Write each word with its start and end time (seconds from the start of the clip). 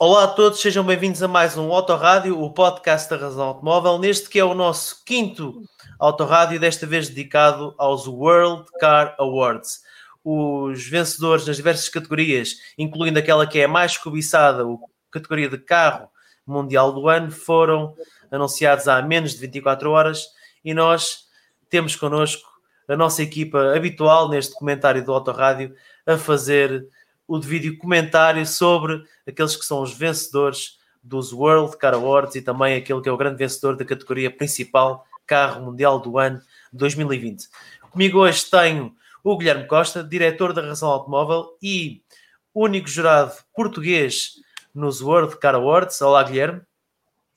Olá 0.00 0.22
a 0.22 0.28
todos, 0.28 0.60
sejam 0.60 0.84
bem-vindos 0.84 1.24
a 1.24 1.26
mais 1.26 1.58
um 1.58 1.72
Autorádio, 1.72 2.40
o 2.40 2.52
podcast 2.52 3.10
da 3.10 3.16
Razão 3.16 3.48
Automóvel, 3.48 3.98
neste 3.98 4.28
que 4.28 4.38
é 4.38 4.44
o 4.44 4.54
nosso 4.54 5.02
quinto 5.04 5.64
Autorádio, 5.98 6.60
desta 6.60 6.86
vez 6.86 7.08
dedicado 7.08 7.74
aos 7.76 8.06
World 8.06 8.70
Car 8.78 9.16
Awards. 9.18 9.82
Os 10.22 10.86
vencedores 10.86 11.44
nas 11.48 11.56
diversas 11.56 11.88
categorias, 11.88 12.54
incluindo 12.78 13.18
aquela 13.18 13.44
que 13.44 13.58
é 13.58 13.64
a 13.64 13.68
mais 13.68 13.98
cobiçada, 13.98 14.62
a 14.62 14.76
categoria 15.10 15.48
de 15.48 15.58
carro 15.58 16.08
mundial 16.46 16.92
do 16.92 17.08
ano, 17.08 17.32
foram 17.32 17.92
anunciados 18.30 18.86
há 18.86 19.02
menos 19.02 19.32
de 19.32 19.40
24 19.40 19.90
horas 19.90 20.28
e 20.64 20.72
nós 20.72 21.24
temos 21.68 21.96
connosco 21.96 22.48
a 22.86 22.96
nossa 22.96 23.20
equipa 23.20 23.74
habitual 23.74 24.28
neste 24.28 24.54
comentário 24.54 25.04
do 25.04 25.12
Autorádio 25.12 25.74
a 26.06 26.16
fazer 26.16 26.86
o 27.28 27.38
devido 27.38 27.76
comentário 27.76 28.44
sobre 28.46 29.04
aqueles 29.26 29.54
que 29.54 29.64
são 29.64 29.82
os 29.82 29.92
vencedores 29.92 30.78
dos 31.02 31.32
World 31.32 31.76
Car 31.76 31.94
Awards 31.94 32.34
e 32.34 32.42
também 32.42 32.74
aquele 32.74 33.02
que 33.02 33.08
é 33.08 33.12
o 33.12 33.16
grande 33.16 33.36
vencedor 33.36 33.76
da 33.76 33.84
categoria 33.84 34.30
principal 34.30 35.04
Carro 35.26 35.66
Mundial 35.66 36.00
do 36.00 36.18
Ano 36.18 36.40
2020. 36.72 37.46
Comigo 37.90 38.18
hoje 38.18 38.46
tenho 38.50 38.94
o 39.22 39.36
Guilherme 39.36 39.66
Costa, 39.66 40.02
diretor 40.02 40.54
da 40.54 40.62
Razão 40.62 40.88
Automóvel 40.88 41.56
e 41.62 42.02
único 42.54 42.88
jurado 42.88 43.32
português 43.54 44.36
nos 44.74 45.02
World 45.02 45.36
Car 45.36 45.54
Awards. 45.54 46.00
Olá, 46.00 46.22
Guilherme. 46.22 46.62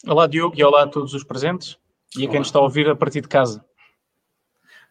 Olá, 0.08 0.26
Diogo, 0.26 0.56
e 0.58 0.64
olá 0.64 0.84
a 0.84 0.88
todos 0.88 1.14
os 1.14 1.24
presentes 1.24 1.78
e 2.18 2.26
a 2.26 2.30
quem 2.30 2.40
nos 2.40 2.48
está 2.48 2.60
a 2.60 2.64
ouvir 2.64 2.90
a 2.90 2.96
partir 2.96 3.22
de 3.22 3.28
casa. 3.28 3.64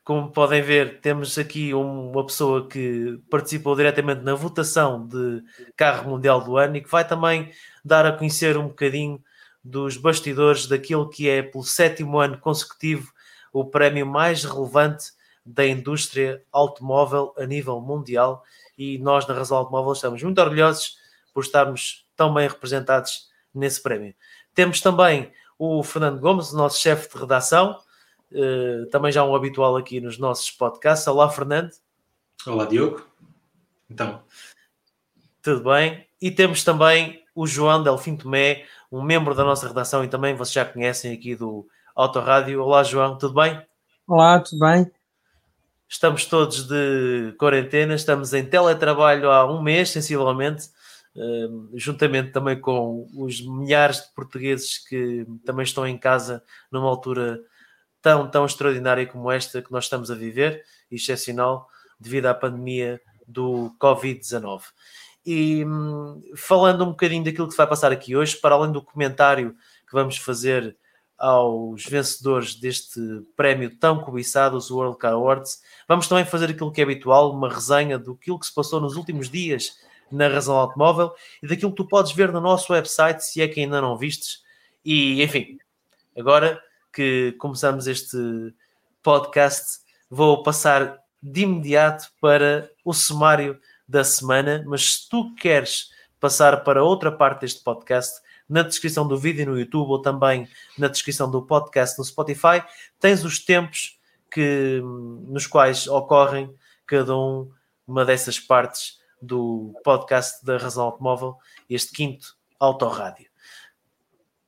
Como 0.03 0.33
podem 0.33 0.63
ver, 0.63 1.01
temos 1.01 1.39
aqui 1.39 1.75
uma 1.75 2.25
pessoa 2.25 2.67
que 2.67 3.21
participou 3.31 3.77
diretamente 3.77 4.23
na 4.23 4.35
votação 4.35 5.07
de 5.07 5.43
carro 5.77 6.11
mundial 6.11 6.43
do 6.43 6.57
ano 6.57 6.77
e 6.77 6.81
que 6.81 6.91
vai 6.91 7.07
também 7.07 7.53
dar 7.85 8.07
a 8.07 8.13
conhecer 8.13 8.57
um 8.57 8.69
bocadinho 8.69 9.23
dos 9.63 9.97
bastidores 9.97 10.67
daquilo 10.67 11.09
que 11.09 11.29
é, 11.29 11.43
pelo 11.43 11.63
sétimo 11.63 12.19
ano 12.19 12.39
consecutivo, 12.39 13.13
o 13.53 13.65
prémio 13.65 14.07
mais 14.07 14.43
relevante 14.45 15.13
da 15.45 15.67
indústria 15.67 16.43
automóvel 16.51 17.35
a 17.37 17.45
nível 17.45 17.81
mundial. 17.81 18.43
E 18.79 18.99
nós, 18.99 19.27
na 19.27 19.35
Razão 19.35 19.59
Automóvel, 19.59 19.93
estamos 19.93 20.23
muito 20.23 20.41
orgulhosos 20.41 20.97
por 21.35 21.45
estarmos 21.45 22.07
tão 22.17 22.33
bem 22.33 22.49
representados 22.49 23.29
nesse 23.55 23.83
prémio. 23.83 24.15
Temos 24.55 24.81
também 24.81 25.31
o 25.59 25.83
Fernando 25.83 26.21
Gomes, 26.21 26.53
o 26.53 26.57
nosso 26.57 26.81
chefe 26.81 27.13
de 27.13 27.21
redação, 27.21 27.79
uh, 28.33 28.87
também 28.91 29.13
já 29.13 29.25
um 29.25 29.35
habitual 29.35 29.77
aqui 29.77 30.01
nos 30.01 30.19
nossos 30.19 30.51
podcasts. 30.51 31.07
Olá, 31.07 31.29
Fernando. 31.29 31.71
Olá, 32.47 32.65
Diogo. 32.65 33.07
Então. 33.91 34.23
Tudo 35.43 35.71
bem. 35.71 36.07
E 36.21 36.31
temos 36.31 36.63
também 36.63 37.25
o 37.35 37.47
João 37.47 37.83
Delfim 37.83 38.17
Tomé, 38.17 38.67
um 38.93 39.03
membro 39.03 39.35
da 39.35 39.45
nossa 39.45 39.67
redação 39.67 40.05
e 40.05 40.09
também 40.09 40.35
vocês 40.35 40.53
já 40.53 40.65
conhecem 40.65 41.13
aqui 41.13 41.35
do 41.35 41.67
Autorádio. 41.95 42.63
Olá, 42.63 42.83
João, 42.83 43.17
tudo 43.17 43.35
bem? 43.35 43.61
Olá, 44.07 44.41
tudo 44.41 44.59
bem? 44.59 44.91
Estamos 45.89 46.25
todos 46.25 46.69
de 46.69 47.35
quarentena, 47.39 47.95
estamos 47.95 48.33
em 48.33 48.45
teletrabalho 48.45 49.31
há 49.31 49.51
um 49.51 49.61
mês, 49.61 49.91
sensivelmente, 49.91 50.67
uh, 51.17 51.71
juntamente 51.75 52.31
também 52.31 52.61
com 52.61 53.09
os 53.17 53.41
milhares 53.41 54.03
de 54.03 54.15
portugueses 54.15 54.79
que 54.87 55.27
também 55.45 55.65
estão 55.65 55.87
em 55.87 55.99
casa 55.99 56.45
numa 56.71 56.89
altura 56.89 57.41
tão, 58.03 58.31
tão 58.31 58.45
extraordinária 58.45 59.07
como 59.07 59.31
esta 59.31 59.63
que 59.63 59.73
nós 59.73 59.85
estamos 59.85 60.11
a 60.11 60.15
viver, 60.15 60.65
excepcional, 60.91 61.69
devido 61.99 62.27
à 62.27 62.35
pandemia 62.35 63.01
do 63.27 63.75
Covid-19. 63.81 64.63
E 65.25 65.65
hum, 65.65 66.23
falando 66.37 66.85
um 66.85 66.91
bocadinho 66.91 67.25
daquilo 67.25 67.49
que 67.49 67.57
vai 67.57 67.67
passar 67.67 67.93
aqui 67.93 68.17
hoje, 68.17 68.37
para 68.37 68.55
além 68.55 68.73
do 68.73 68.83
comentário 68.83 69.55
que 69.87 69.93
vamos 69.93 70.17
fazer 70.17 70.77
aos 71.19 71.85
vencedores 71.85 72.55
deste 72.55 72.99
prémio 73.37 73.77
tão 73.77 74.01
cobiçado, 74.01 74.57
os 74.57 74.71
World 74.71 74.97
Car 74.97 75.13
Awards, 75.13 75.61
vamos 75.87 76.09
também 76.09 76.25
fazer 76.25 76.51
aquilo 76.51 76.73
que 76.73 76.81
é 76.81 76.85
habitual, 76.85 77.33
uma 77.33 77.53
resenha 77.53 77.99
do 77.99 78.17
que 78.17 78.33
se 78.43 78.55
passou 78.55 78.81
nos 78.81 78.97
últimos 78.97 79.29
dias 79.29 79.77
na 80.11 80.29
Razão 80.29 80.57
Automóvel 80.57 81.13
e 81.43 81.47
daquilo 81.47 81.71
que 81.71 81.77
tu 81.77 81.87
podes 81.87 82.13
ver 82.13 82.33
no 82.33 82.41
nosso 82.41 82.73
website, 82.73 83.23
se 83.25 83.43
é 83.43 83.47
que 83.47 83.61
ainda 83.61 83.81
não 83.83 83.97
vistes. 83.97 84.43
E, 84.83 85.23
enfim, 85.23 85.59
agora 86.17 86.61
que 86.93 87.33
começamos 87.39 87.87
este 87.87 88.55
podcast, 89.03 89.81
vou 90.09 90.43
passar 90.43 90.99
de 91.23 91.43
imediato 91.43 92.11
para 92.21 92.71
o 92.85 92.93
sumário 92.93 93.61
da 93.87 94.05
semana. 94.05 94.65
Mas 94.67 94.95
se 94.95 95.09
tu 95.09 95.35
queres 95.35 95.91
passar 96.19 96.65
para 96.65 96.85
outra 96.85 97.11
parte 97.11 97.43
deste 97.43 97.63
podcast, 97.63 98.21
na 98.49 98.63
descrição 98.63 99.07
do 99.07 99.17
vídeo 99.17 99.47
no 99.47 99.59
YouTube 99.59 99.91
ou 99.91 100.03
também 100.03 100.49
na 100.77 100.89
descrição 100.89 101.31
do 101.31 101.43
podcast 101.43 101.97
no 101.99 102.05
Spotify, 102.05 102.63
tens 102.99 103.25
os 103.25 103.39
tempos 103.39 103.99
que, 104.31 104.81
nos 105.29 105.47
quais 105.47 105.87
ocorrem 105.87 106.53
cada 106.87 107.17
um, 107.17 107.51
uma 107.87 108.05
dessas 108.05 108.41
partes 108.41 108.99
do 109.23 109.73
podcast 109.85 110.45
da 110.45 110.57
Razão 110.57 110.85
Automóvel, 110.87 111.37
este 111.69 111.93
quinto 111.93 112.37
Autorádio. 112.59 113.31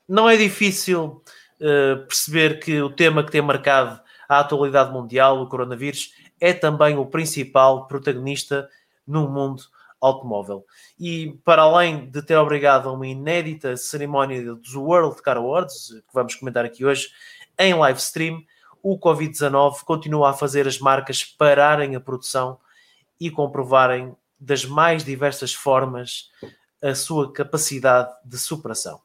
Não 0.09 0.29
é 0.29 0.37
difícil 0.37 1.23
eh, 1.65 1.95
perceber 2.09 2.59
que 2.59 2.83
o 2.83 2.91
tema 2.91 3.23
que 3.23 3.31
tem 3.31 3.41
marcado 3.41 4.01
a 4.29 4.41
atualidade 4.41 4.93
mundial, 4.93 5.41
o 5.41 5.49
coronavírus, 5.49 6.13
é 6.41 6.53
também 6.53 6.97
o 6.97 7.07
principal 7.07 7.87
protagonista 7.87 8.69
no 9.07 9.29
mundo 9.29 9.63
automóvel. 10.01 10.67
E 10.99 11.39
para 11.45 11.63
além 11.63 12.11
de 12.11 12.21
ter 12.21 12.37
obrigado 12.37 12.89
a 12.89 12.93
uma 12.93 13.07
inédita 13.07 13.77
cerimónia 13.77 14.43
dos 14.57 14.75
World 14.75 15.23
Car 15.23 15.37
Awards, 15.37 15.91
que 15.91 16.13
vamos 16.13 16.35
comentar 16.35 16.65
aqui 16.65 16.85
hoje, 16.85 17.11
em 17.57 17.73
live 17.75 18.01
stream, 18.01 18.43
o 18.83 18.99
Covid-19 18.99 19.85
continua 19.85 20.31
a 20.31 20.35
fazer 20.35 20.67
as 20.67 20.81
marcas 20.81 21.23
pararem 21.23 21.95
a 21.95 22.01
produção 22.01 22.59
e 23.21 23.31
comprovarem 23.31 24.17
das 24.41 24.65
mais 24.65 25.05
diversas 25.05 25.55
formas 25.55 26.29
a 26.83 26.93
sua 26.93 27.33
capacidade 27.33 28.13
de 28.25 28.37
superação. 28.37 29.01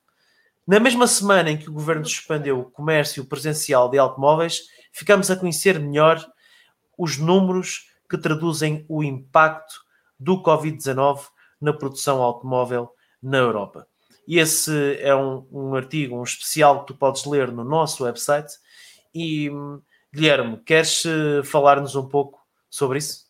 Na 0.68 0.82
mesma 0.82 1.08
semana 1.08 1.50
em 1.50 1.58
que 1.58 1.70
o 1.70 1.74
governo 1.74 2.06
suspendeu 2.06 2.60
o 2.60 2.70
comércio 2.70 3.24
presencial 3.24 3.90
de 3.90 3.98
automóveis, 3.98 4.64
ficamos 4.92 5.32
a 5.32 5.36
conhecer 5.38 5.80
melhor 5.80 6.22
os 6.98 7.18
números 7.18 7.88
que 8.10 8.18
traduzem 8.18 8.86
o 8.90 9.02
impacto 9.02 9.76
do 10.20 10.44
Covid-19 10.44 11.22
na 11.62 11.72
produção 11.72 12.22
automóvel 12.22 12.92
na 13.24 13.38
Europa. 13.38 13.88
E 14.28 14.40
esse 14.40 14.98
é 15.00 15.16
um, 15.16 15.48
um, 15.54 15.74
artigo, 15.74 16.20
um 16.20 16.24
especial 16.24 16.82
que 16.82 16.88
tu 16.88 16.98
podes 16.98 17.24
ler 17.24 17.50
no 17.50 17.64
nosso 17.64 18.04
website. 18.04 18.54
E 19.16 19.50
Guilherme, 20.14 20.58
queres 20.66 21.06
eh, 21.06 21.44
falar-nos 21.44 21.96
um 21.96 22.10
pouco 22.10 22.46
sobre 22.70 22.98
isso? 22.98 23.27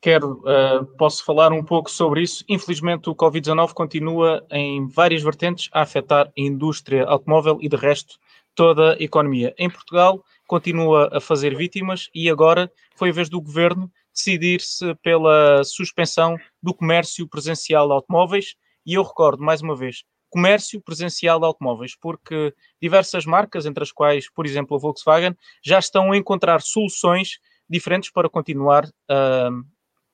Quero, 0.00 0.42
uh, 0.44 0.86
posso 0.96 1.24
falar 1.24 1.52
um 1.52 1.64
pouco 1.64 1.90
sobre 1.90 2.22
isso. 2.22 2.44
Infelizmente, 2.48 3.10
o 3.10 3.16
Covid-19 3.16 3.72
continua 3.72 4.46
em 4.50 4.86
várias 4.86 5.22
vertentes 5.22 5.68
a 5.72 5.82
afetar 5.82 6.28
a 6.28 6.32
indústria 6.36 7.04
automóvel 7.04 7.58
e, 7.60 7.68
de 7.68 7.76
resto, 7.76 8.16
toda 8.54 8.94
a 8.94 9.02
economia. 9.02 9.52
Em 9.58 9.68
Portugal, 9.68 10.24
continua 10.46 11.08
a 11.12 11.20
fazer 11.20 11.56
vítimas 11.56 12.08
e 12.14 12.30
agora 12.30 12.70
foi 12.94 13.10
a 13.10 13.12
vez 13.12 13.28
do 13.28 13.40
governo 13.40 13.90
decidir-se 14.14 14.94
pela 14.96 15.62
suspensão 15.64 16.36
do 16.62 16.72
comércio 16.72 17.26
presencial 17.26 17.86
de 17.88 17.94
automóveis. 17.94 18.54
E 18.86 18.94
eu 18.94 19.02
recordo, 19.02 19.42
mais 19.42 19.62
uma 19.62 19.76
vez, 19.76 20.04
comércio 20.30 20.80
presencial 20.80 21.40
de 21.40 21.46
automóveis, 21.46 21.96
porque 22.00 22.54
diversas 22.80 23.24
marcas, 23.26 23.66
entre 23.66 23.82
as 23.82 23.90
quais, 23.90 24.30
por 24.30 24.46
exemplo, 24.46 24.76
a 24.76 24.80
Volkswagen, 24.80 25.36
já 25.62 25.78
estão 25.78 26.12
a 26.12 26.16
encontrar 26.16 26.60
soluções 26.62 27.38
diferentes 27.68 28.10
para 28.10 28.28
continuar 28.28 28.86
uh, 28.86 29.64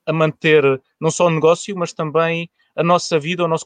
a 0.05 0.13
manter 0.13 0.81
não 0.99 1.09
só 1.09 1.27
o 1.27 1.31
negócio, 1.31 1.75
mas 1.77 1.93
também 1.93 2.49
a 2.75 2.83
nossa 2.83 3.17
vida, 3.17 3.43
o 3.43 3.47
nosso 3.47 3.65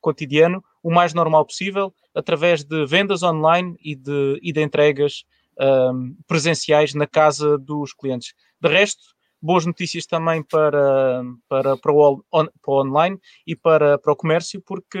cotidiano, 0.00 0.64
o 0.82 0.90
mais 0.90 1.12
normal 1.12 1.44
possível, 1.44 1.94
através 2.14 2.64
de 2.64 2.86
vendas 2.86 3.22
online 3.22 3.76
e 3.82 3.94
de, 3.94 4.38
e 4.42 4.52
de 4.52 4.62
entregas 4.62 5.24
um, 5.60 6.16
presenciais 6.26 6.94
na 6.94 7.06
casa 7.06 7.58
dos 7.58 7.92
clientes. 7.92 8.32
De 8.60 8.68
resto, 8.68 9.02
boas 9.40 9.66
notícias 9.66 10.06
também 10.06 10.42
para, 10.42 11.22
para, 11.48 11.76
para, 11.76 11.92
o, 11.92 12.22
on, 12.32 12.46
para 12.46 12.72
o 12.72 12.80
online 12.80 13.18
e 13.46 13.54
para, 13.54 13.98
para 13.98 14.12
o 14.12 14.16
comércio, 14.16 14.62
porque 14.62 14.98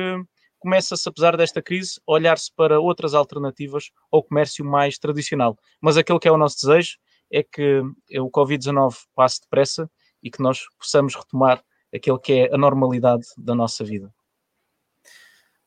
começa-se, 0.58 1.08
apesar 1.08 1.36
desta 1.36 1.62
crise, 1.62 2.00
a 2.06 2.12
olhar-se 2.12 2.52
para 2.54 2.80
outras 2.80 3.14
alternativas 3.14 3.90
ao 4.12 4.22
comércio 4.22 4.64
mais 4.64 4.98
tradicional. 4.98 5.56
Mas 5.80 5.96
aquilo 5.96 6.20
que 6.20 6.28
é 6.28 6.32
o 6.32 6.38
nosso 6.38 6.56
desejo 6.66 6.98
é 7.30 7.42
que 7.42 7.80
o 8.18 8.30
Covid-19 8.30 8.94
passe 9.14 9.40
depressa 9.40 9.90
e 10.22 10.30
que 10.30 10.42
nós 10.42 10.66
possamos 10.78 11.14
retomar 11.14 11.62
aquilo 11.94 12.18
que 12.18 12.32
é 12.32 12.54
a 12.54 12.58
normalidade 12.58 13.24
da 13.36 13.54
nossa 13.54 13.84
vida. 13.84 14.12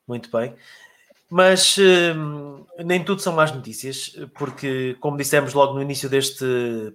Muito 0.08 0.30
bem. 0.32 0.56
Mas 1.30 1.78
hum, 1.78 2.66
nem 2.80 3.04
tudo 3.04 3.22
são 3.22 3.34
más 3.34 3.52
notícias, 3.54 4.16
porque, 4.34 4.98
como 5.00 5.18
dissemos 5.18 5.54
logo 5.54 5.74
no 5.74 5.82
início 5.82 6.10
deste 6.10 6.46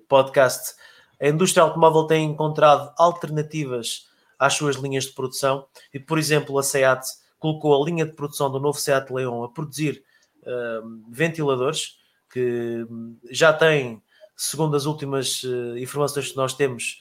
podcast, 0.08 0.74
a 1.20 1.28
indústria 1.28 1.62
automóvel 1.62 2.04
tem 2.06 2.30
encontrado 2.30 2.92
alternativas 2.98 4.06
às 4.38 4.54
suas 4.54 4.76
linhas 4.76 5.04
de 5.04 5.12
produção 5.12 5.66
e, 5.92 5.98
por 5.98 6.18
exemplo, 6.18 6.58
a 6.58 6.62
SEAT 6.62 7.06
colocou 7.38 7.80
a 7.80 7.86
linha 7.86 8.04
de 8.04 8.12
produção 8.12 8.50
do 8.50 8.60
novo 8.60 8.78
Seat 8.78 9.10
Leon 9.12 9.44
a 9.44 9.48
produzir 9.48 10.02
uh, 10.42 11.02
ventiladores 11.10 11.98
que 12.30 12.86
já 13.30 13.52
tem, 13.52 14.02
segundo 14.36 14.76
as 14.76 14.84
últimas 14.84 15.42
uh, 15.44 15.78
informações 15.78 16.30
que 16.30 16.36
nós 16.36 16.54
temos, 16.54 17.00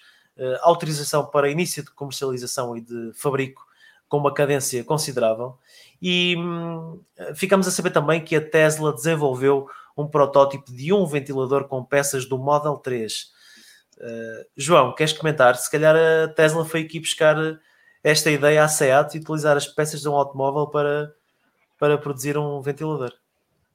autorização 0.62 1.26
para 1.26 1.50
início 1.50 1.84
de 1.84 1.92
comercialização 1.92 2.76
e 2.76 2.82
de 2.82 3.12
fabrico 3.14 3.66
com 4.08 4.18
uma 4.18 4.34
cadência 4.34 4.84
considerável. 4.84 5.58
E 6.02 6.36
um, 6.38 7.00
ficamos 7.36 7.68
a 7.68 7.72
saber 7.72 7.92
também 7.92 8.24
que 8.24 8.36
a 8.36 8.42
Tesla 8.42 8.94
desenvolveu 8.94 9.68
um 9.98 10.08
protótipo 10.08 10.72
de 10.72 10.92
um 10.94 11.06
ventilador 11.06 11.68
com 11.68 11.84
peças 11.84 12.26
do 12.26 12.38
Model 12.38 12.78
3. 12.78 13.34
Uh, 13.98 14.46
João, 14.56 14.94
queres 14.94 15.14
comentar? 15.14 15.56
Se 15.56 15.72
calhar 15.72 15.96
a 15.96 16.28
Tesla 16.28 16.66
foi 16.66 16.82
aqui 16.82 17.00
buscar 17.00 17.38
esta 18.04 18.30
ideia 18.30 18.64
à 18.64 18.68
SEAT 18.68 19.16
e 19.16 19.20
utilizar 19.20 19.58
as 19.58 19.68
peças 19.68 20.02
de 20.02 20.10
um 20.10 20.14
automóvel 20.14 20.68
para, 20.68 21.14
para 21.80 21.98
produzir 21.98 22.38
um 22.38 22.62
ventilador. 22.62 23.14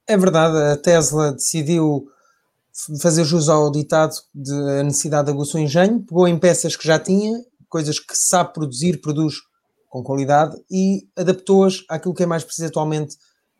É 0.07 0.15
verdade, 0.17 0.57
a 0.57 0.77
Tesla 0.77 1.31
decidiu 1.33 2.07
fazer 3.01 3.23
jus 3.23 3.49
ao 3.49 3.71
ditado 3.71 4.13
de 4.33 4.53
a 4.79 4.83
necessidade 4.83 5.25
de 5.25 5.31
aguçar 5.31 5.61
o 5.61 5.63
engenho, 5.63 6.05
pegou 6.05 6.27
em 6.27 6.37
peças 6.39 6.75
que 6.75 6.87
já 6.87 6.97
tinha, 6.97 7.37
coisas 7.69 7.99
que 7.99 8.15
sabe 8.15 8.53
produzir, 8.53 9.01
produz 9.01 9.35
com 9.89 10.01
qualidade 10.03 10.55
e 10.69 11.03
adaptou-as 11.17 11.83
àquilo 11.89 12.13
que 12.13 12.23
é 12.23 12.25
mais 12.25 12.43
preciso 12.43 12.67
atualmente 12.67 13.15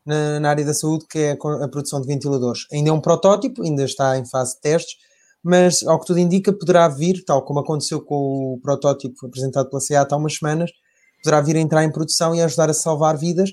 na, 0.06 0.40
na, 0.40 0.50
área 0.50 0.66
da 0.66 0.74
saúde, 0.74 1.06
que 1.10 1.19
é 1.19 1.31
a 1.31 1.68
produção 1.68 2.02
de 2.02 2.08
ventiladores. 2.08 2.62
Ainda 2.72 2.90
é 2.90 2.94
um 2.94 3.02
protótipo, 3.02 3.62
ainda 3.63 3.84
está 3.84 4.18
em 4.18 4.25
fase 4.25 4.56
de 4.56 4.62
testes, 4.62 4.96
mas 5.44 5.84
ao 5.84 6.00
que 6.00 6.06
tudo 6.06 6.19
indica, 6.19 6.54
poderá 6.54 6.88
vir, 6.88 7.24
tal 7.25 7.44
como 7.44 7.60
aconteceu 7.60 8.02
com 8.02 8.56
o 8.56 8.60
protótipo 8.62 9.25
apresentado 9.25 9.69
pela 9.69 9.81
SEAT 9.81 10.12
há 10.12 10.18
umas 10.18 10.36
semanas, 10.36 10.72
poderá 11.24 11.42
vir 11.42 11.58
a 11.58 11.60
entrar 11.60 11.84
em 11.84 11.92
produção 11.92 12.34
e 12.34 12.42
ajudar 12.42 12.69
a 12.69 12.74
salvar 12.74 13.18
vidas 13.18 13.52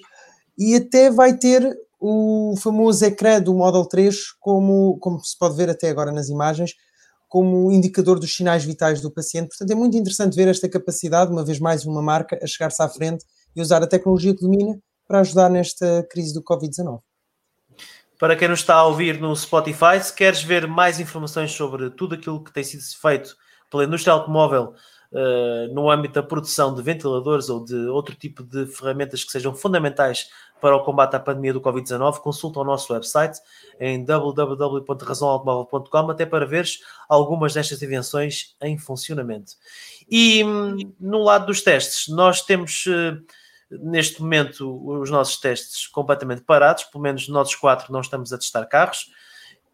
e 0.57 0.75
até 0.75 1.11
vai 1.11 1.37
ter 1.37 1.77
o 2.01 2.55
famoso 2.63 3.05
ecrã 3.05 3.41
do 3.41 3.53
Model 3.55 3.85
3, 3.85 4.33
como, 4.39 4.99
como 4.99 5.19
se 5.25 5.37
pode 5.37 5.57
ver 5.57 5.69
até 5.69 5.89
agora 5.89 6.13
nas 6.13 6.29
imagens, 6.29 6.75
como 7.29 7.71
indicador 7.71 8.19
dos 8.19 8.35
sinais 8.35 8.65
vitais 8.65 9.01
do 9.01 9.11
paciente. 9.11 9.49
Portanto, 9.49 9.71
é 9.71 9.75
muito 9.75 9.97
interessante 9.97 10.35
ver 10.35 10.49
esta 10.49 10.69
capacidade, 10.69 11.31
uma 11.31 11.45
vez 11.45 11.59
mais, 11.59 11.85
uma 11.85 12.01
marca 12.01 12.39
a 12.43 12.47
chegar-se 12.47 12.83
à 12.83 12.89
frente 12.89 13.25
e 13.55 13.61
usar 13.61 13.83
a 13.83 13.87
tecnologia 13.87 14.35
que 14.35 14.41
domina 14.41 14.79
para 15.07 15.21
ajudar 15.21 15.51
nesta 15.51 16.07
crise 16.11 16.33
do 16.33 16.43
Covid-19. 16.43 17.01
Para 18.19 18.35
quem 18.35 18.49
nos 18.49 18.61
está 18.61 18.75
a 18.75 18.85
ouvir 18.85 19.21
no 19.21 19.35
Spotify, 19.37 20.01
se 20.03 20.13
queres 20.13 20.43
ver 20.43 20.67
mais 20.67 20.99
informações 20.99 21.53
sobre 21.53 21.91
tudo 21.91 22.15
aquilo 22.15 22.43
que 22.43 22.53
tem 22.53 22.65
sido 22.65 22.83
feito 23.01 23.37
pela 23.71 23.85
indústria 23.85 24.13
automóvel 24.13 24.75
uh, 25.13 25.73
no 25.73 25.91
âmbito 25.91 26.15
da 26.15 26.23
produção 26.23 26.75
de 26.75 26.83
ventiladores 26.83 27.49
ou 27.49 27.65
de 27.65 27.77
outro 27.87 28.15
tipo 28.15 28.43
de 28.43 28.67
ferramentas 28.67 29.23
que 29.23 29.31
sejam 29.31 29.55
fundamentais 29.55 30.29
para 30.61 30.77
o 30.77 30.85
combate 30.85 31.17
à 31.17 31.21
pandemia 31.21 31.53
do 31.53 31.61
Covid-19, 31.61 32.21
consulta 32.21 32.61
o 32.61 32.65
nosso 32.65 32.93
website 32.93 33.41
em 33.79 34.05
www.razãoautomóvel.com 34.05 36.11
até 36.11 36.27
para 36.27 36.47
veres 36.47 36.81
algumas 37.09 37.55
destas 37.55 37.81
invenções 37.83 38.57
em 38.61 38.77
funcionamento. 38.77 39.53
E 40.11 40.45
hum, 40.45 40.77
no 41.01 41.23
lado 41.23 41.47
dos 41.47 41.63
testes, 41.63 42.09
nós 42.09 42.43
temos 42.43 42.87
uh, 42.87 43.17
neste 43.71 44.23
momento 44.23 45.01
os 45.01 45.11
nossos 45.11 45.39
testes 45.39 45.87
completamente 45.87 46.43
parados, 46.43 46.85
pelo 46.85 47.03
menos 47.03 47.29
nós 47.29 47.55
quatro 47.55 47.93
não 47.93 48.01
estamos 48.01 48.33
a 48.33 48.39
testar 48.39 48.65
carros. 48.67 49.11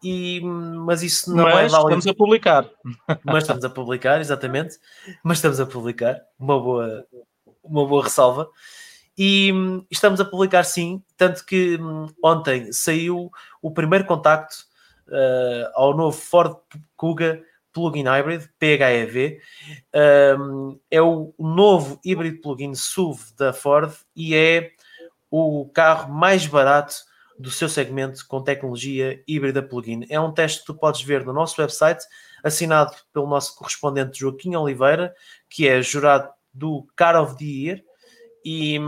E, 0.03 0.41
mas 0.41 1.01
isso 1.01 1.33
não 1.33 1.45
mas 1.45 1.53
é 1.53 1.75
válido. 1.75 1.99
Estamos 1.99 2.07
a 2.07 2.13
publicar. 2.13 2.69
Mas 3.25 3.43
estamos 3.43 3.65
a 3.65 3.69
publicar, 3.69 4.21
exatamente. 4.21 4.77
Mas 5.23 5.39
estamos 5.39 5.59
a 5.59 5.65
publicar, 5.65 6.21
uma 6.37 6.59
boa, 6.59 7.07
uma 7.63 7.87
boa 7.87 8.03
ressalva. 8.03 8.47
E 9.17 9.51
estamos 9.89 10.19
a 10.19 10.25
publicar 10.25 10.63
sim, 10.63 11.01
tanto 11.15 11.45
que 11.45 11.77
hum, 11.77 12.07
ontem 12.23 12.71
saiu 12.73 13.31
o 13.61 13.71
primeiro 13.71 14.05
contacto 14.05 14.55
uh, 15.07 15.71
ao 15.73 15.95
novo 15.95 16.17
Ford 16.17 16.57
Kuga 16.97 17.41
plug-in 17.75 18.05
hybrid, 18.05 18.49
PHEV. 18.57 19.39
Um, 20.39 20.79
é 20.89 21.01
o 21.01 21.33
novo 21.37 21.99
híbrido 22.03 22.39
plug-in 22.41 22.73
SUV 22.73 23.33
da 23.37 23.51
Ford 23.51 23.93
e 24.15 24.33
é 24.33 24.71
o 25.29 25.69
carro 25.73 26.13
mais 26.13 26.47
barato 26.47 26.95
do 27.37 27.51
seu 27.51 27.67
segmento 27.67 28.25
com 28.27 28.41
tecnologia 28.41 29.21
híbrida 29.27 29.61
plug-in. 29.61 30.05
É 30.09 30.17
um 30.17 30.31
teste 30.31 30.61
que 30.61 30.67
tu 30.67 30.73
podes 30.73 31.01
ver 31.01 31.25
no 31.25 31.33
nosso 31.33 31.61
website, 31.61 32.05
assinado 32.41 32.95
pelo 33.11 33.27
nosso 33.27 33.53
correspondente 33.57 34.19
Joaquim 34.19 34.55
Oliveira, 34.55 35.13
que 35.49 35.67
é 35.67 35.81
jurado 35.81 36.29
do 36.53 36.87
Car 36.95 37.21
of 37.21 37.37
the 37.37 37.43
Year 37.43 37.83
e 38.45 38.79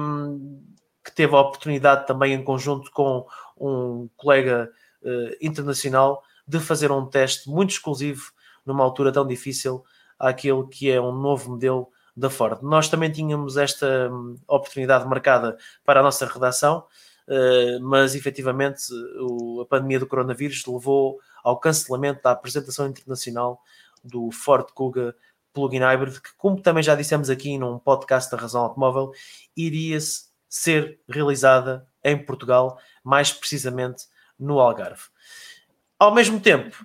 que 1.04 1.12
teve 1.16 1.36
a 1.36 1.40
oportunidade 1.40 2.06
também 2.06 2.34
em 2.34 2.44
conjunto 2.44 2.92
com 2.92 3.26
um 3.58 4.08
colega 4.16 4.70
uh, 5.02 5.36
internacional 5.42 6.22
de 6.48 6.60
fazer 6.60 6.92
um 6.92 7.06
teste 7.06 7.50
muito 7.50 7.72
exclusivo 7.72 8.32
numa 8.64 8.84
altura 8.84 9.12
tão 9.12 9.26
difícil 9.26 9.84
àquele 10.20 10.68
que 10.68 10.92
é 10.92 11.02
um 11.02 11.12
novo 11.12 11.52
modelo 11.52 11.90
da 12.16 12.30
Ford. 12.30 12.62
Nós 12.62 12.88
também 12.90 13.12
tínhamos 13.12 13.58
esta 13.58 14.10
hum, 14.12 14.36
oportunidade 14.48 15.08
marcada 15.08 15.58
para 15.86 16.00
a 16.00 16.04
nossa 16.04 16.26
redação, 16.26 16.86
uh, 17.28 17.82
mas 17.82 18.14
efetivamente 18.14 18.84
o, 19.20 19.62
a 19.62 19.66
pandemia 19.66 20.00
do 20.00 20.08
coronavírus 20.08 20.66
levou 20.66 21.20
ao 21.44 21.60
cancelamento 21.60 22.22
da 22.22 22.32
apresentação 22.32 22.88
internacional 22.88 23.62
do 24.04 24.30
Ford 24.32 24.68
Kuga 24.74 25.16
plug-in 25.58 25.80
hybrid, 25.80 26.22
que, 26.22 26.30
como 26.38 26.62
também 26.62 26.84
já 26.84 26.94
dissemos 26.94 27.32
aqui 27.32 27.58
num 27.58 27.80
podcast 27.80 28.30
da 28.30 28.38
Razão 28.38 28.62
Automóvel, 28.62 29.12
iria 29.56 29.98
ser 30.48 31.00
realizada 31.10 31.88
em 32.04 32.16
Portugal, 32.16 32.78
mais 33.04 33.34
precisamente 33.34 34.04
no 34.38 34.60
Algarve. 34.60 35.02
Ao 35.98 36.14
mesmo 36.14 36.40
tempo, 36.40 36.78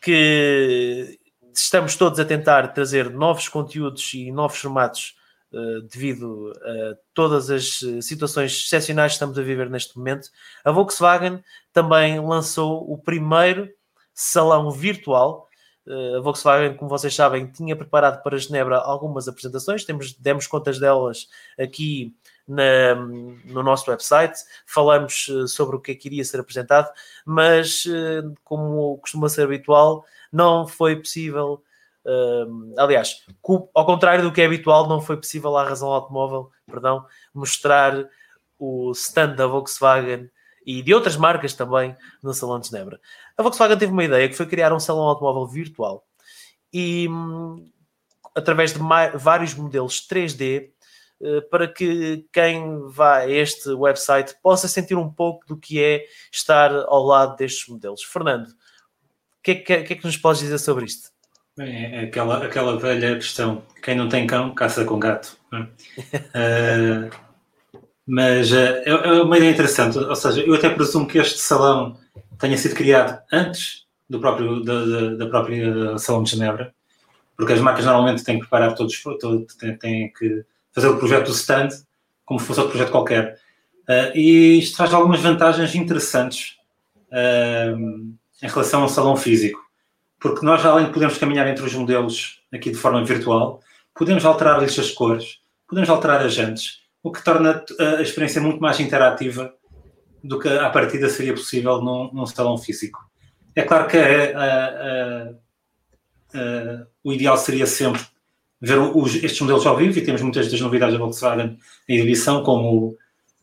que 0.00 1.20
estamos 1.54 1.94
todos 1.94 2.18
a 2.18 2.24
tentar 2.24 2.68
trazer 2.68 3.10
novos 3.10 3.46
conteúdos 3.48 4.14
e 4.14 4.32
novos 4.32 4.58
formatos 4.58 5.14
uh, 5.52 5.82
devido 5.82 6.52
a 6.64 6.96
todas 7.12 7.50
as 7.50 7.82
eh, 7.82 8.00
situações 8.00 8.52
excepcionais 8.52 9.12
que 9.12 9.16
estamos 9.16 9.38
a 9.38 9.42
viver 9.42 9.68
neste 9.68 9.98
momento. 9.98 10.30
A 10.64 10.70
Volkswagen 10.70 11.44
também 11.70 12.18
lançou 12.18 12.90
o 12.90 12.96
primeiro 12.96 13.68
salão 14.14 14.70
virtual. 14.70 15.49
Uh, 15.90 16.18
a 16.18 16.20
Volkswagen, 16.20 16.76
como 16.76 16.88
vocês 16.88 17.12
sabem, 17.12 17.48
tinha 17.48 17.74
preparado 17.74 18.22
para 18.22 18.38
Genebra 18.38 18.76
algumas 18.78 19.26
apresentações, 19.26 19.84
temos, 19.84 20.12
demos 20.14 20.46
contas 20.46 20.78
delas 20.78 21.28
aqui 21.58 22.14
na, 22.46 22.94
no 22.94 23.60
nosso 23.64 23.90
website, 23.90 24.38
falamos 24.64 25.26
uh, 25.26 25.48
sobre 25.48 25.74
o 25.74 25.80
que 25.80 25.90
é 25.90 25.94
que 25.96 26.06
iria 26.06 26.24
ser 26.24 26.38
apresentado, 26.38 26.88
mas 27.26 27.86
uh, 27.86 28.32
como 28.44 28.98
costuma 28.98 29.28
ser 29.28 29.42
habitual, 29.42 30.04
não 30.32 30.66
foi 30.66 30.94
possível. 30.94 31.60
Aliás, 32.78 33.26
ao 33.74 33.84
contrário 33.84 34.24
do 34.24 34.32
que 34.32 34.40
é 34.40 34.46
habitual, 34.46 34.88
não 34.88 35.02
foi 35.02 35.16
possível 35.18 35.56
à 35.56 35.64
razão 35.64 35.90
automóvel, 35.90 36.50
perdão, 36.66 37.04
mostrar 37.34 38.08
o 38.58 38.90
stand 38.92 39.34
da 39.34 39.46
Volkswagen 39.46 40.30
e 40.70 40.82
de 40.82 40.94
outras 40.94 41.16
marcas 41.16 41.52
também 41.52 41.96
no 42.22 42.32
Salão 42.32 42.60
de 42.60 42.68
Genebra. 42.68 43.00
A 43.36 43.42
Volkswagen 43.42 43.76
teve 43.76 43.90
uma 43.90 44.04
ideia 44.04 44.28
que 44.28 44.36
foi 44.36 44.46
criar 44.46 44.72
um 44.72 44.78
salão 44.78 45.02
automóvel 45.02 45.44
virtual 45.46 46.06
e 46.72 47.08
um, 47.08 47.68
através 48.36 48.72
de 48.72 48.78
vários 49.18 49.52
modelos 49.54 50.06
3D 50.06 50.70
eh, 51.22 51.40
para 51.50 51.66
que 51.66 52.24
quem 52.32 52.88
vá 52.88 53.18
a 53.18 53.28
este 53.28 53.68
website 53.70 54.36
possa 54.40 54.68
sentir 54.68 54.94
um 54.94 55.10
pouco 55.10 55.44
do 55.44 55.56
que 55.56 55.82
é 55.82 56.04
estar 56.30 56.70
ao 56.72 57.02
lado 57.04 57.34
destes 57.34 57.68
modelos. 57.68 58.04
Fernando, 58.04 58.46
o 58.46 59.42
que, 59.42 59.50
é 59.50 59.54
que, 59.56 59.82
que, 59.82 59.92
é 59.92 59.96
que 59.96 60.04
nos 60.04 60.16
podes 60.16 60.40
dizer 60.40 60.58
sobre 60.58 60.84
isto? 60.84 61.10
É 61.58 62.04
aquela, 62.04 62.44
aquela 62.44 62.78
velha 62.78 63.16
questão: 63.16 63.64
quem 63.82 63.96
não 63.96 64.08
tem 64.08 64.24
cão, 64.24 64.54
caça 64.54 64.84
com 64.84 65.00
gato. 65.00 65.36
uh, 65.52 67.10
mas 68.10 68.50
uh, 68.50 68.56
é, 68.56 68.88
é 68.88 69.22
uma 69.22 69.36
ideia 69.36 69.52
interessante, 69.52 69.96
ou 69.96 70.16
seja, 70.16 70.40
eu 70.40 70.52
até 70.52 70.68
presumo 70.68 71.06
que 71.06 71.16
este 71.16 71.38
salão 71.38 71.96
tenha 72.40 72.58
sido 72.58 72.74
criado 72.74 73.22
antes 73.32 73.86
do 74.08 74.18
próprio, 74.18 74.64
da, 74.64 74.84
da, 74.84 75.14
da 75.14 75.26
própria 75.28 75.96
Salão 75.96 76.24
de 76.24 76.32
Genebra, 76.32 76.74
porque 77.36 77.52
as 77.52 77.60
marcas 77.60 77.84
normalmente 77.84 78.24
têm 78.24 78.34
que 78.34 78.40
preparar 78.40 78.74
todos, 78.74 79.00
têm, 79.56 79.76
têm 79.76 80.12
que 80.12 80.44
fazer 80.72 80.88
o 80.88 80.98
projeto 80.98 81.26
do 81.26 81.32
stand 81.32 81.68
como 82.24 82.40
se 82.40 82.46
fosse 82.46 82.58
outro 82.58 82.72
projeto 82.72 82.90
qualquer. 82.90 83.38
Uh, 83.88 84.10
e 84.16 84.58
isto 84.58 84.76
traz 84.76 84.92
algumas 84.92 85.20
vantagens 85.20 85.72
interessantes 85.76 86.56
uh, 87.12 87.78
em 88.42 88.48
relação 88.48 88.82
ao 88.82 88.88
salão 88.88 89.16
físico, 89.16 89.60
porque 90.18 90.44
nós, 90.44 90.66
além 90.66 90.86
de 90.86 90.92
podermos 90.92 91.16
caminhar 91.16 91.46
entre 91.46 91.64
os 91.64 91.74
modelos 91.74 92.42
aqui 92.52 92.70
de 92.70 92.76
forma 92.76 93.04
virtual, 93.04 93.60
podemos 93.94 94.24
alterar-lhes 94.24 94.76
as 94.76 94.90
cores, 94.90 95.38
podemos 95.68 95.88
alterar 95.88 96.22
as 96.22 96.34
jantes, 96.34 96.80
o 97.02 97.10
que 97.10 97.24
torna 97.24 97.64
a 97.78 98.02
experiência 98.02 98.40
muito 98.40 98.60
mais 98.60 98.78
interativa 98.80 99.54
do 100.22 100.38
que 100.38 100.48
à 100.48 100.68
partida 100.70 101.08
seria 101.08 101.32
possível 101.32 101.80
num, 101.80 102.12
num 102.12 102.26
salão 102.26 102.58
físico. 102.58 103.00
É 103.54 103.62
claro 103.62 103.88
que 103.88 103.96
uh, 103.96 105.38
o 107.02 107.12
ideal 107.12 107.36
seria 107.36 107.66
sempre 107.66 108.02
ver 108.60 108.78
os, 108.78 109.14
estes 109.14 109.40
modelos 109.40 109.66
ao 109.66 109.76
vivo 109.76 109.98
e 109.98 110.04
temos 110.04 110.20
muitas 110.20 110.50
das 110.50 110.60
novidades 110.60 110.92
da 110.92 111.00
Volkswagen 111.00 111.58
em 111.88 111.96
exibição, 111.96 112.42
como 112.42 112.96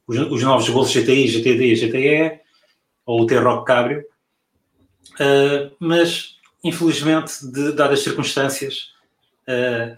os, 0.05 0.17
os 0.17 0.43
novos 0.43 0.69
Golf 0.69 0.89
GTI, 0.91 1.27
GTD, 1.27 1.75
GTE, 1.75 2.39
ou 3.05 3.21
o 3.21 3.25
T-Rock 3.25 3.65
Cabrio, 3.65 4.01
uh, 5.13 5.75
mas 5.79 6.37
infelizmente, 6.63 7.45
de, 7.49 7.71
dadas 7.71 7.99
as 7.99 8.03
circunstâncias, 8.03 8.93
uh, 9.47 9.97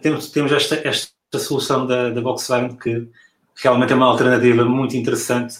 temos, 0.00 0.30
temos 0.30 0.52
esta, 0.52 0.76
esta 0.86 1.15
solução 1.32 1.86
da, 1.86 2.10
da 2.10 2.20
Volkswagen 2.20 2.76
que 2.76 3.08
realmente 3.56 3.92
é 3.92 3.96
uma 3.96 4.06
alternativa 4.06 4.64
muito 4.64 4.96
interessante 4.96 5.56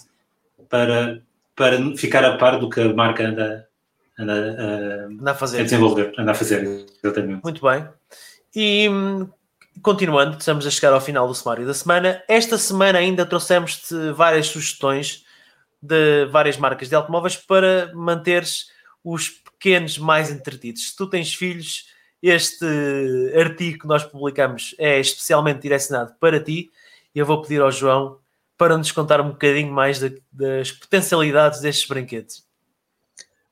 para, 0.69 1.21
para 1.55 1.77
ficar 1.95 2.23
a 2.23 2.37
par 2.37 2.59
do 2.59 2.69
que 2.69 2.79
a 2.79 2.93
marca 2.93 3.27
anda, 3.27 3.67
anda, 4.17 5.07
anda 5.09 5.31
a, 5.31 5.35
fazer. 5.35 5.61
a 5.61 5.63
desenvolver, 5.63 6.13
anda 6.17 6.31
a 6.31 6.35
fazer, 6.35 6.85
exatamente. 7.03 7.43
Muito 7.43 7.61
bem. 7.61 7.87
E 8.55 8.89
hum, 8.89 9.27
continuando, 9.81 10.37
estamos 10.37 10.65
a 10.65 10.71
chegar 10.71 10.93
ao 10.93 11.01
final 11.01 11.27
do 11.27 11.35
sumário 11.35 11.65
da 11.65 11.73
semana. 11.73 12.23
Esta 12.27 12.57
semana 12.57 12.99
ainda 12.99 13.25
trouxemos-te 13.25 14.11
várias 14.11 14.47
sugestões 14.47 15.25
de 15.81 16.25
várias 16.25 16.57
marcas 16.57 16.89
de 16.89 16.95
automóveis 16.95 17.35
para 17.35 17.91
manteres 17.93 18.67
os 19.03 19.29
pequenos 19.29 19.97
mais 19.97 20.31
entretidos. 20.31 20.89
Se 20.89 20.95
tu 20.95 21.07
tens 21.07 21.33
filhos, 21.33 21.85
este 22.21 22.65
artigo 23.35 23.79
que 23.79 23.87
nós 23.87 24.03
publicamos 24.03 24.75
é 24.77 24.99
especialmente 24.99 25.61
direcionado 25.61 26.13
para 26.19 26.43
ti. 26.43 26.69
E 27.13 27.19
eu 27.19 27.25
vou 27.25 27.41
pedir 27.41 27.61
ao 27.61 27.71
João 27.71 28.17
para 28.57 28.77
nos 28.77 28.91
contar 28.91 29.21
um 29.21 29.29
bocadinho 29.29 29.71
mais 29.71 29.99
de, 29.99 30.21
das 30.31 30.71
potencialidades 30.71 31.61
destes 31.61 31.87
brinquedos. 31.87 32.43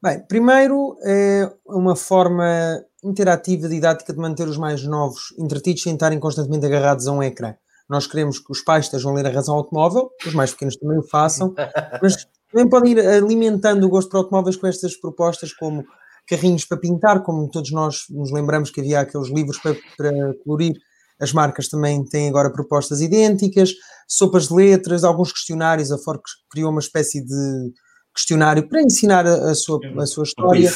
Bem, 0.02 0.20
primeiro 0.28 0.98
é 1.04 1.52
uma 1.66 1.96
forma 1.96 2.84
interativa, 3.04 3.70
didática 3.70 4.14
de 4.14 4.20
manter 4.20 4.48
os 4.48 4.58
mais 4.58 4.84
novos 4.84 5.34
entretidos 5.38 5.84
sem 5.84 5.94
estarem 5.94 6.20
constantemente 6.20 6.66
agarrados 6.66 7.08
a 7.08 7.12
um 7.12 7.22
ecrã. 7.22 7.56
Nós 7.88 8.08
queremos 8.08 8.40
que 8.40 8.52
os 8.52 8.62
pais 8.62 8.86
estejam 8.86 9.12
a 9.12 9.16
ler 9.16 9.28
a 9.28 9.32
razão 9.32 9.56
automóvel, 9.56 10.10
os 10.26 10.34
mais 10.34 10.52
pequenos 10.52 10.76
também 10.76 10.98
o 10.98 11.04
façam, 11.04 11.54
mas 12.02 12.28
também 12.52 12.68
podem 12.68 12.94
ir 12.94 13.00
alimentando 13.00 13.86
o 13.86 13.90
gosto 13.90 14.10
por 14.10 14.18
automóveis 14.18 14.56
com 14.56 14.66
estas 14.66 14.96
propostas 14.96 15.54
como 15.54 15.86
carrinhos 16.28 16.66
para 16.66 16.78
pintar, 16.78 17.24
como 17.24 17.50
todos 17.50 17.72
nós 17.72 18.06
nos 18.10 18.32
lembramos 18.32 18.70
que 18.70 18.82
havia 18.82 19.00
aqueles 19.00 19.30
livros 19.30 19.60
para, 19.60 19.76
para 19.98 20.12
colorir, 20.44 20.76
as 21.20 21.32
marcas 21.32 21.68
também 21.68 22.04
têm 22.04 22.28
agora 22.28 22.52
propostas 22.52 23.02
idênticas, 23.02 23.72
sopas 24.08 24.48
de 24.48 24.54
letras, 24.54 25.04
alguns 25.04 25.32
questionários, 25.32 25.92
a 25.92 25.98
Ford 25.98 26.22
criou 26.50 26.72
uma 26.72 26.82
espécie 26.82 27.24
de 27.24 27.74
questionário 28.14 28.68
para 28.68 28.82
ensinar 28.82 29.26
a, 29.26 29.52
a 29.52 29.56
sua, 29.56 29.80
a 29.98 30.06
sua 30.06 30.24
história. 30.24 30.72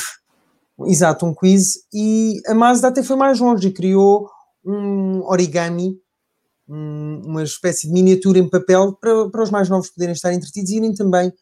Um 0.77 0.87
Exato, 0.87 1.25
um 1.25 1.33
quiz. 1.33 1.79
E 1.93 2.41
a 2.47 2.53
Mazda 2.53 2.87
até 2.87 3.03
foi 3.03 3.17
mais 3.17 3.39
longe 3.39 3.67
e 3.67 3.73
criou 3.73 4.29
um 4.65 5.21
origami, 5.25 5.97
um, 6.67 7.21
uma 7.25 7.43
espécie 7.43 7.87
de 7.87 7.93
miniatura 7.93 8.39
em 8.39 8.49
papel 8.49 8.93
para, 8.93 9.29
para 9.29 9.43
os 9.43 9.49
mais 9.49 9.69
novos 9.69 9.89
poderem 9.89 10.13
estar 10.13 10.33
entretidos 10.33 10.69
e 10.69 10.77
irem 10.77 10.93
também 10.93 11.33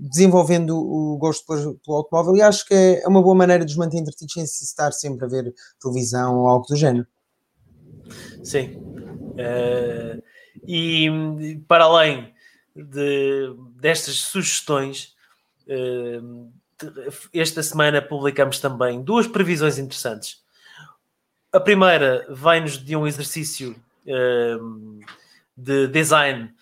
desenvolvendo 0.00 0.78
o 0.78 1.18
gosto 1.18 1.46
pelo, 1.46 1.96
automóvel 1.96 2.36
e 2.36 2.42
acho 2.42 2.66
que 2.66 2.72
é, 2.72 3.02
é 3.02 3.08
uma 3.08 3.20
boa 3.20 3.34
maneira 3.34 3.66
de 3.66 3.72
os 3.72 3.76
manter 3.76 3.98
entretidos 3.98 4.32
sem 4.32 4.44
estar 4.44 4.92
sempre 4.92 5.26
a 5.26 5.28
ver 5.28 5.54
televisão 5.80 6.38
ou 6.38 6.48
algo 6.48 6.66
do 6.66 6.74
género. 6.74 7.06
Sim. 8.42 8.76
Uh, 9.36 10.22
e 10.66 11.60
para 11.68 11.84
além 11.84 12.32
de, 12.74 13.54
destas 13.78 14.16
sugestões, 14.16 15.14
uh, 15.68 16.50
esta 17.34 17.62
semana 17.62 18.00
publicamos 18.00 18.58
também 18.58 19.02
duas 19.02 19.26
previsões 19.26 19.78
interessantes. 19.78 20.40
A 21.52 21.60
primeira 21.60 22.26
vem-nos 22.30 22.78
de 22.78 22.96
um 22.96 23.06
exercício 23.06 23.76
uh, 24.06 25.00
de 25.54 25.88
design 25.88 26.54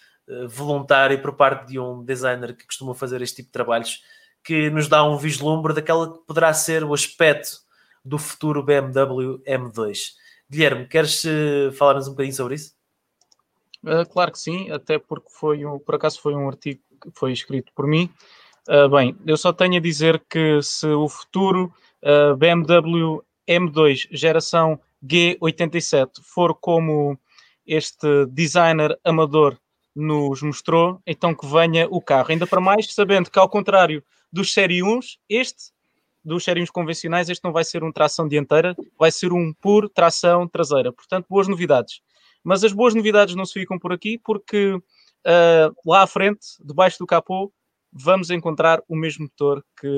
voluntário 0.49 1.21
por 1.21 1.35
parte 1.35 1.67
de 1.69 1.79
um 1.79 2.05
designer 2.05 2.55
que 2.57 2.67
costuma 2.67 2.95
fazer 2.95 3.23
este 3.23 3.37
tipo 3.37 3.49
de 3.49 3.53
trabalhos, 3.53 4.03
que 4.45 4.71
nos 4.71 4.89
dá 4.89 5.05
um 5.05 5.17
vislumbre 5.17 5.75
daquela 5.75 6.13
que 6.13 6.27
poderá 6.27 6.53
ser 6.53 6.85
o 6.85 6.95
aspecto 6.95 7.59
do 8.05 8.19
futuro 8.19 8.63
BMW 8.63 9.43
M2. 9.47 10.13
Guilherme, 10.51 10.87
queres 10.87 11.25
uh, 11.25 11.71
falar-nos 11.73 12.09
um 12.09 12.13
bocadinho 12.13 12.35
sobre 12.35 12.55
isso? 12.55 12.75
Uh, 13.85 14.09
claro 14.11 14.33
que 14.33 14.39
sim, 14.39 14.71
até 14.71 14.99
porque 14.99 15.29
foi 15.31 15.65
um, 15.65 15.79
por 15.79 15.95
acaso 15.95 16.21
foi 16.21 16.35
um 16.35 16.49
artigo 16.49 16.81
que 17.03 17.11
foi 17.13 17.33
escrito 17.33 17.73
por 17.75 17.87
mim. 17.87 18.11
Uh, 18.67 18.89
bem, 18.89 19.17
eu 19.27 19.37
só 19.37 19.53
tenho 19.53 19.77
a 19.77 19.81
dizer 19.81 20.23
que 20.29 20.61
se 20.63 20.87
o 20.87 21.09
futuro 21.09 21.73
BMW 22.39 23.23
M2 23.47 24.09
geração 24.13 24.81
G87 25.05 26.23
for 26.23 26.55
como 26.55 27.19
este 27.67 28.27
designer 28.27 28.99
amador 29.05 29.59
nos 29.99 30.43
mostrou, 30.43 31.03
então 31.05 31.35
que 31.35 31.45
venha 31.45 31.89
o 31.91 32.01
carro. 32.01 32.31
Ainda 32.31 32.47
para 32.47 32.61
mais, 32.61 32.95
sabendo 32.95 33.29
que 33.29 33.39
ao 33.39 33.49
contrário 33.49 34.01
dos 34.33 34.53
Série 34.53 34.81
1, 34.81 35.01
este, 35.29 35.73
dos 36.25 36.45
Série 36.45 36.63
1 36.63 36.67
convencionais, 36.67 37.29
este 37.29 37.43
não 37.43 37.53
vai 37.53 37.65
ser 37.65 37.83
um 37.83 37.91
tração 37.91 38.29
dianteira, 38.29 38.77
vai 38.97 39.11
ser 39.11 39.33
um 39.33 39.53
puro 39.53 39.89
tração 39.89 40.47
traseira. 40.47 40.93
Portanto, 40.93 41.27
boas 41.29 41.49
novidades. 41.49 42.01
Mas 42.45 42.63
as 42.63 42.73
boas 42.73 42.95
novidades 42.95 43.35
não 43.35 43.45
se 43.45 43.55
ficam 43.55 43.77
por 43.77 43.93
aqui, 43.93 44.21
porque 44.23 44.75
uh, 44.75 45.75
lá 45.85 46.03
à 46.03 46.07
frente, 46.07 46.47
debaixo 46.65 47.01
do 47.01 47.07
capô, 47.07 47.53
vamos 47.93 48.31
encontrar 48.31 48.81
o 48.89 48.95
mesmo 48.95 49.25
motor 49.25 49.65
que 49.81 49.89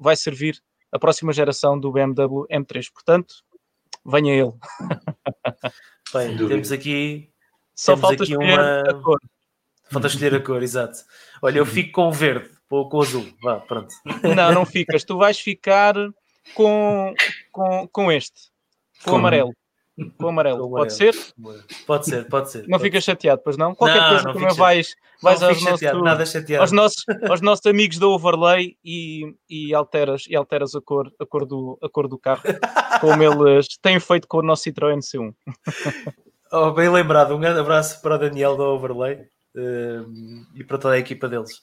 vai 0.00 0.16
servir 0.16 0.58
a 0.90 0.98
próxima 0.98 1.34
geração 1.34 1.78
do 1.78 1.92
BMW 1.92 2.46
M3. 2.50 2.90
Portanto, 2.90 3.34
venha 4.02 4.32
ele. 4.32 4.52
Bem, 6.14 6.36
temos 6.38 6.72
aqui 6.72 7.28
só 7.76 7.92
Temos 7.92 8.08
falta 8.08 8.22
escolher 8.24 8.58
uma... 8.58 8.80
a 8.80 8.94
cor. 8.94 9.20
Falta 9.90 10.06
escolher 10.08 10.34
a 10.34 10.40
cor, 10.40 10.62
exato. 10.62 10.98
Olha, 11.42 11.58
eu 11.58 11.66
fico 11.66 11.92
com 11.92 12.10
verde, 12.10 12.50
ou 12.70 12.88
com 12.88 13.02
azul. 13.02 13.26
Vá, 13.42 13.60
pronto. 13.60 13.94
Não, 14.34 14.52
não 14.52 14.64
ficas. 14.64 15.04
Tu 15.04 15.16
vais 15.16 15.38
ficar 15.38 15.94
com, 16.54 17.14
com, 17.52 17.86
com 17.88 18.10
este. 18.10 18.50
Com 19.04 19.12
o 19.12 19.14
amarelo. 19.16 19.54
Com 20.18 20.28
amarelo. 20.28 20.70
Pode 20.70 20.94
ser? 20.94 21.14
Pode 21.86 22.06
ser, 22.06 22.28
pode 22.28 22.50
ser. 22.50 22.62
Não 22.62 22.78
pode 22.78 22.84
ficas 22.84 23.04
chateado, 23.04 23.42
pois 23.44 23.58
não? 23.58 23.74
Qualquer 23.74 24.00
não, 24.00 24.08
coisa 24.08 24.24
não 24.24 24.32
também 24.32 24.54
vais, 24.54 24.94
vais 25.22 25.42
aos, 25.42 25.58
chateado, 25.58 26.02
nossos, 26.02 26.36
aos, 26.58 26.72
nossos, 26.72 27.04
aos 27.28 27.40
nossos 27.42 27.66
amigos 27.66 27.98
da 27.98 28.06
overlay 28.06 28.76
e, 28.82 29.34
e, 29.48 29.74
alteras, 29.74 30.24
e 30.28 30.34
alteras 30.34 30.74
a 30.74 30.80
cor, 30.80 31.12
a, 31.20 31.26
cor 31.26 31.44
do, 31.44 31.78
a 31.82 31.88
cor 31.88 32.08
do 32.08 32.18
carro, 32.18 32.42
como 33.00 33.22
eles 33.22 33.68
têm 33.80 34.00
feito 34.00 34.26
com 34.26 34.38
o 34.38 34.42
nosso 34.42 34.64
Citroën 34.64 34.98
C1. 34.98 35.34
Oh, 36.58 36.72
bem 36.72 36.88
lembrado, 36.88 37.36
um 37.36 37.38
grande 37.38 37.60
abraço 37.60 38.00
para 38.00 38.14
o 38.14 38.18
Daniel 38.18 38.56
da 38.56 38.64
Overlay 38.64 39.28
uh, 39.54 40.46
e 40.54 40.64
para 40.64 40.78
toda 40.78 40.94
a 40.94 40.98
equipa 40.98 41.28
deles. 41.28 41.58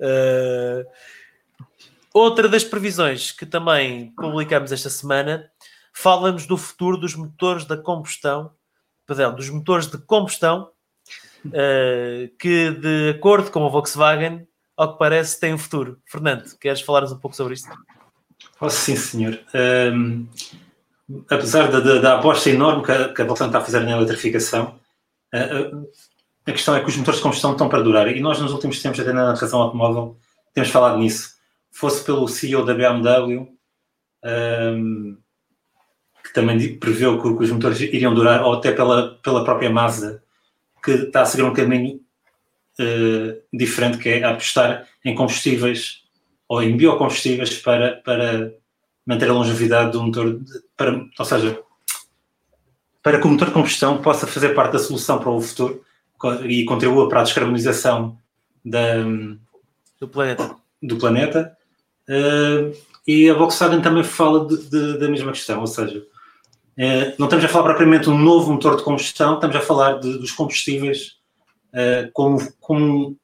Uh, 0.00 0.84
outra 2.12 2.48
das 2.48 2.64
previsões 2.64 3.30
que 3.30 3.46
também 3.46 4.12
publicamos 4.16 4.72
esta 4.72 4.90
semana 4.90 5.48
fala-nos 5.94 6.46
do 6.46 6.58
futuro 6.58 6.96
dos 6.96 7.14
motores 7.14 7.64
da 7.64 7.76
combustão, 7.76 8.50
perdão, 9.06 9.36
dos 9.36 9.48
motores 9.48 9.86
de 9.86 9.98
combustão, 9.98 10.68
uh, 11.46 12.36
que 12.36 12.72
de 12.72 13.10
acordo 13.10 13.52
com 13.52 13.64
a 13.64 13.68
Volkswagen, 13.68 14.48
ao 14.76 14.94
que 14.94 14.98
parece, 14.98 15.38
tem 15.38 15.54
um 15.54 15.58
futuro. 15.58 16.00
Fernando, 16.06 16.58
queres 16.58 16.80
falar-nos 16.80 17.12
um 17.12 17.20
pouco 17.20 17.36
sobre 17.36 17.54
isto? 17.54 17.70
Oh, 18.60 18.68
sim, 18.68 18.96
senhor. 18.96 19.38
Um 19.92 20.26
apesar 21.30 21.70
da, 21.70 21.80
da, 21.80 21.98
da, 21.98 22.18
aposta 22.18 22.50
enorme 22.50 22.84
que 22.84 22.92
a, 22.92 23.12
que 23.12 23.22
a 23.22 23.24
Volkswagen 23.24 23.50
está 23.50 23.58
a 23.58 23.64
fazer 23.64 23.80
na 23.80 23.96
eletrificação, 23.96 24.78
a, 25.32 26.50
a, 26.50 26.52
questão 26.52 26.74
é 26.74 26.80
que 26.80 26.88
os 26.88 26.96
motores 26.96 27.18
de 27.18 27.22
combustão 27.22 27.52
estão 27.52 27.68
para 27.68 27.82
durar. 27.82 28.08
E 28.08 28.20
nós, 28.20 28.40
nos 28.40 28.52
últimos 28.52 28.80
tempos, 28.80 29.00
até 29.00 29.12
na 29.12 29.34
razão 29.34 29.60
automóvel, 29.60 30.18
temos 30.52 30.70
falado 30.70 30.98
nisso. 30.98 31.34
Fosse 31.70 32.04
pelo 32.04 32.28
CEO 32.28 32.64
da 32.64 32.74
BMW, 32.74 33.48
um, 34.24 35.18
que 36.22 36.32
também 36.32 36.78
preveu 36.78 37.20
que, 37.20 37.28
os 37.28 37.50
motores 37.50 37.80
iriam 37.80 38.14
durar, 38.14 38.42
ou 38.42 38.54
até 38.54 38.72
pela, 38.72 39.16
pela 39.16 39.44
própria 39.44 39.70
Mazda, 39.70 40.22
que 40.82 40.92
está 40.92 41.22
a 41.22 41.26
seguir 41.26 41.42
um 41.42 41.52
caminho 41.52 42.00
uh, 42.78 43.42
diferente, 43.52 43.98
que 43.98 44.08
é 44.08 44.24
apostar 44.24 44.86
em 45.04 45.14
combustíveis 45.14 46.02
ou 46.48 46.62
em 46.62 46.76
biocombustíveis 46.76 47.58
para, 47.58 47.96
para 47.96 48.54
manter 49.06 49.28
a 49.28 49.32
longevidade 49.32 49.92
do 49.92 50.02
motor, 50.02 50.40
para, 50.76 51.04
ou 51.18 51.24
seja, 51.24 51.60
para 53.02 53.20
que 53.20 53.26
o 53.26 53.30
motor 53.30 53.48
de 53.48 53.54
combustão 53.54 54.00
possa 54.00 54.26
fazer 54.26 54.54
parte 54.54 54.72
da 54.72 54.78
solução 54.78 55.18
para 55.18 55.30
o 55.30 55.40
futuro 55.40 55.84
e 56.44 56.64
contribua 56.64 57.08
para 57.08 57.20
a 57.20 57.22
descarbonização 57.24 58.16
da, 58.64 59.02
do 60.00 60.08
planeta. 60.08 60.56
Do 60.82 60.96
planeta. 60.96 61.56
Uh, 62.08 62.74
e 63.06 63.28
a 63.28 63.34
Volkswagen 63.34 63.82
também 63.82 64.02
fala 64.02 64.46
de, 64.46 64.70
de, 64.70 64.98
da 64.98 65.08
mesma 65.08 65.32
questão, 65.32 65.60
ou 65.60 65.66
seja, 65.66 65.98
uh, 65.98 67.14
não 67.18 67.26
estamos 67.26 67.44
a 67.44 67.48
falar 67.48 67.64
propriamente 67.64 68.04
de 68.04 68.10
um 68.10 68.18
novo 68.18 68.52
motor 68.52 68.76
de 68.76 68.82
combustão, 68.82 69.34
estamos 69.34 69.56
a 69.56 69.60
falar 69.60 70.00
de, 70.00 70.18
dos 70.18 70.32
combustíveis 70.32 71.18
uh, 71.74 72.10
como, 72.12 72.38
como 72.60 73.16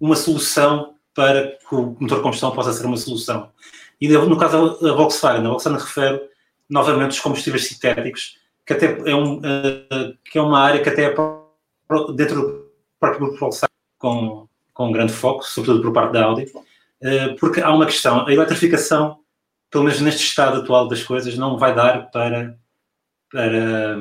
uma 0.00 0.16
solução 0.16 0.94
para 1.14 1.52
que 1.52 1.74
o 1.74 1.96
motor 2.00 2.18
de 2.18 2.22
combustão 2.22 2.50
possa 2.50 2.72
ser 2.72 2.86
uma 2.86 2.96
solução. 2.96 3.50
E 4.00 4.08
no 4.08 4.36
caso 4.36 4.78
da 4.80 4.92
Volkswagen, 4.92 5.46
a 5.46 5.48
Volkswagen 5.48 5.80
refere 5.80 6.22
novamente 6.68 7.12
os 7.12 7.20
combustíveis 7.20 7.66
sintéticos, 7.66 8.38
que 8.66 8.72
até 8.72 8.86
é, 9.10 9.14
um, 9.14 9.38
uh, 9.38 10.18
que 10.24 10.38
é 10.38 10.42
uma 10.42 10.60
área 10.60 10.82
que 10.82 10.88
até 10.88 11.04
é 11.04 11.14
dentro 12.14 12.40
do 12.40 12.70
próprio 12.98 13.20
grupo 13.20 13.38
Volkswagen 13.38 13.74
com, 13.98 14.48
com 14.72 14.92
grande 14.92 15.12
foco, 15.12 15.44
sobretudo 15.44 15.82
por 15.82 15.92
parte 15.92 16.12
da 16.12 16.24
Audi, 16.24 16.44
uh, 16.44 17.36
porque 17.38 17.60
há 17.60 17.70
uma 17.72 17.86
questão, 17.86 18.26
a 18.26 18.32
eletrificação, 18.32 19.18
pelo 19.70 19.84
menos 19.84 20.00
neste 20.00 20.24
estado 20.24 20.60
atual 20.60 20.88
das 20.88 21.02
coisas, 21.02 21.36
não 21.36 21.58
vai 21.58 21.74
dar 21.74 22.10
para, 22.10 22.58
para 23.30 23.98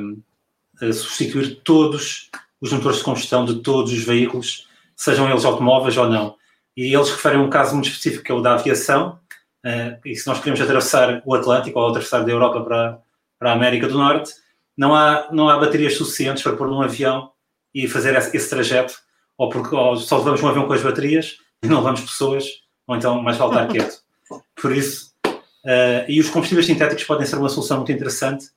uh, 0.81 0.93
substituir 0.93 1.61
todos 1.63 2.29
os 2.59 2.71
motores 2.71 2.99
de 2.99 3.03
combustão 3.03 3.43
de 3.43 3.55
todos 3.55 3.91
os 3.91 4.03
veículos, 4.03 4.67
sejam 4.95 5.29
eles 5.29 5.43
automóveis 5.43 5.97
ou 5.97 6.09
não. 6.09 6.35
E 6.75 6.95
eles 6.95 7.11
referem 7.11 7.39
um 7.39 7.49
caso 7.49 7.73
muito 7.73 7.89
específico, 7.89 8.23
que 8.23 8.31
é 8.31 8.35
o 8.35 8.41
da 8.41 8.53
aviação, 8.53 9.19
uh, 9.65 9.99
e 10.05 10.15
se 10.15 10.27
nós 10.27 10.39
queremos 10.39 10.61
atravessar 10.61 11.21
o 11.25 11.33
Atlântico 11.33 11.79
ou 11.79 11.89
atravessar 11.89 12.23
da 12.23 12.31
Europa 12.31 12.61
para, 12.61 12.99
para 13.39 13.51
a 13.51 13.53
América 13.53 13.87
do 13.87 13.97
Norte, 13.97 14.33
não 14.77 14.95
há, 14.95 15.27
não 15.31 15.49
há 15.49 15.57
baterias 15.57 15.95
suficientes 15.95 16.43
para 16.43 16.55
pôr 16.55 16.67
num 16.67 16.81
avião 16.81 17.31
e 17.73 17.87
fazer 17.87 18.15
esse, 18.15 18.35
esse 18.35 18.49
trajeto, 18.49 18.95
ou 19.37 19.49
porque 19.49 19.75
ou 19.75 19.97
só 19.97 20.17
levamos 20.17 20.41
um 20.41 20.47
avião 20.47 20.67
com 20.67 20.73
as 20.73 20.81
baterias 20.81 21.37
e 21.61 21.67
não 21.67 21.77
levamos 21.77 22.01
pessoas, 22.01 22.45
ou 22.87 22.95
então 22.95 23.21
mais 23.21 23.37
vale 23.37 23.51
estar 23.51 23.67
quieto. 23.67 24.01
Por 24.59 24.71
isso, 24.71 25.13
uh, 25.25 26.05
e 26.07 26.19
os 26.19 26.29
combustíveis 26.29 26.65
sintéticos 26.65 27.03
podem 27.03 27.25
ser 27.25 27.37
uma 27.37 27.49
solução 27.49 27.77
muito 27.77 27.91
interessante, 27.91 28.47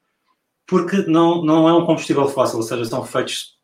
porque 0.66 0.98
não, 1.06 1.42
não 1.42 1.68
é 1.68 1.72
um 1.72 1.86
combustível 1.86 2.28
fóssil, 2.28 2.58
ou 2.58 2.62
seja, 2.62 2.84
são 2.84 3.04
feitos, 3.04 3.56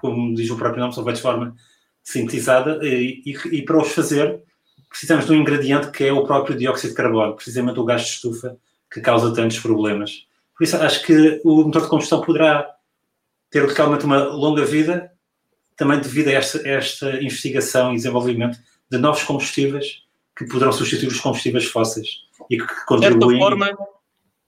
como 0.00 0.34
diz 0.34 0.50
o 0.50 0.56
próprio 0.56 0.80
nome, 0.80 0.94
são 0.94 1.02
feitos 1.02 1.20
de 1.20 1.26
forma 1.26 1.54
sintetizada, 2.02 2.78
e, 2.82 3.22
e, 3.24 3.58
e 3.58 3.62
para 3.62 3.78
os 3.78 3.92
fazer 3.92 4.42
precisamos 4.94 5.26
de 5.26 5.32
um 5.32 5.34
ingrediente 5.34 5.90
que 5.90 6.04
é 6.04 6.12
o 6.12 6.22
próprio 6.22 6.56
dióxido 6.56 6.90
de 6.90 6.96
carbono, 6.96 7.34
precisamente 7.34 7.80
o 7.80 7.84
gás 7.84 8.02
de 8.02 8.10
estufa 8.10 8.56
que 8.88 9.00
causa 9.00 9.34
tantos 9.34 9.58
problemas. 9.58 10.24
Por 10.56 10.62
isso 10.62 10.76
acho 10.76 11.04
que 11.04 11.40
o 11.44 11.64
motor 11.64 11.82
de 11.82 11.88
combustão 11.88 12.20
poderá 12.20 12.70
ter 13.50 13.66
realmente 13.66 14.04
uma 14.04 14.22
longa 14.22 14.64
vida, 14.64 15.10
também 15.76 15.98
devido 15.98 16.28
a 16.28 16.34
esta, 16.34 16.68
esta 16.68 17.10
investigação 17.20 17.92
e 17.92 17.96
desenvolvimento 17.96 18.56
de 18.88 18.96
novos 18.96 19.24
combustíveis 19.24 20.04
que 20.36 20.46
poderão 20.46 20.70
substituir 20.70 21.08
os 21.08 21.18
combustíveis 21.18 21.64
fósseis 21.64 22.20
e 22.48 22.56
que 22.56 22.86
contribuem. 22.86 23.18
De 23.18 23.26
certa 23.26 23.66
forma, 23.66 23.88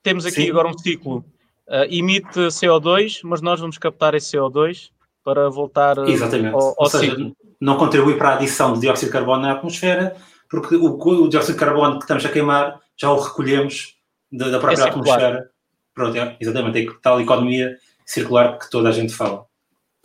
temos 0.00 0.26
aqui 0.26 0.42
Sim. 0.42 0.50
agora 0.50 0.68
um 0.68 0.78
ciclo. 0.78 1.24
Uh, 1.66 1.90
emite 1.90 2.38
CO2, 2.38 3.18
mas 3.24 3.42
nós 3.42 3.58
vamos 3.58 3.78
captar 3.78 4.14
esse 4.14 4.36
CO2 4.36 4.90
para 5.24 5.50
voltar 5.50 5.98
uh, 5.98 6.08
Exatamente. 6.08 6.54
ao, 6.54 6.68
ao 6.68 6.74
Ou 6.78 6.86
seja, 6.88 7.16
ciclo. 7.16 7.36
Não 7.60 7.76
contribui 7.76 8.16
para 8.16 8.28
a 8.28 8.34
adição 8.34 8.74
de 8.74 8.80
dióxido 8.80 9.08
de 9.08 9.12
carbono 9.12 9.42
na 9.42 9.52
atmosfera, 9.52 10.14
porque 10.60 10.76
o, 10.76 10.98
o 10.98 11.28
dióxido 11.28 11.52
de 11.54 11.60
carbono 11.60 11.98
que 11.98 12.04
estamos 12.04 12.24
a 12.24 12.28
queimar 12.30 12.80
já 12.96 13.10
o 13.10 13.20
recolhemos 13.20 13.96
da, 14.32 14.48
da 14.48 14.58
própria 14.58 14.84
é 14.84 14.88
atmosfera. 14.88 15.50
Pronto, 15.94 16.16
é, 16.16 16.36
exatamente, 16.40 16.88
é 16.88 16.92
tal 17.02 17.20
economia 17.20 17.78
circular 18.06 18.58
que 18.58 18.70
toda 18.70 18.88
a 18.88 18.92
gente 18.92 19.12
fala. 19.12 19.44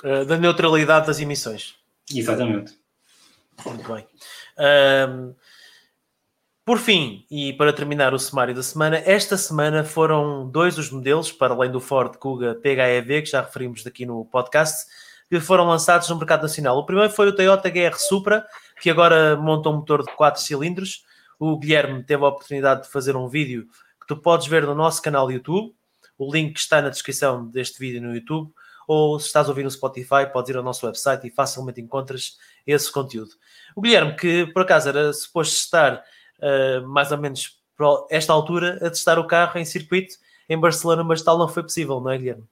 Uh, 0.03 0.25
da 0.25 0.37
neutralidade 0.37 1.07
das 1.07 1.19
emissões. 1.19 1.75
Exatamente. 2.13 2.77
Muito 3.65 3.93
bem. 3.93 4.05
Um, 5.09 5.33
por 6.65 6.77
fim, 6.79 7.25
e 7.31 7.53
para 7.53 7.71
terminar 7.71 8.13
o 8.13 8.19
sumário 8.19 8.53
da 8.53 8.63
semana, 8.63 9.01
esta 9.05 9.37
semana 9.37 9.83
foram 9.83 10.49
dois 10.49 10.77
os 10.77 10.89
modelos, 10.91 11.31
para 11.31 11.53
além 11.53 11.71
do 11.71 11.79
Ford 11.79 12.17
Kuga 12.17 12.55
PHEV, 12.55 13.21
que 13.21 13.31
já 13.31 13.41
referimos 13.41 13.85
aqui 13.87 14.05
no 14.05 14.25
podcast, 14.25 14.85
que 15.29 15.39
foram 15.39 15.65
lançados 15.65 16.09
no 16.09 16.17
mercado 16.17 16.43
nacional. 16.43 16.77
O 16.77 16.85
primeiro 16.85 17.11
foi 17.11 17.29
o 17.29 17.35
Toyota 17.35 17.69
GR 17.69 17.95
Supra, 17.95 18.45
que 18.81 18.89
agora 18.89 19.37
monta 19.37 19.69
um 19.69 19.73
motor 19.73 20.03
de 20.03 20.11
4 20.15 20.41
cilindros. 20.41 21.05
O 21.39 21.57
Guilherme 21.57 22.03
teve 22.03 22.25
a 22.25 22.27
oportunidade 22.27 22.83
de 22.83 22.89
fazer 22.89 23.15
um 23.15 23.27
vídeo 23.27 23.67
que 23.99 24.07
tu 24.07 24.17
podes 24.17 24.47
ver 24.47 24.65
no 24.65 24.73
nosso 24.73 25.01
canal 25.01 25.31
YouTube. 25.31 25.73
O 26.17 26.33
link 26.33 26.57
está 26.57 26.81
na 26.81 26.89
descrição 26.89 27.47
deste 27.47 27.79
vídeo 27.79 28.01
no 28.01 28.15
YouTube. 28.15 28.51
Ou 28.87 29.19
se 29.19 29.27
estás 29.27 29.47
ouvir 29.47 29.63
no 29.63 29.69
Spotify, 29.69 30.25
podes 30.33 30.49
ir 30.49 30.57
ao 30.57 30.63
nosso 30.63 30.85
website 30.85 31.27
e 31.27 31.31
facilmente 31.31 31.79
encontras 31.79 32.37
esse 32.65 32.91
conteúdo. 32.91 33.31
O 33.75 33.81
Guilherme, 33.81 34.15
que 34.15 34.47
por 34.47 34.63
acaso 34.63 34.89
era 34.89 35.13
suposto 35.13 35.55
estar 35.55 36.03
uh, 36.39 36.87
mais 36.87 37.11
ou 37.11 37.19
menos 37.19 37.61
esta 38.09 38.33
altura 38.33 38.77
a 38.85 38.89
testar 38.89 39.19
o 39.19 39.27
carro 39.27 39.59
em 39.59 39.65
circuito 39.65 40.15
em 40.49 40.59
Barcelona, 40.59 41.03
mas 41.03 41.21
tal 41.21 41.37
não 41.37 41.47
foi 41.47 41.63
possível, 41.63 42.01
não 42.01 42.09
é, 42.09 42.17
Guilherme? 42.17 42.43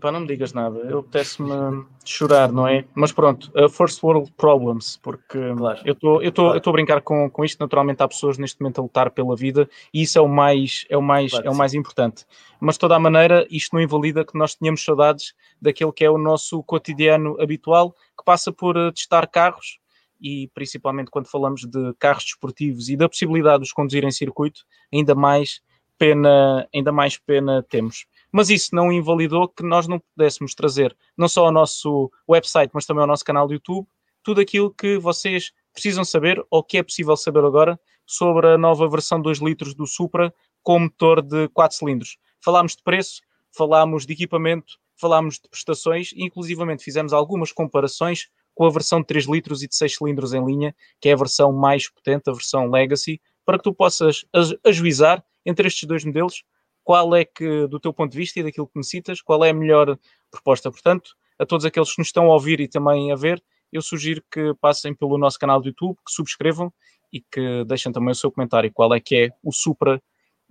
Pá, 0.00 0.10
não 0.10 0.20
me 0.20 0.26
digas 0.26 0.54
nada, 0.54 0.78
eu 0.78 1.00
apetece-me 1.00 1.84
chorar, 2.06 2.50
não 2.50 2.66
é? 2.66 2.86
Mas 2.94 3.12
pronto, 3.12 3.52
uh, 3.54 3.68
first 3.68 4.02
world 4.02 4.32
problems, 4.32 4.98
porque 5.02 5.38
claro. 5.54 5.80
eu 5.84 5.92
estou 5.92 6.24
eu 6.24 6.32
claro. 6.32 6.62
a 6.66 6.72
brincar 6.72 7.02
com, 7.02 7.28
com 7.28 7.44
isto, 7.44 7.60
naturalmente 7.60 8.02
há 8.02 8.08
pessoas 8.08 8.38
neste 8.38 8.58
momento 8.62 8.78
a 8.78 8.82
lutar 8.82 9.10
pela 9.10 9.36
vida 9.36 9.68
e 9.92 10.00
isso 10.00 10.18
é 10.18 10.22
o 10.22 10.28
mais, 10.28 10.86
é 10.88 10.96
o 10.96 11.02
mais, 11.02 11.32
claro, 11.32 11.48
é 11.48 11.50
o 11.50 11.54
mais 11.54 11.74
importante. 11.74 12.24
Mas 12.58 12.76
de 12.76 12.78
toda 12.78 12.96
a 12.96 12.98
maneira, 12.98 13.46
isto 13.50 13.74
não 13.74 13.82
invalida 13.82 14.24
que 14.24 14.38
nós 14.38 14.54
tenhamos 14.54 14.82
saudades 14.82 15.34
daquele 15.60 15.92
que 15.92 16.02
é 16.02 16.10
o 16.10 16.16
nosso 16.16 16.62
cotidiano 16.62 17.38
habitual, 17.38 17.92
que 18.16 18.24
passa 18.24 18.50
por 18.50 18.78
uh, 18.78 18.90
testar 18.90 19.26
carros 19.26 19.78
e 20.18 20.48
principalmente 20.54 21.10
quando 21.10 21.26
falamos 21.26 21.66
de 21.66 21.92
carros 21.98 22.24
desportivos 22.24 22.88
e 22.88 22.96
da 22.96 23.06
possibilidade 23.06 23.58
de 23.58 23.64
os 23.64 23.72
conduzir 23.72 24.02
em 24.02 24.10
circuito, 24.10 24.64
ainda 24.90 25.14
mais 25.14 25.60
pena, 25.98 26.66
ainda 26.74 26.90
mais 26.90 27.18
pena 27.18 27.62
temos 27.68 28.06
mas 28.34 28.50
isso 28.50 28.74
não 28.74 28.90
invalidou 28.90 29.46
que 29.46 29.62
nós 29.62 29.86
não 29.86 30.00
pudéssemos 30.00 30.56
trazer 30.56 30.96
não 31.16 31.28
só 31.28 31.46
ao 31.46 31.52
nosso 31.52 32.10
website, 32.28 32.72
mas 32.74 32.84
também 32.84 33.02
ao 33.02 33.06
nosso 33.06 33.24
canal 33.24 33.46
do 33.46 33.52
YouTube, 33.52 33.86
tudo 34.24 34.40
aquilo 34.40 34.74
que 34.74 34.98
vocês 34.98 35.52
precisam 35.72 36.04
saber 36.04 36.44
ou 36.50 36.60
que 36.60 36.78
é 36.78 36.82
possível 36.82 37.16
saber 37.16 37.44
agora 37.44 37.78
sobre 38.04 38.48
a 38.48 38.58
nova 38.58 38.88
versão 38.88 39.22
2 39.22 39.38
litros 39.38 39.72
do 39.72 39.86
Supra 39.86 40.34
com 40.64 40.80
motor 40.80 41.22
de 41.22 41.46
4 41.50 41.78
cilindros. 41.78 42.18
Falámos 42.44 42.74
de 42.74 42.82
preço, 42.82 43.22
falámos 43.56 44.04
de 44.04 44.14
equipamento, 44.14 44.78
falámos 44.96 45.36
de 45.36 45.48
prestações 45.48 46.10
e 46.10 46.24
inclusivamente 46.24 46.82
fizemos 46.82 47.12
algumas 47.12 47.52
comparações 47.52 48.30
com 48.52 48.66
a 48.66 48.70
versão 48.70 48.98
de 48.98 49.06
3 49.06 49.26
litros 49.26 49.62
e 49.62 49.68
de 49.68 49.76
6 49.76 49.94
cilindros 49.94 50.34
em 50.34 50.44
linha, 50.44 50.74
que 51.00 51.08
é 51.08 51.12
a 51.12 51.16
versão 51.16 51.52
mais 51.52 51.88
potente, 51.88 52.28
a 52.28 52.32
versão 52.32 52.68
Legacy, 52.68 53.20
para 53.46 53.58
que 53.58 53.62
tu 53.64 53.72
possas 53.72 54.24
ajuizar 54.64 55.24
entre 55.46 55.68
estes 55.68 55.86
dois 55.86 56.04
modelos 56.04 56.42
qual 56.84 57.16
é 57.16 57.24
que, 57.24 57.66
do 57.66 57.80
teu 57.80 57.92
ponto 57.92 58.12
de 58.12 58.18
vista 58.18 58.38
e 58.38 58.42
daquilo 58.42 58.68
que 58.68 58.76
necessitas, 58.76 59.20
qual 59.20 59.44
é 59.44 59.50
a 59.50 59.54
melhor 59.54 59.98
proposta. 60.30 60.70
Portanto, 60.70 61.16
a 61.38 61.46
todos 61.46 61.64
aqueles 61.64 61.92
que 61.92 61.98
nos 61.98 62.08
estão 62.08 62.26
a 62.26 62.34
ouvir 62.34 62.60
e 62.60 62.68
também 62.68 63.10
a 63.10 63.16
ver, 63.16 63.42
eu 63.72 63.82
sugiro 63.82 64.22
que 64.30 64.54
passem 64.60 64.94
pelo 64.94 65.18
nosso 65.18 65.38
canal 65.38 65.60
do 65.60 65.68
YouTube, 65.68 65.96
que 65.96 66.12
subscrevam 66.12 66.72
e 67.12 67.20
que 67.20 67.64
deixem 67.64 67.90
também 67.90 68.12
o 68.12 68.14
seu 68.14 68.30
comentário. 68.30 68.70
Qual 68.72 68.94
é 68.94 69.00
que 69.00 69.16
é 69.16 69.30
o 69.42 69.50
Supra, 69.50 70.00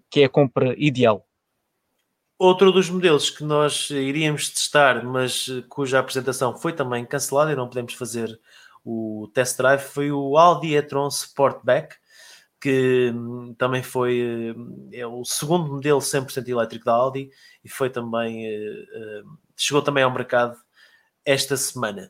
que 0.09 0.21
é 0.21 0.25
a 0.25 0.29
compra 0.29 0.75
ideal? 0.77 1.25
Outro 2.37 2.71
dos 2.71 2.89
modelos 2.89 3.29
que 3.29 3.43
nós 3.43 3.89
iríamos 3.89 4.49
testar, 4.49 5.05
mas 5.05 5.47
cuja 5.69 5.99
apresentação 5.99 6.57
foi 6.57 6.73
também 6.73 7.05
cancelada 7.05 7.51
e 7.51 7.55
não 7.55 7.69
podemos 7.69 7.93
fazer 7.93 8.37
o 8.83 9.29
test 9.33 9.57
drive, 9.57 9.81
foi 9.81 10.11
o 10.11 10.37
Audi 10.37 10.75
e-tron 10.75 11.07
Sportback, 11.07 11.95
que 12.63 13.11
hum, 13.13 13.53
também 13.57 13.83
foi 13.83 14.53
hum, 14.55 14.89
é 14.93 15.05
o 15.05 15.25
segundo 15.25 15.73
modelo 15.73 15.99
100% 15.99 16.47
elétrico 16.47 16.85
da 16.85 16.93
Audi 16.93 17.29
e 17.61 17.67
foi 17.67 17.89
também 17.89 18.47
eh, 18.47 18.85
eh, 18.95 19.23
chegou 19.57 19.81
também 19.81 20.01
ao 20.01 20.13
mercado 20.13 20.55
esta 21.25 21.57
semana. 21.57 22.09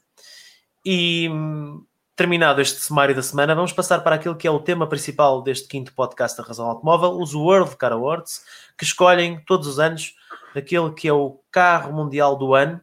E 0.85 1.27
hum, 1.27 1.83
terminado 2.15 2.61
este 2.61 2.79
sumário 2.79 3.15
da 3.15 3.23
semana, 3.23 3.55
vamos 3.55 3.73
passar 3.73 4.01
para 4.01 4.15
aquilo 4.15 4.35
que 4.35 4.47
é 4.47 4.51
o 4.51 4.59
tema 4.59 4.87
principal 4.87 5.41
deste 5.41 5.67
quinto 5.67 5.91
podcast 5.95 6.37
da 6.37 6.43
Razão 6.43 6.67
Automóvel, 6.67 7.19
os 7.19 7.33
World 7.33 7.75
Car 7.75 7.93
Awards, 7.93 8.43
que 8.77 8.83
escolhem 8.83 9.43
todos 9.45 9.67
os 9.67 9.79
anos 9.79 10.13
aquele 10.55 10.93
que 10.93 11.07
é 11.07 11.13
o 11.13 11.41
carro 11.49 11.91
mundial 11.93 12.35
do 12.37 12.53
ano. 12.53 12.79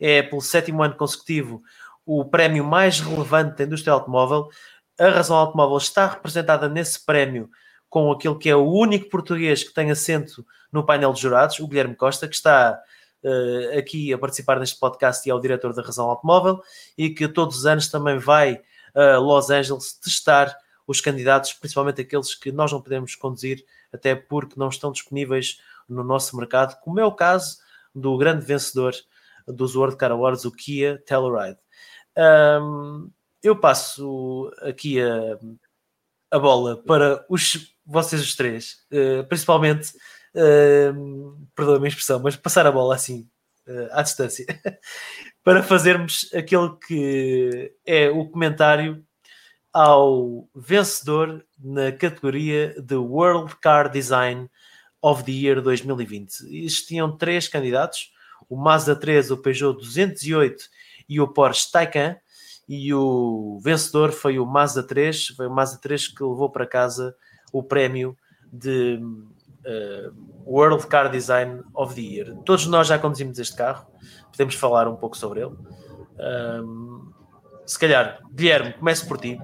É 0.00 0.22
pelo 0.22 0.42
sétimo 0.42 0.82
ano 0.82 0.96
consecutivo 0.96 1.62
o 2.04 2.24
prémio 2.24 2.64
mais 2.64 2.98
relevante 2.98 3.58
da 3.58 3.64
indústria 3.64 3.92
automóvel, 3.92 4.48
a 5.02 5.10
Razão 5.10 5.36
Automóvel 5.36 5.78
está 5.78 6.06
representada 6.06 6.68
nesse 6.68 7.04
prémio 7.04 7.50
com 7.88 8.10
aquele 8.10 8.36
que 8.36 8.48
é 8.48 8.56
o 8.56 8.70
único 8.70 9.10
português 9.10 9.62
que 9.64 9.74
tem 9.74 9.90
assento 9.90 10.46
no 10.70 10.84
painel 10.84 11.12
de 11.12 11.20
jurados, 11.20 11.58
o 11.60 11.68
Guilherme 11.68 11.94
Costa, 11.94 12.26
que 12.26 12.34
está 12.34 12.80
uh, 13.22 13.78
aqui 13.78 14.12
a 14.12 14.18
participar 14.18 14.58
neste 14.58 14.78
podcast 14.78 15.26
e 15.26 15.30
é 15.30 15.34
o 15.34 15.40
diretor 15.40 15.74
da 15.74 15.82
Razão 15.82 16.08
Automóvel 16.08 16.62
e 16.96 17.10
que 17.10 17.28
todos 17.28 17.58
os 17.58 17.66
anos 17.66 17.88
também 17.88 18.18
vai 18.18 18.62
a 18.94 19.18
Los 19.18 19.50
Angeles 19.50 19.94
testar 19.94 20.56
os 20.86 21.00
candidatos, 21.00 21.52
principalmente 21.52 22.00
aqueles 22.00 22.34
que 22.34 22.52
nós 22.52 22.72
não 22.72 22.80
podemos 22.80 23.14
conduzir, 23.14 23.64
até 23.92 24.14
porque 24.14 24.58
não 24.58 24.68
estão 24.68 24.92
disponíveis 24.92 25.60
no 25.88 26.04
nosso 26.04 26.36
mercado, 26.36 26.78
como 26.80 27.00
é 27.00 27.04
o 27.04 27.12
caso 27.12 27.58
do 27.94 28.16
grande 28.16 28.44
vencedor 28.44 28.94
dos 29.46 29.74
World 29.74 29.96
Car 29.96 30.12
Awards, 30.12 30.44
o 30.44 30.52
Kia 30.52 31.02
Telluride. 31.06 31.58
Um, 32.16 33.10
eu 33.42 33.56
passo 33.56 34.50
aqui 34.62 35.00
a, 35.00 35.38
a 36.30 36.38
bola 36.38 36.82
para 36.84 37.24
os, 37.28 37.74
vocês 37.84 38.22
os 38.22 38.34
três, 38.36 38.76
uh, 38.92 39.26
principalmente, 39.28 39.92
uh, 40.34 41.48
perdoa 41.54 41.84
a 41.84 41.88
expressão, 41.88 42.20
mas 42.20 42.36
passar 42.36 42.66
a 42.66 42.72
bola 42.72 42.94
assim, 42.94 43.28
uh, 43.66 43.88
à 43.92 44.02
distância, 44.02 44.46
para 45.42 45.62
fazermos 45.62 46.30
aquele 46.32 46.70
que 46.86 47.74
é 47.84 48.08
o 48.08 48.28
comentário 48.28 49.04
ao 49.72 50.48
vencedor 50.54 51.44
na 51.58 51.90
categoria 51.90 52.74
de 52.80 52.94
World 52.94 53.56
Car 53.56 53.90
Design 53.90 54.48
of 55.00 55.24
the 55.24 55.32
Year 55.32 55.60
2020. 55.60 56.64
Existiam 56.64 57.16
três 57.16 57.48
candidatos, 57.48 58.12
o 58.48 58.56
Mazda 58.56 58.94
3, 58.94 59.30
o 59.30 59.38
Peugeot 59.38 59.78
208 59.78 60.64
e 61.08 61.20
o 61.20 61.28
Porsche 61.28 61.70
Taycan, 61.72 62.16
e 62.74 62.94
o 62.94 63.60
vencedor 63.62 64.12
foi 64.12 64.38
o 64.38 64.46
Mazda 64.46 64.82
3, 64.82 65.26
foi 65.36 65.46
o 65.46 65.50
Mazda 65.50 65.78
3 65.78 66.08
que 66.08 66.24
levou 66.24 66.48
para 66.48 66.66
casa 66.66 67.14
o 67.52 67.62
prémio 67.62 68.16
de 68.50 68.98
uh, 68.98 70.14
World 70.46 70.86
Car 70.86 71.10
Design 71.10 71.62
of 71.74 71.94
the 71.94 72.00
Year. 72.00 72.34
Todos 72.46 72.66
nós 72.66 72.86
já 72.86 72.98
conduzimos 72.98 73.38
este 73.38 73.54
carro, 73.54 73.86
podemos 74.30 74.54
falar 74.54 74.88
um 74.88 74.96
pouco 74.96 75.18
sobre 75.18 75.42
ele. 75.42 75.54
Um, 76.18 77.12
se 77.66 77.78
calhar, 77.78 78.20
Guilherme, 78.32 78.72
comece 78.72 79.06
por 79.06 79.18
ti. 79.18 79.38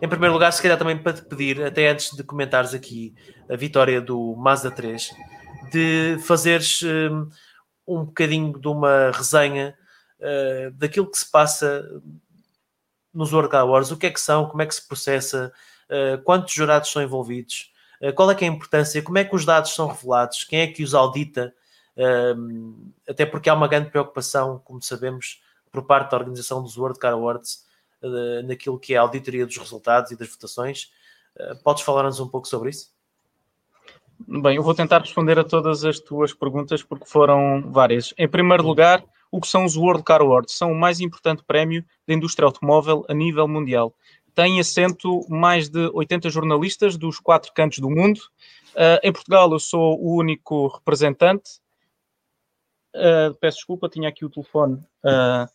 Em 0.00 0.08
primeiro 0.08 0.32
lugar, 0.32 0.52
se 0.52 0.62
calhar 0.62 0.78
também 0.78 0.96
para 0.96 1.14
te 1.14 1.22
pedir, 1.22 1.60
até 1.60 1.90
antes 1.90 2.16
de 2.16 2.22
comentares 2.22 2.72
aqui 2.72 3.16
a 3.50 3.56
vitória 3.56 4.00
do 4.00 4.36
Mazda 4.36 4.70
3, 4.70 5.10
de 5.72 6.18
fazeres 6.20 6.84
um, 6.84 7.28
um 7.84 8.04
bocadinho 8.04 8.56
de 8.60 8.68
uma 8.68 9.10
resenha 9.10 9.76
uh, 10.20 10.70
daquilo 10.74 11.10
que 11.10 11.18
se 11.18 11.28
passa 11.28 11.84
nos 13.12 13.30
Car 13.48 13.62
Awards, 13.62 13.90
o 13.90 13.96
que 13.96 14.06
é 14.06 14.10
que 14.10 14.20
são, 14.20 14.46
como 14.46 14.62
é 14.62 14.66
que 14.66 14.74
se 14.74 14.86
processa, 14.86 15.52
uh, 15.88 16.22
quantos 16.22 16.52
jurados 16.52 16.90
são 16.90 17.02
envolvidos, 17.02 17.72
uh, 18.00 18.12
qual 18.12 18.30
é 18.30 18.34
que 18.34 18.44
é 18.44 18.48
a 18.48 18.50
importância, 18.50 19.02
como 19.02 19.18
é 19.18 19.24
que 19.24 19.34
os 19.34 19.44
dados 19.44 19.74
são 19.74 19.88
revelados, 19.88 20.44
quem 20.44 20.60
é 20.60 20.66
que 20.66 20.82
os 20.82 20.94
audita, 20.94 21.54
até 23.08 23.26
porque 23.26 23.50
há 23.50 23.54
uma 23.54 23.66
grande 23.66 23.90
preocupação, 23.90 24.62
como 24.64 24.80
sabemos, 24.80 25.42
por 25.72 25.82
parte 25.82 26.12
da 26.12 26.16
organização 26.16 26.62
dos 26.62 26.78
World 26.78 26.96
Car 26.96 27.12
Awards, 27.12 27.66
naquilo 28.44 28.78
que 28.78 28.94
é 28.94 28.98
a 28.98 29.00
auditoria 29.00 29.44
dos 29.44 29.56
resultados 29.56 30.12
e 30.12 30.16
das 30.16 30.28
votações. 30.28 30.92
podes 31.64 31.82
falar-nos 31.82 32.20
um 32.20 32.28
pouco 32.28 32.46
sobre 32.46 32.70
isso? 32.70 32.92
Bem, 34.28 34.54
eu 34.54 34.62
vou 34.62 34.74
tentar 34.74 35.00
responder 35.00 35.40
a 35.40 35.44
todas 35.44 35.84
as 35.84 35.98
tuas 35.98 36.32
perguntas 36.32 36.84
porque 36.84 37.04
foram 37.04 37.70
várias. 37.72 38.14
Em 38.16 38.28
primeiro 38.28 38.64
lugar, 38.64 39.04
o 39.30 39.40
que 39.40 39.46
são 39.46 39.64
os 39.64 39.76
World 39.76 40.02
Car 40.02 40.20
Awards? 40.20 40.56
São 40.56 40.72
o 40.72 40.78
mais 40.78 41.00
importante 41.00 41.42
prémio 41.44 41.84
da 42.06 42.14
indústria 42.14 42.46
automóvel 42.46 43.04
a 43.08 43.14
nível 43.14 43.46
mundial. 43.46 43.94
Tem 44.34 44.60
assento 44.60 45.26
mais 45.28 45.68
de 45.68 45.90
80 45.92 46.30
jornalistas 46.30 46.96
dos 46.96 47.18
quatro 47.18 47.52
cantos 47.52 47.78
do 47.78 47.90
mundo. 47.90 48.20
Uh, 48.74 49.00
em 49.02 49.12
Portugal, 49.12 49.50
eu 49.52 49.58
sou 49.58 49.98
o 50.00 50.16
único 50.16 50.68
representante. 50.68 51.60
Uh, 52.94 53.34
peço 53.40 53.58
desculpa, 53.58 53.88
tinha 53.88 54.08
aqui 54.08 54.24
o 54.24 54.30
telefone 54.30 54.76
uh, 55.04 55.48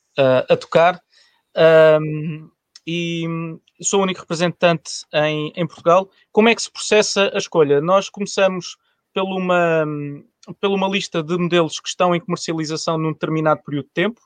a 0.50 0.58
tocar. 0.58 1.02
Um, 2.02 2.50
e 2.86 3.26
sou 3.82 4.02
o 4.02 4.04
único 4.04 4.20
representante 4.20 5.06
em, 5.14 5.54
em 5.56 5.66
Portugal. 5.66 6.10
Como 6.32 6.50
é 6.50 6.56
que 6.56 6.62
se 6.62 6.72
processa 6.72 7.32
a 7.34 7.38
escolha? 7.38 7.80
Nós 7.80 8.10
começamos 8.10 8.78
por 9.14 9.24
uma, 9.24 9.86
pela 10.60 10.76
uma 10.76 10.88
lista 10.88 11.24
de 11.24 11.38
modelos 11.38 11.80
que 11.80 11.88
estão 11.88 12.14
em 12.16 12.20
comercialização 12.20 12.98
num 12.98 13.14
determinado 13.14 13.62
período 13.64 13.86
de 13.86 13.94
tempo, 13.94 14.22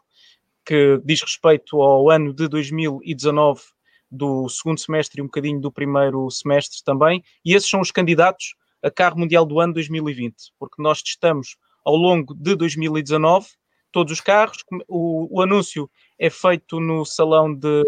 que 0.66 1.00
diz 1.06 1.22
respeito 1.22 1.82
ao 1.82 2.10
ano 2.10 2.34
de 2.34 2.48
2019, 2.48 3.62
do 4.10 4.48
segundo 4.48 4.80
semestre 4.80 5.20
e 5.20 5.22
um 5.22 5.26
bocadinho 5.26 5.60
do 5.60 5.72
primeiro 5.72 6.30
semestre 6.32 6.84
também, 6.84 7.24
e 7.44 7.54
esses 7.54 7.70
são 7.70 7.82
os 7.82 7.92
candidatos 7.92 8.56
a 8.82 8.92
carro 8.92 9.20
mundial 9.20 9.46
do 9.46 9.60
ano 9.60 9.74
2020, 9.74 10.54
porque 10.60 10.82
nós 10.82 11.02
testamos 11.02 11.58
ao 11.84 11.96
longo 11.96 12.34
de 12.34 12.56
2019 12.56 13.48
todos 13.92 14.14
os 14.14 14.22
carros, 14.22 14.64
o, 14.88 15.38
o 15.38 15.42
anúncio 15.42 15.90
é 16.20 16.30
feito 16.30 16.80
no 16.80 17.06
salão 17.06 17.54
de 17.54 17.84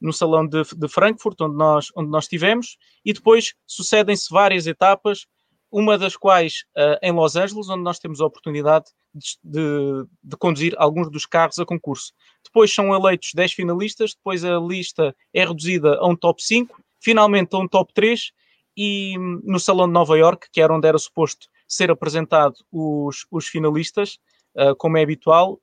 no 0.00 0.12
salão 0.12 0.46
de, 0.46 0.62
de 0.62 0.88
Frankfurt, 0.88 1.40
onde 1.40 1.56
nós, 1.56 1.88
onde 1.96 2.08
nós 2.08 2.24
estivemos, 2.24 2.76
e 3.04 3.12
depois 3.12 3.54
sucedem-se 3.66 4.28
várias 4.30 4.68
etapas, 4.68 5.26
uma 5.70 5.98
das 5.98 6.16
quais 6.16 6.64
uh, 6.76 6.98
em 7.02 7.12
Los 7.12 7.36
Angeles, 7.36 7.68
onde 7.68 7.82
nós 7.82 7.98
temos 7.98 8.20
a 8.20 8.26
oportunidade 8.26 8.86
de, 9.14 9.38
de, 9.44 10.06
de, 10.22 10.36
conduzir 10.36 10.74
alguns 10.78 11.10
dos 11.10 11.26
carros 11.26 11.58
a 11.58 11.66
concurso. 11.66 12.12
Depois 12.44 12.72
são 12.72 12.94
eleitos 12.94 13.30
10 13.34 13.52
finalistas, 13.52 14.14
depois 14.14 14.44
a 14.44 14.58
lista 14.58 15.14
é 15.34 15.44
reduzida 15.44 15.96
a 15.98 16.06
um 16.06 16.16
top 16.16 16.42
5, 16.42 16.82
finalmente 17.00 17.54
a 17.54 17.58
um 17.58 17.68
top 17.68 17.92
3, 17.92 18.32
e 18.76 19.18
hum, 19.18 19.40
no 19.44 19.60
Salão 19.60 19.86
de 19.86 19.92
Nova 19.92 20.16
York, 20.16 20.48
que 20.50 20.60
era 20.60 20.72
onde 20.72 20.86
era 20.86 20.98
suposto 20.98 21.48
ser 21.66 21.90
apresentado 21.90 22.54
os, 22.72 23.26
os 23.30 23.46
finalistas, 23.46 24.18
uh, 24.56 24.74
como 24.76 24.96
é 24.96 25.02
habitual, 25.02 25.60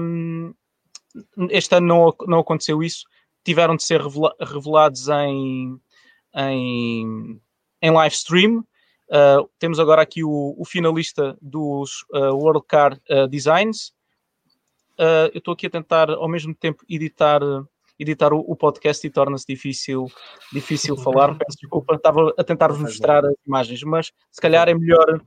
um, 0.00 0.52
este 1.50 1.74
ano 1.76 1.86
não, 1.86 2.14
não 2.26 2.40
aconteceu 2.40 2.82
isso, 2.82 3.04
tiveram 3.44 3.76
de 3.76 3.84
ser 3.84 4.00
revela 4.00 4.34
revelados 4.40 5.08
em, 5.08 5.80
em, 6.34 7.40
em 7.80 7.90
live 7.90 8.14
stream. 8.14 8.64
Uh, 9.08 9.48
temos 9.58 9.78
agora 9.78 10.02
aqui 10.02 10.24
o, 10.24 10.54
o 10.58 10.64
finalista 10.64 11.36
dos 11.40 12.04
uh, 12.12 12.34
World 12.34 12.66
Car 12.66 12.98
uh, 13.08 13.28
Designs. 13.28 13.94
eu 15.32 15.38
estou 15.38 15.54
aqui 15.54 15.66
a 15.66 15.70
tentar 15.70 16.10
ao 16.10 16.28
mesmo 16.28 16.54
tempo 16.54 16.82
editar, 16.88 17.40
editar 17.98 18.32
o, 18.32 18.40
o 18.40 18.56
podcast 18.56 19.06
e 19.06 19.10
torna-se 19.10 19.46
difícil, 19.46 20.06
difícil 20.52 20.96
falar. 20.96 21.34
Peço 21.38 21.58
desculpa, 21.60 21.94
estava 21.94 22.34
a 22.36 22.42
tentar 22.42 22.72
mostrar 22.72 23.24
as 23.24 23.34
imagens, 23.46 23.82
mas 23.84 24.12
se 24.30 24.40
calhar 24.40 24.68
é 24.68 24.74
melhor 24.74 25.20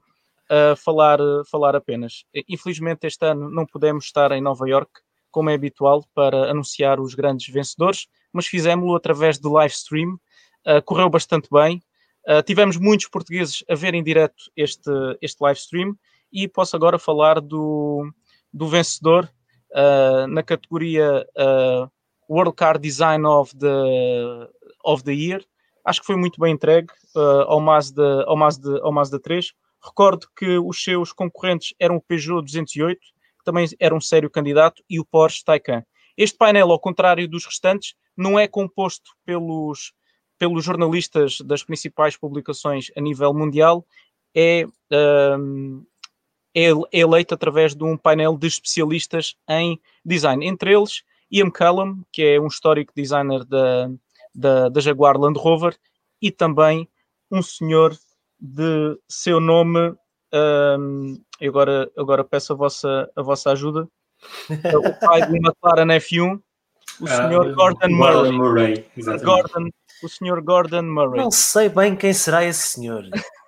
falar, 0.78 1.20
falar 1.50 1.76
apenas. 1.76 2.26
Infelizmente, 2.48 3.06
este 3.06 3.24
ano 3.24 3.50
não 3.52 3.66
pudemos 3.66 4.06
estar 4.06 4.32
em 4.32 4.42
Nova 4.42 4.68
York 4.68 4.92
como 5.30 5.52
é 5.52 5.54
habitual, 5.54 6.04
para 6.16 6.50
anunciar 6.50 7.00
os 7.00 7.14
grandes 7.14 7.54
vencedores, 7.54 8.08
mas 8.34 8.48
fizemos-lo 8.48 8.96
através 8.96 9.38
de 9.38 9.48
live 9.48 9.74
stream. 9.74 10.20
Correu 10.86 11.08
bastante 11.08 11.48
bem. 11.52 11.80
Uh, 12.30 12.44
tivemos 12.44 12.78
muitos 12.78 13.08
portugueses 13.08 13.64
a 13.68 13.74
ver 13.74 13.96
em 13.96 14.04
direto 14.04 14.52
este, 14.56 14.92
este 15.20 15.42
live 15.42 15.60
stream 15.60 15.98
e 16.32 16.48
posso 16.48 16.76
agora 16.76 17.00
falar 17.00 17.42
do, 17.42 18.08
do 18.54 18.68
vencedor 18.68 19.28
uh, 19.72 20.28
na 20.28 20.44
categoria 20.44 21.26
World 22.30 22.56
Car 22.56 22.78
Design 22.78 23.26
of 23.26 23.58
the, 23.58 24.48
of 24.86 25.04
the 25.04 25.14
Year. 25.14 25.44
Acho 25.84 26.02
que 26.02 26.06
foi 26.06 26.16
muito 26.16 26.40
bem 26.40 26.54
entregue 26.54 26.90
ao, 27.48 27.60
Mazda, 27.60 28.24
ao, 28.26 28.38
Mazda, 28.38 28.80
ao 28.84 28.92
Mazda 28.92 29.20
3. 29.20 29.52
Recordo 29.84 30.28
que 30.38 30.60
os 30.60 30.84
seus 30.84 31.12
concorrentes 31.12 31.74
eram 31.80 31.96
o 31.96 32.02
Peugeot 32.02 32.44
208, 32.44 33.00
que 33.00 33.44
também 33.44 33.66
era 33.80 33.96
um 33.96 34.02
sério 34.02 34.30
candidato, 34.30 34.84
e 34.88 35.00
o 35.00 35.06
Porsche 35.06 35.44
Taycan. 35.44 35.84
Este 36.16 36.38
painel, 36.38 36.70
ao 36.70 36.80
contrário 36.80 37.28
dos 37.28 37.46
restantes, 37.46 37.96
não 38.16 38.38
é 38.38 38.48
composto 38.48 39.12
pelos, 39.26 39.94
pelos 40.40 40.64
jornalistas 40.64 41.42
das 41.42 41.64
principais 41.64 42.16
publicações 42.16 42.90
a 42.96 43.02
nível 43.02 43.34
mundial, 43.34 43.86
é, 44.34 44.66
um, 45.38 45.86
é, 46.56 46.70
é 46.70 47.00
eleito 47.00 47.34
através 47.34 47.76
de 47.76 47.84
um 47.84 47.98
painel 47.98 48.38
de 48.38 48.48
especialistas 48.48 49.36
em 49.48 49.80
design. 50.04 50.48
Entre 50.48 50.74
eles, 50.74 51.04
Ian 51.30 51.52
Callum, 51.52 52.02
que 52.12 52.24
é 52.24 52.40
um 52.40 52.48
histórico 52.48 52.94
designer 52.96 53.44
da, 53.44 53.92
da, 54.34 54.70
da 54.70 54.82
Jaguar 54.82 55.18
Land 55.18 55.38
Rover, 55.38 55.78
e 56.22 56.32
também 56.32 56.88
um 57.30 57.42
senhor 57.42 57.96
de 58.40 58.98
seu 59.08 59.40
nome 59.40 59.94
um, 60.34 61.22
agora, 61.42 61.92
agora 61.98 62.24
peço 62.24 62.54
a 62.54 62.56
vossa, 62.56 63.12
a 63.16 63.22
vossa 63.22 63.52
ajuda. 63.52 63.88
o 64.50 65.06
pai 65.06 65.26
do 65.28 65.36
McLaren 65.36 65.88
F1, 66.00 66.42
o 67.02 67.08
senhor 67.08 67.48
uh, 67.48 67.56
Gordon 67.56 67.90
Murray. 67.90 68.32
Murray 68.32 68.86
Gordon, 69.24 69.70
o 70.04 70.10
senhor 70.10 70.42
Gordon 70.42 70.84
Murray. 70.84 71.22
Não 71.22 71.32
sei 71.32 71.70
bem 71.70 71.96
quem 71.96 72.14
será 72.14 72.44
esse 72.44 72.68
senhor. 72.68 73.04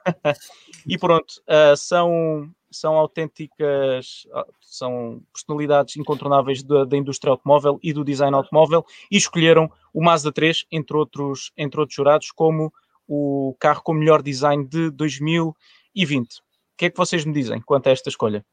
e 0.88 0.98
pronto, 0.98 1.32
uh, 1.48 1.76
são, 1.78 2.50
são 2.70 2.96
autênticas, 2.96 4.28
são 4.62 5.22
personalidades 5.34 5.98
incontornáveis 5.98 6.64
da, 6.64 6.86
da, 6.86 6.98
indústria 6.98 7.32
automóvel 7.32 7.80
e 7.84 7.94
do 7.94 8.04
design 8.04 8.36
automóvel 8.36 8.86
e 9.10 9.18
escolheram 9.18 9.72
o 9.94 10.04
Mazda 10.04 10.32
3, 10.32 10.66
entre 10.72 10.98
outros, 10.98 11.52
entre 11.58 11.80
outros 11.80 11.96
jurados, 11.96 12.32
como 12.32 12.74
o 13.08 13.56
carro 13.60 13.82
com 13.84 13.94
melhor 13.94 14.22
design 14.22 14.66
de 14.66 14.90
2020 14.92 16.42
que 16.82 16.88
é 16.88 16.90
que 16.90 16.98
vocês 16.98 17.24
me 17.24 17.32
dizem 17.32 17.62
quanto 17.62 17.86
a 17.90 17.92
esta 17.92 18.10
escolha? 18.10 18.44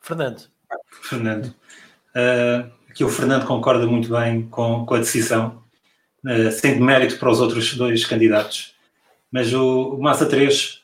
Fernando. 0.00 0.50
Fernando. 1.02 1.54
Uh, 2.16 2.72
aqui 2.88 3.04
o 3.04 3.10
Fernando 3.10 3.46
concorda 3.46 3.86
muito 3.86 4.08
bem 4.08 4.48
com, 4.48 4.86
com 4.86 4.94
a 4.94 5.00
decisão, 5.00 5.62
uh, 6.24 6.52
sem 6.52 6.80
mérito 6.80 7.18
para 7.18 7.30
os 7.30 7.40
outros 7.40 7.74
dois 7.74 8.04
candidatos. 8.04 8.74
Mas 9.30 9.52
o, 9.52 9.94
o 9.94 10.02
Mazda 10.02 10.26
3 10.26 10.82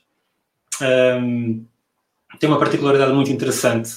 um, 1.20 1.64
tem 2.38 2.49
uma 2.49 2.59
particularidade 2.59 3.12
muito 3.12 3.31
interessante 3.31 3.90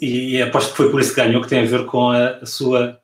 e, 0.00 0.36
e 0.36 0.42
aposto 0.42 0.70
que 0.70 0.76
foi 0.76 0.90
por 0.90 1.00
isso 1.00 1.14
que 1.14 1.20
ganhou, 1.20 1.42
que 1.42 1.48
tem 1.48 1.60
a 1.60 1.66
ver 1.66 1.84
com 1.86 2.10
a, 2.10 2.28
a 2.38 2.46
sua, 2.46 2.98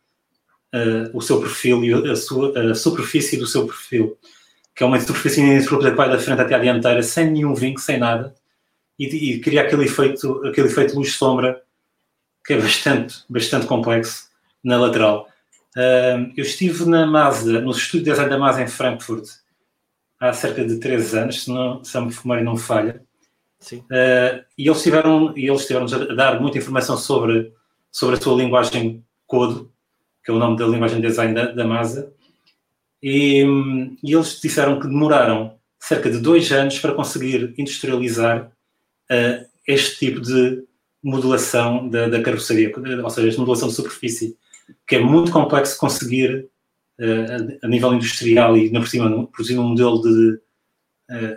uh, 0.74 1.16
o 1.16 1.20
seu 1.20 1.40
perfil 1.40 1.84
e 1.84 2.10
a, 2.10 2.16
sua, 2.16 2.72
a 2.72 2.74
superfície 2.74 3.36
do 3.36 3.46
seu 3.46 3.66
perfil 3.66 4.16
que 4.74 4.82
é 4.82 4.86
uma 4.86 5.00
superfície 5.00 5.40
ininterrupta 5.40 5.90
que 5.90 5.96
vai 5.96 6.08
da 6.08 6.18
frente 6.18 6.40
até 6.40 6.54
à 6.54 6.58
dianteira, 6.58 7.02
sem 7.02 7.30
nenhum 7.30 7.54
vinco, 7.54 7.80
sem 7.80 7.98
nada, 7.98 8.34
e, 8.98 9.34
e 9.34 9.40
cria 9.40 9.62
aquele 9.62 9.84
efeito, 9.84 10.44
aquele 10.46 10.68
efeito 10.68 10.94
luz-sombra 10.94 11.62
que 12.44 12.54
é 12.54 12.60
bastante, 12.60 13.22
bastante 13.28 13.66
complexo 13.66 14.28
na 14.62 14.78
lateral. 14.78 15.28
Eu 15.74 16.44
estive 16.44 16.84
na 16.84 17.06
Mazda, 17.06 17.60
no 17.60 17.70
estúdio 17.70 18.04
de 18.04 18.10
design 18.10 18.30
da 18.30 18.38
Mazda 18.38 18.62
em 18.62 18.68
Frankfurt, 18.68 19.26
há 20.20 20.32
cerca 20.32 20.64
de 20.64 20.78
3 20.78 21.14
anos, 21.14 21.44
se, 21.44 21.50
não, 21.50 21.82
se 21.82 21.96
a 21.96 22.00
memória 22.00 22.44
não 22.44 22.56
falha. 22.56 23.02
Uh, 23.72 24.42
e 24.58 24.68
eles 24.68 24.82
tiveram, 24.82 25.36
e 25.36 25.48
eles 25.48 25.66
tiveram 25.66 25.86
a 25.86 26.14
dar 26.14 26.40
muita 26.40 26.58
informação 26.58 26.96
sobre, 26.96 27.52
sobre 27.90 28.16
a 28.16 28.20
sua 28.20 28.36
linguagem 28.36 29.04
Code, 29.26 29.66
que 30.24 30.30
é 30.30 30.34
o 30.34 30.38
nome 30.38 30.56
da 30.56 30.66
linguagem 30.66 31.00
de 31.00 31.06
design 31.06 31.34
da, 31.34 31.46
da 31.52 31.64
Mazda, 31.64 32.12
e, 33.02 33.44
e, 34.02 34.14
eles 34.14 34.40
disseram 34.40 34.78
que 34.78 34.86
demoraram 34.86 35.56
cerca 35.78 36.08
de 36.10 36.18
dois 36.18 36.50
anos 36.52 36.78
para 36.78 36.94
conseguir 36.94 37.54
industrializar 37.58 38.52
uh, 39.10 39.46
este 39.66 39.98
tipo 39.98 40.20
de 40.20 40.64
modulação 41.02 41.88
da, 41.88 42.08
da, 42.08 42.22
carroceria, 42.22 42.72
ou 43.02 43.10
seja, 43.10 43.28
esta 43.28 43.40
modulação 43.40 43.68
de 43.68 43.74
superfície, 43.74 44.36
que 44.92 44.96
é 44.96 45.00
muito 45.00 45.32
complexo 45.32 45.78
conseguir 45.78 46.50
uh, 47.00 47.62
a, 47.62 47.66
a, 47.66 47.68
nível 47.70 47.94
industrial 47.94 48.58
e, 48.58 48.70
na 48.70 48.80
por 48.80 48.88
cima, 48.88 49.26
produzir 49.28 49.58
um 49.58 49.68
modelo 49.68 50.02
de 50.02 50.38
uh, 51.10 51.36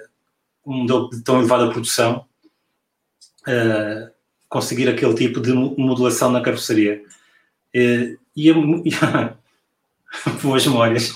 um 0.66 0.80
modelo 0.80 1.10
de 1.10 1.24
tão 1.24 1.40
elevada 1.40 1.70
produção, 1.70 2.26
conseguir 4.50 4.90
aquele 4.90 5.14
tipo 5.14 5.40
de 5.40 5.54
modulação 5.54 6.32
na 6.32 6.42
carroceria. 6.42 7.02
e, 7.74 8.18
e 8.36 8.52
boas 10.44 10.66
memórias. 10.68 11.14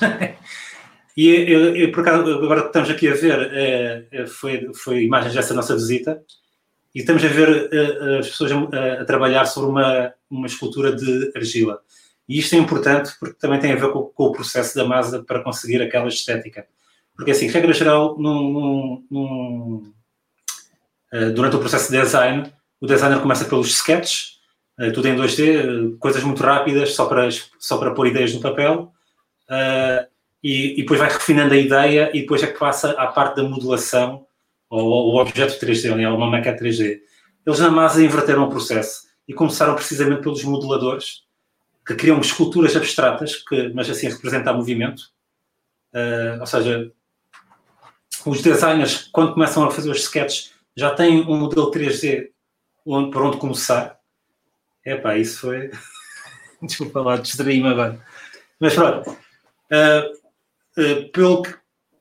e 1.18 1.28
eu, 1.28 1.76
eu, 1.76 1.92
por 1.92 2.08
acaso, 2.08 2.36
agora 2.36 2.62
que 2.62 2.68
estamos 2.68 2.90
aqui 2.90 3.10
a 3.10 3.16
ver, 3.16 3.52
é, 3.52 4.06
é, 4.12 4.28
foi, 4.28 4.72
foi 4.74 5.04
imagens 5.04 5.34
dessa 5.34 5.54
nossa 5.54 5.76
visita, 5.76 6.24
e 6.96 7.00
estamos 7.00 7.26
a 7.26 7.28
ver 7.28 7.70
é, 7.74 8.20
as 8.20 8.30
pessoas 8.30 8.52
a, 8.52 9.02
a, 9.02 9.06
trabalhar 9.06 9.46
sobre 9.46 9.72
uma, 9.72 10.14
uma 10.30 10.48
escultura 10.48 10.96
de 10.96 11.32
argila. 11.36 11.82
E 12.30 12.38
isto 12.38 12.54
é 12.54 12.60
importante 12.60 13.12
porque 13.20 13.40
também 13.40 13.60
tem 13.60 13.72
a 13.72 13.76
ver 13.76 13.92
com, 13.92 14.04
com 14.04 14.26
o 14.26 14.32
processo 14.32 14.76
da 14.76 14.86
masa 14.86 15.24
para 15.24 15.44
conseguir 15.44 15.82
aquela 15.82 16.08
estética. 16.08 16.68
Porque, 17.16 17.32
assim, 17.32 17.48
regra 17.48 17.74
geral, 17.74 18.16
num, 18.20 18.54
num, 18.54 19.08
num, 19.10 19.94
uh, 21.12 21.34
durante 21.34 21.56
o 21.56 21.60
processo 21.60 21.92
de 21.92 22.00
design, 22.00 22.54
o 22.80 22.86
designer 22.86 23.20
começa 23.20 23.46
pelos 23.46 23.72
sketches, 23.72 24.38
uh, 24.80 24.94
tudo 24.94 25.08
em 25.08 25.16
2D, 25.16 25.94
uh, 25.94 25.98
coisas 25.98 26.24
muito 26.24 26.44
rápidas, 26.44 26.94
só 26.94 27.08
para, 27.08 27.28
só 27.58 27.80
para 27.80 27.96
pôr 27.96 28.08
ideias 28.08 28.34
no 28.34 28.42
papel, 28.42 28.94
e, 30.44 30.74
e, 30.74 30.76
depois 30.84 31.00
vai 31.00 31.10
refinando 31.10 31.56
a 31.56 31.58
ideia 31.58 32.12
e 32.14 32.22
depois 32.22 32.44
é 32.44 32.48
que 32.48 32.60
passa 32.60 32.92
à 32.92 33.08
parte 33.08 33.38
da 33.38 33.44
modulação 33.44 34.26
ou 34.70 35.16
o 35.16 35.20
objeto 35.20 35.60
3D, 35.60 36.08
ou 36.08 36.16
uma 36.16 36.30
maquete 36.30 36.64
3D. 36.64 37.00
Eles 37.46 37.60
na 37.60 37.72
masa 37.72 38.04
inverteram 38.04 38.44
o 38.44 38.50
processo 38.50 39.08
e 39.28 39.34
começaram 39.34 39.74
precisamente 39.74 40.22
pelos 40.22 40.44
moduladores, 40.44 41.24
que 41.90 41.96
criam 41.96 42.20
esculturas 42.20 42.76
abstratas, 42.76 43.38
que, 43.38 43.74
mas 43.74 43.90
assim 43.90 44.10
representam 44.10 44.56
movimento. 44.56 45.12
Uh, 45.92 46.40
ou 46.40 46.46
seja, 46.46 46.92
os 48.24 48.44
designers, 48.44 49.10
quando 49.12 49.34
começam 49.34 49.64
a 49.64 49.72
fazer 49.72 49.90
os 49.90 50.02
sketches, 50.02 50.54
já 50.76 50.94
têm 50.94 51.22
um 51.22 51.36
modelo 51.36 51.72
3D 51.72 52.28
onde, 52.86 53.10
por 53.10 53.24
onde 53.24 53.38
começar. 53.38 54.00
Epá, 54.86 55.18
isso 55.18 55.40
foi. 55.40 55.72
Desculpa 56.62 57.02
lá, 57.02 57.18
distraí-me 57.18 57.70
agora. 57.70 58.00
Mas 58.60 58.76
pronto. 58.76 59.10
Uh, 59.10 60.80
uh, 60.80 61.12
pelo, 61.12 61.42
que, 61.42 61.56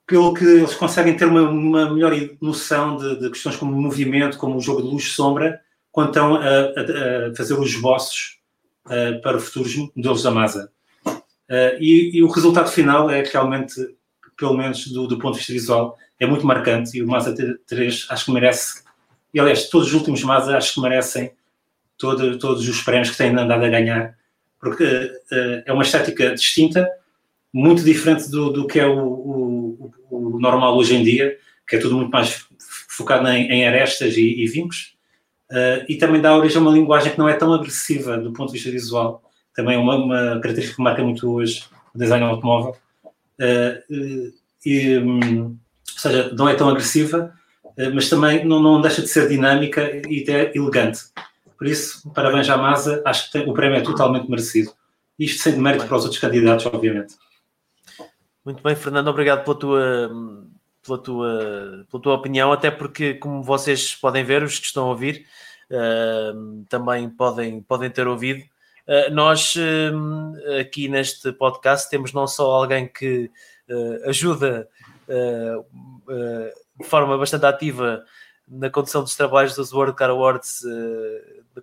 pelo 0.07 0.35
que 0.35 0.45
eles 0.45 0.75
conseguem 0.75 1.17
ter 1.17 1.25
uma, 1.25 1.49
uma 1.49 1.95
melhor 1.95 2.13
noção 2.43 2.99
de, 2.99 3.21
de, 3.21 3.31
questões 3.31 3.57
como 3.57 3.73
movimento, 3.73 4.37
como 4.37 4.59
o 4.59 4.61
jogo 4.61 4.83
de 4.83 4.89
luz 4.89 5.05
e 5.05 5.11
sombra, 5.11 5.59
quando 5.91 6.09
estão 6.09 6.37
a, 6.37 6.41
a, 6.41 7.29
a 7.31 7.35
fazer 7.35 7.55
os 7.55 7.71
esboços 7.71 8.38
uh, 8.89 9.21
para 9.23 9.39
futuros 9.39 9.75
modelos 9.95 10.23
da 10.23 10.31
masa. 10.31 10.71
E, 11.81 12.19
e, 12.19 12.23
o 12.23 12.29
resultado 12.29 12.71
final 12.71 13.09
é 13.09 13.23
realmente, 13.23 13.75
pelo 14.37 14.55
menos 14.55 14.87
do, 14.89 15.07
do 15.07 15.19
ponto 15.19 15.33
de 15.33 15.39
vista 15.39 15.53
visual, 15.55 15.97
é 16.21 16.27
muito 16.27 16.47
marcante 16.47 16.99
e 16.99 17.03
o 17.03 17.07
Mazda 17.07 17.59
3 17.67 18.07
acho 18.11 18.25
que 18.27 18.33
merece, 18.33 18.83
e 19.33 19.41
aliás, 19.41 19.69
todos 19.69 19.89
os 19.89 19.95
últimos 19.95 20.23
Mazda 20.23 20.59
acho 20.59 20.75
que 20.75 20.81
merecem 20.83 21.33
todo, 21.97 22.39
todos 22.39 22.69
os 22.69 22.83
prémios 22.83 23.11
que 23.11 23.17
têm 23.17 23.31
andado 23.31 23.65
a 23.65 23.69
ganhar, 23.69 24.17
porque 24.61 24.85
uh, 24.85 25.63
é 25.65 25.73
uma 25.73 25.83
estética 25.83 26.35
distinta, 26.35 26.89
muito 27.53 27.83
diferente 27.83 28.31
do, 28.31 28.51
do 28.51 28.67
que 28.67 28.79
é 28.79 28.87
o, 28.87 28.99
o, 28.99 29.93
o, 30.11 30.41
normal 30.41 30.77
hoje 30.77 30.95
em 30.95 31.03
dia, 31.03 31.37
que 31.67 31.77
é 31.77 31.79
tudo 31.79 31.97
muito 31.97 32.11
mais 32.11 32.47
focado 32.89 33.27
em, 33.29 33.51
em 33.51 33.67
arestas 33.67 34.17
e, 34.17 34.43
e 34.43 34.47
vincos, 34.47 34.97
uh, 35.51 35.85
e 35.89 35.97
também 35.97 36.21
dá 36.21 36.37
origem 36.37 36.59
a 36.59 36.61
uma 36.61 36.71
linguagem 36.71 37.13
que 37.13 37.19
não 37.19 37.29
é 37.29 37.35
tão 37.35 37.53
agressiva 37.53 38.17
do 38.17 38.33
ponto 38.33 38.49
de 38.49 38.55
vista 38.55 38.71
visual, 38.71 39.23
também 39.55 39.77
é 39.77 39.79
uma, 39.79 39.97
uma 39.97 40.41
característica 40.41 40.77
que 40.77 40.83
marca 40.83 41.03
muito 41.03 41.31
hoje 41.31 41.65
o 41.95 41.99
design 41.99 42.25
automóvel, 42.25 42.77
uh, 43.41 44.33
e, 44.65 44.99
um, 44.99 45.45
ou 45.45 45.57
seja, 45.97 46.33
não 46.35 46.49
é 46.49 46.55
tão 46.55 46.69
agressiva, 46.69 47.33
mas 47.95 48.09
também 48.09 48.45
não, 48.45 48.61
não 48.61 48.81
deixa 48.81 49.01
de 49.01 49.07
ser 49.07 49.29
dinâmica 49.29 50.03
e 50.09 50.23
até 50.23 50.53
elegante. 50.57 51.01
Por 51.57 51.67
isso, 51.67 52.09
parabéns 52.13 52.49
à 52.49 52.57
Masa, 52.57 53.03
acho 53.05 53.31
que 53.31 53.39
o 53.39 53.53
prémio 53.53 53.79
é 53.79 53.81
totalmente 53.81 54.29
merecido. 54.31 54.73
Isto 55.19 55.43
sem 55.43 55.57
mérito 55.57 55.87
para 55.87 55.97
os 55.97 56.05
outros 56.05 56.21
candidatos, 56.21 56.67
obviamente. 56.67 57.15
Muito 58.45 58.63
bem, 58.63 58.77
Fernando, 58.77 59.09
obrigado 59.09 59.45
pela 59.45 59.57
tua, 59.57 60.11
pela 60.87 60.99
tua, 60.99 61.87
pela 61.91 62.03
tua 62.03 62.15
opinião, 62.15 62.53
até 62.53 62.71
porque, 62.71 63.15
como 63.15 63.43
vocês 63.43 63.95
podem 63.95 64.25
ver, 64.25 64.45
os 64.45 64.59
que 64.59 64.67
estão 64.67 64.85
a 64.85 64.91
ouvir, 64.91 65.27
uh, 65.27 65.38
também 66.69 67.09
podem, 67.11 67.61
podem 67.63 67.91
ter 67.91 68.07
ouvido. 68.07 68.43
Uh, 68.87 69.13
nós, 69.13 69.55
aqui 70.61 70.89
neste 70.89 71.33
podcast, 71.33 71.91
temos 71.91 72.13
não 72.13 72.27
só 72.27 72.51
alguém 72.51 72.89
que 72.89 73.31
ajuda 74.07 74.69
de 76.79 76.87
forma 76.87 77.19
bastante 77.19 77.45
ativa 77.45 78.03
na 78.47 78.71
condução 78.71 79.03
dos 79.03 79.15
trabalhos 79.15 79.55
dos 79.55 79.73
World 79.73 79.95
Car 79.95 80.09
Awards 80.09 80.63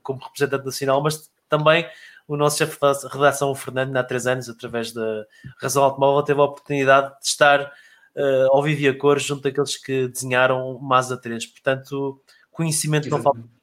como 0.03 0.19
representante 0.19 0.65
nacional, 0.65 1.01
mas 1.01 1.29
também 1.49 1.87
o 2.27 2.35
nosso 2.35 2.57
chefe 2.57 2.77
de 2.79 3.07
redação, 3.07 3.51
o 3.51 3.55
Fernando, 3.55 3.95
há 3.95 4.03
três 4.03 4.25
anos, 4.25 4.49
através 4.49 4.91
da 4.91 5.25
Razão 5.59 5.83
Automóvel, 5.83 6.23
teve 6.23 6.39
a 6.39 6.43
oportunidade 6.43 7.09
de 7.19 7.27
estar 7.27 7.61
uh, 8.15 8.47
ao 8.51 8.63
vivo 8.63 8.81
e 8.81 8.87
a 8.87 8.97
cores 8.97 9.23
junto 9.23 9.43
daqueles 9.43 9.77
que 9.77 10.07
desenharam 10.07 10.75
o 10.75 10.81
Mazda 10.81 11.17
3. 11.17 11.45
Portanto, 11.45 12.19
conhecimento 12.51 13.09
não 13.09 13.21
falta. 13.21 13.54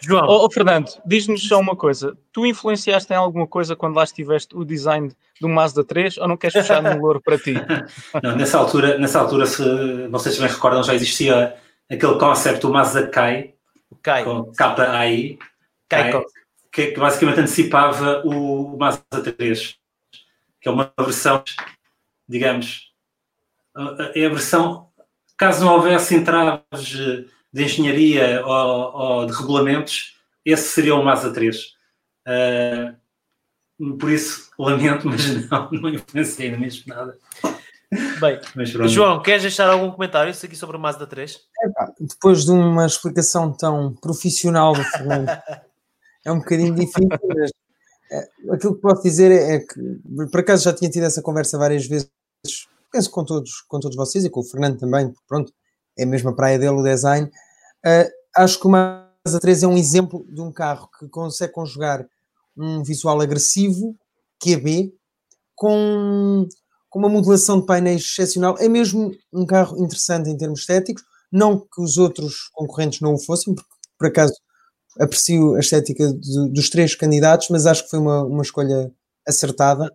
João. 0.00 0.24
Oh, 0.26 0.44
oh, 0.44 0.50
Fernando, 0.50 0.90
diz-nos 1.04 1.46
só 1.46 1.58
uma 1.58 1.74
coisa. 1.74 2.16
Tu 2.32 2.46
influenciaste 2.46 3.12
em 3.12 3.16
alguma 3.16 3.46
coisa 3.46 3.74
quando 3.74 3.96
lá 3.96 4.04
estiveste 4.04 4.56
o 4.56 4.64
design 4.64 5.12
do 5.40 5.48
Mazda 5.48 5.84
3 5.84 6.18
ou 6.18 6.28
não 6.28 6.36
queres 6.36 6.54
puxar 6.54 6.82
no 6.82 7.00
louro 7.00 7.20
para 7.20 7.38
ti? 7.38 7.54
Não, 8.22 8.36
nessa 8.36 8.58
altura, 8.58 8.98
nessa 8.98 9.20
altura, 9.20 9.46
se 9.46 10.06
vocês 10.08 10.38
bem 10.38 10.48
recordam, 10.48 10.82
já 10.82 10.94
existia 10.94 11.56
aquele 11.90 12.18
concept 12.18 12.60
do 12.60 12.72
Mazakai, 12.72 13.54
Kai. 14.02 14.24
com 14.24 14.52
KAI, 14.52 15.38
Kai, 15.88 16.12
que, 16.72 16.86
que 16.88 17.00
basicamente 17.00 17.40
antecipava 17.40 18.22
o 18.24 18.76
Mazda 18.76 19.22
3, 19.22 19.76
que 20.60 20.68
é 20.68 20.72
uma 20.72 20.92
versão, 20.98 21.42
digamos, 22.28 22.92
é 24.14 24.26
a 24.26 24.28
versão, 24.28 24.88
caso 25.36 25.64
não 25.64 25.74
houvesse 25.74 26.14
entraves 26.14 27.28
de 27.58 27.64
engenharia 27.64 28.46
ou, 28.46 28.94
ou 28.94 29.26
de 29.26 29.32
regulamentos, 29.32 30.16
esse 30.44 30.68
seria 30.68 30.94
o 30.94 31.04
Mazda 31.04 31.32
3. 31.32 31.56
Uh, 32.26 33.98
por 33.98 34.10
isso, 34.10 34.50
lamento, 34.58 35.06
mas 35.08 35.48
não, 35.48 35.70
não 35.72 35.88
influenciei 35.90 36.56
mesmo 36.56 36.84
nada. 36.86 37.18
Bem, 38.20 38.38
João, 38.86 39.22
queres 39.22 39.42
deixar 39.42 39.68
algum 39.68 39.90
comentário 39.90 40.32
aqui 40.32 40.56
sobre 40.56 40.76
o 40.76 40.80
Mazda 40.80 41.06
3? 41.06 41.40
É, 41.62 41.68
depois 42.00 42.44
de 42.44 42.50
uma 42.50 42.86
explicação 42.86 43.52
tão 43.52 43.94
profissional 43.94 44.74
do 44.74 44.84
Fernando, 44.84 45.28
é 46.24 46.32
um 46.32 46.38
bocadinho 46.38 46.74
difícil, 46.74 47.08
mas 47.08 47.50
é, 48.10 48.28
aquilo 48.52 48.74
que 48.74 48.82
posso 48.82 49.02
dizer 49.02 49.30
é, 49.32 49.54
é, 49.54 49.58
que, 49.60 50.28
por 50.30 50.40
acaso 50.40 50.64
já 50.64 50.72
tinha 50.72 50.90
tido 50.90 51.04
essa 51.04 51.22
conversa 51.22 51.56
várias 51.56 51.86
vezes, 51.86 52.10
penso 52.92 53.10
com 53.10 53.24
todos, 53.24 53.62
com 53.62 53.80
todos 53.80 53.96
vocês 53.96 54.24
e 54.24 54.30
com 54.30 54.40
o 54.40 54.44
Fernando 54.44 54.78
também, 54.78 55.12
pronto, 55.26 55.52
é 55.98 56.04
a 56.04 56.06
mesma 56.06 56.34
praia 56.34 56.58
dele 56.58 56.72
o 56.72 56.82
design. 56.82 57.30
Uh, 57.86 58.08
acho 58.36 58.58
que 58.60 58.66
o 58.66 58.70
Mazda 58.70 59.40
3 59.40 59.62
é 59.62 59.66
um 59.66 59.76
exemplo 59.76 60.26
de 60.28 60.40
um 60.40 60.52
carro 60.52 60.88
que 60.98 61.08
consegue 61.08 61.52
conjugar 61.52 62.06
um 62.56 62.82
visual 62.82 63.20
agressivo, 63.20 63.96
QB, 64.42 64.92
com 65.54 66.48
com 66.88 66.98
uma 66.98 67.08
modulação 67.08 67.60
de 67.60 67.66
painéis 67.66 68.02
excepcional. 68.02 68.56
É 68.58 68.68
mesmo 68.68 69.12
um 69.32 69.44
carro 69.44 69.78
interessante 69.82 70.30
em 70.30 70.36
termos 70.36 70.60
estéticos, 70.60 71.02
não 71.30 71.60
que 71.60 71.80
os 71.80 71.98
outros 71.98 72.48
concorrentes 72.52 73.00
não 73.00 73.14
o 73.14 73.18
fossem, 73.18 73.54
porque 73.54 73.68
por 73.98 74.08
acaso 74.08 74.32
aprecio 74.98 75.54
a 75.54 75.60
estética 75.60 76.12
do, 76.12 76.48
dos 76.48 76.70
três 76.70 76.94
candidatos, 76.94 77.48
mas 77.50 77.66
acho 77.66 77.84
que 77.84 77.90
foi 77.90 77.98
uma, 77.98 78.24
uma 78.24 78.42
escolha 78.42 78.90
acertada. 79.26 79.90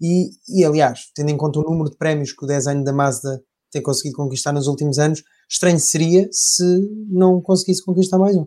E, 0.00 0.30
e, 0.48 0.64
aliás, 0.64 1.10
tendo 1.14 1.30
em 1.30 1.36
conta 1.36 1.60
o 1.60 1.62
número 1.62 1.90
de 1.90 1.96
prémios 1.96 2.32
que 2.32 2.44
o 2.44 2.48
design 2.48 2.84
da 2.84 2.92
Mazda 2.92 3.40
tem 3.70 3.80
conseguido 3.80 4.16
conquistar 4.16 4.52
nos 4.52 4.66
últimos 4.66 4.98
anos, 4.98 5.22
estranho 5.52 5.78
seria 5.78 6.26
se 6.30 6.64
não 7.08 7.40
conseguisse 7.40 7.84
conquistar 7.84 8.18
mais 8.18 8.34
um. 8.34 8.46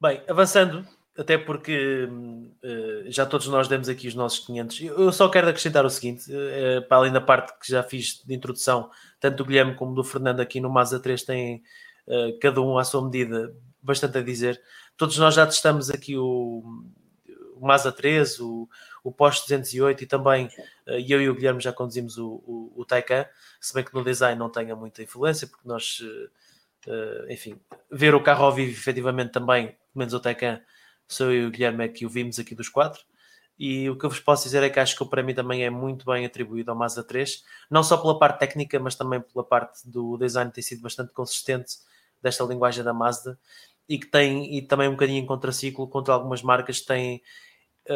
Bem, 0.00 0.22
avançando 0.28 0.86
até 1.16 1.36
porque 1.36 2.08
uh, 2.08 3.10
já 3.10 3.26
todos 3.26 3.48
nós 3.48 3.66
demos 3.66 3.88
aqui 3.88 4.06
os 4.06 4.14
nossos 4.14 4.46
500. 4.46 4.80
Eu 4.82 5.12
só 5.12 5.28
quero 5.28 5.48
acrescentar 5.48 5.84
o 5.84 5.90
seguinte, 5.90 6.30
uh, 6.30 6.86
para 6.86 6.98
além 6.98 7.12
da 7.12 7.20
parte 7.20 7.52
que 7.58 7.72
já 7.72 7.82
fiz 7.82 8.22
de 8.24 8.32
introdução, 8.34 8.88
tanto 9.18 9.38
do 9.38 9.44
Guilherme 9.44 9.74
como 9.74 9.94
do 9.94 10.04
Fernando 10.04 10.38
aqui 10.38 10.60
no 10.60 10.70
Mazda 10.70 11.00
3 11.00 11.24
têm 11.24 11.62
uh, 12.06 12.38
cada 12.40 12.60
um 12.60 12.78
à 12.78 12.84
sua 12.84 13.02
medida 13.02 13.52
bastante 13.82 14.18
a 14.18 14.22
dizer. 14.22 14.60
Todos 14.96 15.18
nós 15.18 15.34
já 15.34 15.44
testamos 15.44 15.90
aqui 15.90 16.16
o, 16.16 16.62
o 17.56 17.66
Mazda 17.66 17.90
3, 17.90 18.38
o, 18.38 18.68
o 19.08 19.12
Porsche 19.12 19.42
208 19.42 20.04
e 20.04 20.06
também 20.06 20.46
uh, 20.86 20.90
eu 21.08 21.20
e 21.22 21.28
o 21.28 21.34
Guilherme 21.34 21.60
já 21.60 21.72
conduzimos 21.72 22.18
o, 22.18 22.42
o, 22.46 22.72
o 22.76 22.84
Taycan, 22.84 23.26
se 23.60 23.72
bem 23.72 23.82
que 23.82 23.94
no 23.94 24.04
design 24.04 24.38
não 24.38 24.50
tenha 24.50 24.76
muita 24.76 25.02
influência, 25.02 25.46
porque 25.46 25.66
nós, 25.66 26.00
uh, 26.00 27.32
enfim, 27.32 27.58
ver 27.90 28.14
o 28.14 28.22
carro 28.22 28.44
ao 28.44 28.52
vivo 28.52 28.70
efetivamente 28.70 29.32
também, 29.32 29.68
pelo 29.68 29.78
menos 29.94 30.12
o 30.12 30.20
Taycan, 30.20 30.60
sou 31.06 31.32
eu 31.32 31.44
e 31.44 31.46
o 31.46 31.50
Guilherme 31.50 31.84
é 31.84 31.88
que 31.88 32.04
o 32.04 32.08
vimos 32.08 32.38
aqui 32.38 32.54
dos 32.54 32.68
quatro. 32.68 33.02
E 33.58 33.90
o 33.90 33.98
que 33.98 34.06
eu 34.06 34.10
vos 34.10 34.20
posso 34.20 34.44
dizer 34.44 34.62
é 34.62 34.70
que 34.70 34.78
acho 34.78 34.94
que 34.94 35.02
o 35.02 35.06
prémio 35.06 35.34
também 35.34 35.64
é 35.64 35.70
muito 35.70 36.06
bem 36.06 36.24
atribuído 36.24 36.70
ao 36.70 36.76
Mazda 36.76 37.02
3, 37.02 37.42
não 37.68 37.82
só 37.82 37.96
pela 37.96 38.16
parte 38.16 38.38
técnica, 38.38 38.78
mas 38.78 38.94
também 38.94 39.20
pela 39.20 39.44
parte 39.44 39.88
do 39.88 40.16
design 40.16 40.52
ter 40.52 40.62
sido 40.62 40.80
bastante 40.82 41.12
consistente 41.12 41.74
desta 42.22 42.44
linguagem 42.44 42.84
da 42.84 42.92
Mazda 42.92 43.36
e 43.88 43.98
que 43.98 44.06
tem, 44.06 44.56
e 44.56 44.62
também 44.62 44.86
um 44.86 44.92
bocadinho 44.92 45.22
em 45.22 45.26
contraciclo 45.26 45.88
contra 45.88 46.14
algumas 46.14 46.42
marcas 46.42 46.80
que 46.80 46.86
têm 46.86 47.22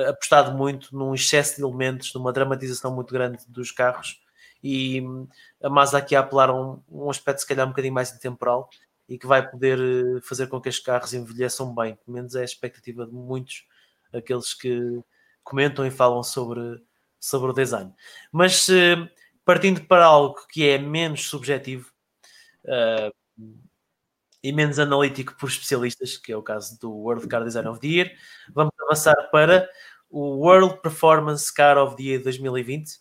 apostado 0.08 0.56
muito 0.56 0.96
num 0.96 1.14
excesso 1.14 1.56
de 1.56 1.62
elementos, 1.62 2.14
numa 2.14 2.32
dramatização 2.32 2.94
muito 2.94 3.12
grande 3.12 3.44
dos 3.48 3.70
carros 3.70 4.22
e 4.62 5.00
hum, 5.00 5.26
a 5.62 5.68
Mazda 5.68 5.98
aqui 5.98 6.14
a 6.14 6.20
apelar 6.20 6.50
um, 6.54 6.80
um 6.88 7.10
aspecto 7.10 7.40
se 7.40 7.46
calhar 7.46 7.66
um 7.66 7.70
bocadinho 7.70 7.94
mais 7.94 8.12
intemporal 8.12 8.70
e 9.08 9.18
que 9.18 9.26
vai 9.26 9.48
poder 9.48 9.78
uh, 9.78 10.22
fazer 10.22 10.46
com 10.46 10.60
que 10.60 10.68
estes 10.68 10.84
carros 10.84 11.12
envelheçam 11.12 11.74
bem, 11.74 11.96
pelo 11.96 12.14
menos 12.14 12.34
é 12.34 12.42
a 12.42 12.44
expectativa 12.44 13.04
de 13.04 13.12
muitos, 13.12 13.66
aqueles 14.12 14.54
que 14.54 15.02
comentam 15.42 15.84
e 15.84 15.90
falam 15.90 16.22
sobre, 16.22 16.80
sobre 17.18 17.50
o 17.50 17.52
design. 17.52 17.92
Mas 18.30 18.68
uh, 18.68 19.08
partindo 19.44 19.84
para 19.84 20.04
algo 20.04 20.46
que 20.48 20.68
é 20.68 20.78
menos 20.78 21.28
subjetivo, 21.28 21.90
uh, 22.64 23.12
e 24.42 24.52
menos 24.52 24.78
analítico 24.78 25.34
por 25.38 25.48
especialistas, 25.48 26.16
que 26.16 26.32
é 26.32 26.36
o 26.36 26.42
caso 26.42 26.78
do 26.80 26.90
World 26.90 27.28
Car 27.28 27.44
Design 27.44 27.68
of 27.68 27.80
the 27.80 27.86
Year. 27.86 28.12
Vamos 28.52 28.72
avançar 28.80 29.14
para 29.30 29.68
o 30.10 30.38
World 30.38 30.80
Performance 30.82 31.52
Car 31.52 31.78
of 31.78 31.96
the 31.96 32.02
Year 32.02 32.22
2020. 32.22 32.98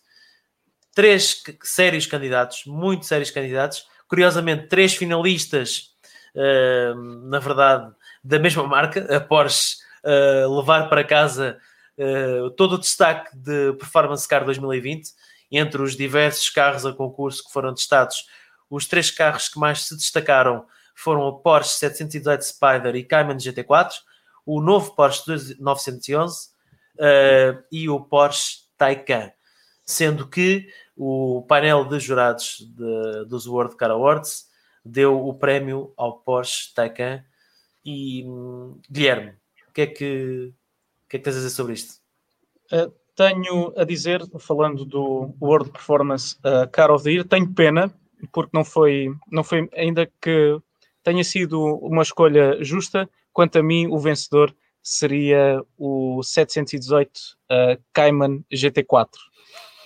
Três 0.94 1.42
sérios 1.62 2.06
candidatos, 2.06 2.64
muito 2.66 3.06
sérios 3.06 3.30
candidatos. 3.30 3.86
Curiosamente, 4.06 4.68
três 4.68 4.94
finalistas, 4.94 5.90
uh, 6.34 6.94
na 7.28 7.38
verdade, 7.40 7.92
da 8.22 8.38
mesma 8.38 8.66
marca, 8.66 9.00
a 9.14 9.20
Porsche, 9.20 9.76
uh, 10.04 10.56
levar 10.56 10.88
para 10.88 11.02
casa 11.02 11.58
uh, 11.98 12.50
todo 12.50 12.74
o 12.74 12.78
destaque 12.78 13.36
de 13.36 13.72
Performance 13.72 14.28
Car 14.28 14.44
2020, 14.44 15.10
entre 15.50 15.82
os 15.82 15.96
diversos 15.96 16.48
carros 16.50 16.86
a 16.86 16.92
concurso 16.92 17.44
que 17.44 17.52
foram 17.52 17.74
testados. 17.74 18.26
Os 18.70 18.86
três 18.86 19.10
carros 19.10 19.48
que 19.48 19.58
mais 19.58 19.86
se 19.86 19.96
destacaram 19.96 20.64
foram 20.94 21.22
o 21.22 21.38
Porsche 21.38 21.74
718 21.74 22.42
Spider 22.42 22.96
e 22.96 23.04
Cayman 23.04 23.36
GT4, 23.36 23.92
o 24.44 24.60
novo 24.60 24.94
Porsche 24.94 25.56
911 25.58 26.48
uh, 26.96 27.62
e 27.70 27.88
o 27.88 28.00
Porsche 28.00 28.62
Taycan, 28.76 29.32
sendo 29.84 30.28
que 30.28 30.68
o 30.96 31.44
painel 31.48 31.84
de 31.84 31.98
jurados 31.98 32.58
de, 32.60 33.24
dos 33.26 33.46
World 33.46 33.76
Car 33.76 33.90
Awards 33.90 34.46
deu 34.84 35.26
o 35.26 35.34
prémio 35.34 35.92
ao 35.96 36.18
Porsche 36.18 36.74
Taycan 36.74 37.24
e 37.84 38.24
Guilherme, 38.90 39.34
o 39.68 39.72
que 39.72 39.82
é 39.82 39.86
que, 39.86 40.54
que, 41.08 41.16
é 41.16 41.18
que 41.18 41.24
tens 41.24 41.34
a 41.34 41.38
dizer 41.38 41.50
sobre 41.50 41.74
isto? 41.74 42.00
Uh, 42.72 42.92
tenho 43.14 43.72
a 43.76 43.84
dizer, 43.84 44.22
falando 44.38 44.84
do 44.84 45.34
World 45.40 45.70
Performance 45.70 46.36
uh, 46.38 46.68
Car 46.70 46.90
of 46.90 47.04
the 47.04 47.10
Year, 47.10 47.24
tenho 47.26 47.52
pena 47.52 47.92
porque 48.30 48.50
não 48.54 48.64
foi, 48.64 49.08
não 49.30 49.42
foi 49.42 49.68
ainda 49.74 50.06
que 50.20 50.60
tenha 51.02 51.24
sido 51.24 51.60
uma 51.82 52.02
escolha 52.02 52.62
justa. 52.62 53.08
Quanto 53.32 53.58
a 53.58 53.62
mim, 53.62 53.86
o 53.86 53.98
vencedor 53.98 54.54
seria 54.82 55.62
o 55.78 56.22
718 56.22 57.10
uh, 57.50 57.82
Cayman 57.92 58.44
GT4 58.52 59.08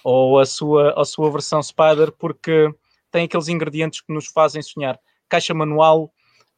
ou 0.02 0.38
a 0.38 0.46
sua, 0.46 0.94
a 1.00 1.04
sua 1.04 1.30
versão 1.30 1.62
Spider, 1.62 2.12
porque 2.12 2.72
tem 3.10 3.24
aqueles 3.24 3.48
ingredientes 3.48 4.00
que 4.00 4.12
nos 4.12 4.28
fazem 4.28 4.62
sonhar: 4.62 4.98
caixa 5.28 5.52
manual, 5.52 6.12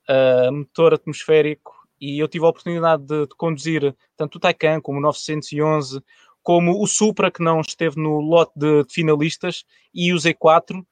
uh, 0.08 0.52
motor 0.52 0.94
atmosférico. 0.94 1.72
E 2.00 2.18
eu 2.18 2.28
tive 2.28 2.44
a 2.44 2.48
oportunidade 2.48 3.04
de, 3.04 3.26
de, 3.26 3.34
conduzir 3.36 3.96
tanto 4.16 4.36
o 4.36 4.40
Taycan 4.40 4.80
como 4.80 4.98
o 4.98 5.00
911, 5.00 6.00
como 6.42 6.82
o 6.82 6.86
Supra, 6.86 7.30
que 7.30 7.42
não 7.42 7.60
esteve 7.60 8.00
no 8.00 8.20
lote 8.20 8.52
de, 8.54 8.84
de 8.84 8.92
finalistas, 8.92 9.64
e 9.92 10.12
o 10.12 10.16
Z4. 10.16 10.84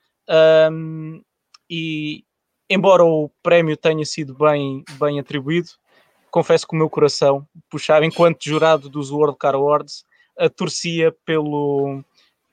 Um, 0.73 1.23
e, 1.71 2.25
embora 2.69 3.05
o 3.05 3.31
prémio 3.43 3.77
tenha 3.77 4.05
sido 4.05 4.35
bem, 4.35 4.85
bem 4.99 5.19
atribuído, 5.19 5.71
confesso 6.31 6.67
que 6.67 6.75
o 6.75 6.79
meu 6.79 6.91
coração 6.91 7.47
puxava, 7.71 8.05
enquanto 8.05 8.45
jurado 8.45 8.89
dos 8.89 9.11
World 9.11 9.39
Car 9.39 9.55
Awards, 9.55 10.05
a 10.39 10.49
torcia 10.49 11.15
pelo, 11.25 12.05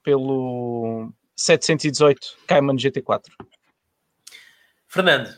pelo 0.02 1.12
718 1.36 2.38
Cayman 2.48 2.78
GT4. 2.78 3.24
Fernando, 4.88 5.30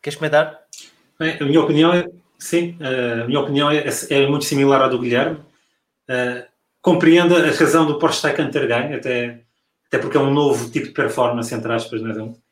queres 0.00 0.16
comentar? 0.16 0.66
a 1.18 1.44
minha 1.44 1.60
opinião 1.60 1.92
é, 1.92 2.06
sim, 2.38 2.78
a 2.80 3.26
minha 3.26 3.40
opinião 3.40 3.70
é, 3.70 3.84
é 4.10 4.26
muito 4.26 4.44
similar 4.44 4.82
à 4.82 4.88
do 4.88 5.00
Guilherme. 5.00 5.40
Uh, 6.08 6.46
compreendo 6.80 7.36
a 7.36 7.50
razão 7.50 7.84
do 7.86 7.98
Porsche 7.98 8.22
Taycan 8.22 8.50
ter 8.50 8.66
ganho, 8.66 8.96
até, 8.96 9.42
até 9.88 9.98
porque 9.98 10.16
é 10.16 10.20
um 10.20 10.32
novo 10.32 10.70
tipo 10.70 10.86
de 10.86 10.92
performance, 10.92 11.54
entre 11.54 11.70
aspas, 11.72 12.00
não 12.00 12.10
é? 12.10 12.47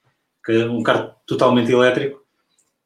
Que 0.47 0.53
é 0.53 0.65
um 0.65 0.81
carro 0.81 1.13
totalmente 1.27 1.73
elétrico, 1.73 2.25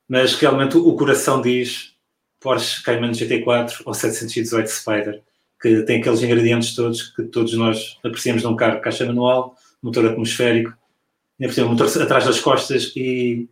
mas 0.09 0.35
realmente 0.35 0.79
o 0.79 0.97
coração 0.97 1.43
diz 1.43 1.95
Porsche 2.41 2.83
Cayman 2.83 3.13
GT4 3.13 3.83
ou 3.85 3.93
718 3.93 4.67
Spider, 4.67 5.23
que 5.61 5.83
tem 5.83 6.01
aqueles 6.01 6.23
ingredientes 6.23 6.75
todos 6.75 7.15
que 7.15 7.25
todos 7.25 7.53
nós 7.53 7.99
apreciamos 8.03 8.43
num 8.43 8.57
carro, 8.57 8.81
caixa 8.81 9.05
manual, 9.05 9.55
motor 9.83 10.07
atmosférico, 10.07 10.75
motor 11.69 11.87
atrás 12.03 12.25
das 12.25 12.41
costas 12.41 12.93
e, 12.97 13.47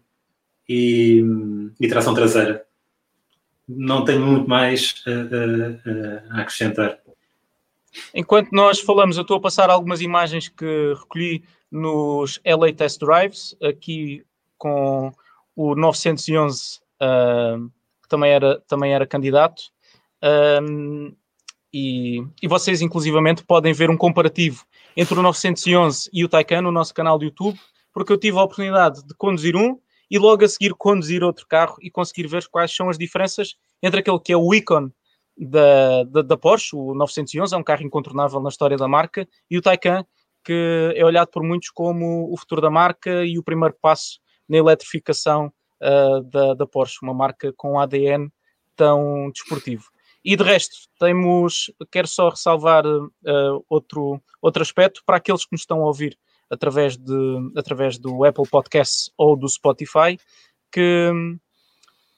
e, 0.67 1.23
e, 1.79 1.89
tração 1.89 2.15
traseira. 2.15 2.65
Não 3.69 4.07
tenho 4.07 4.25
muito 4.25 4.49
mais 4.49 5.03
a, 5.07 6.35
a, 6.35 6.39
a 6.39 6.41
acrescentar. 6.41 6.99
Enquanto 8.15 8.53
nós 8.53 8.81
falamos, 8.81 9.17
eu 9.17 9.23
estou 9.23 9.37
a 9.37 9.41
passar 9.41 9.69
algumas 9.69 10.01
imagens 10.01 10.49
que 10.49 10.95
recolhi 10.99 11.45
nos 11.71 12.41
LA 12.45 12.73
Test 12.73 13.01
Drives, 13.01 13.57
aqui 13.63 14.25
com 14.57 15.13
o 15.55 15.75
911, 15.75 16.81
uh, 17.03 17.69
que 18.03 18.09
também 18.09 18.31
era, 18.31 18.61
também 18.69 18.93
era 18.93 19.07
candidato. 19.07 19.63
Um, 20.63 21.15
e, 21.73 22.23
e 22.43 22.49
vocês, 22.49 22.81
inclusivamente, 22.81 23.45
podem 23.45 23.73
ver 23.73 23.91
um 23.91 23.97
comparativo 23.97 24.65
entre 24.97 25.19
o 25.19 25.23
911 25.23 26.09
e 26.13 26.25
o 26.25 26.29
Taycan 26.29 26.63
no 26.63 26.73
nosso 26.73 26.95
canal 26.95 27.19
de 27.19 27.27
YouTube, 27.27 27.59
porque 27.93 28.13
eu 28.13 28.19
tive 28.19 28.39
a 28.39 28.43
oportunidade 28.43 29.07
de 29.07 29.15
conduzir 29.15 29.55
um 29.55 29.79
e 30.11 30.19
logo 30.19 30.45
a 30.45 30.49
seguir 30.49 30.75
conduzir 30.75 31.23
outro 31.23 31.47
carro 31.47 31.77
e 31.83 31.91
conseguir 31.91 32.27
ver 32.27 32.47
quais 32.49 32.75
são 32.75 32.89
as 32.89 32.97
diferenças 32.97 33.55
entre 33.83 34.01
aquele 34.01 34.19
que 34.19 34.33
é 34.33 34.37
o 34.37 34.55
Icon 34.55 34.91
da, 35.37 36.05
da, 36.05 36.23
da, 36.23 36.37
Porsche, 36.37 36.75
o 36.75 36.95
911, 36.95 37.55
é 37.55 37.59
um 37.59 37.63
carro 37.63 37.85
incontornável 37.85 38.41
na 38.41 38.49
história 38.49 38.77
da 38.77 38.89
marca, 38.89 39.29
e 39.49 39.57
o 39.57 39.63
Taycan, 39.63 40.05
que 40.45 40.93
é 40.95 41.05
olhado 41.05 41.29
por 41.29 41.43
muitos 41.43 41.71
como 41.71 42.33
o 42.33 42.37
futuro 42.37 42.61
da 42.61 42.71
marca 42.71 43.25
e 43.25 43.39
o 43.39 43.43
primeiro 43.43 43.77
passo 43.81 44.21
na 44.49 44.57
eletrificação 44.57 45.53
uh, 45.83 46.23
da, 46.23 46.55
da, 46.55 46.67
Porsche, 46.67 46.99
uma 47.03 47.15
marca 47.15 47.53
com 47.57 47.79
ADN 47.79 48.31
tão 48.75 49.31
desportivo. 49.31 49.85
E 50.25 50.37
de 50.37 50.43
resto, 50.43 50.77
temos, 50.99 51.71
quero 51.91 52.09
só 52.09 52.29
ressalvar 52.29 52.87
uh, 52.87 53.65
outro, 53.69 54.21
outro 54.41 54.63
aspecto 54.63 55.03
para 55.05 55.17
aqueles 55.17 55.45
que 55.45 55.53
nos 55.53 55.63
estão 55.63 55.81
a 55.83 55.87
ouvir 55.87 56.19
através, 56.51 56.97
de, 56.97 57.53
através 57.57 57.99
do 57.99 58.25
Apple 58.25 58.49
Podcasts 58.49 59.11
ou 59.17 59.37
do 59.37 59.49
Spotify, 59.49 60.19
que 60.73 61.13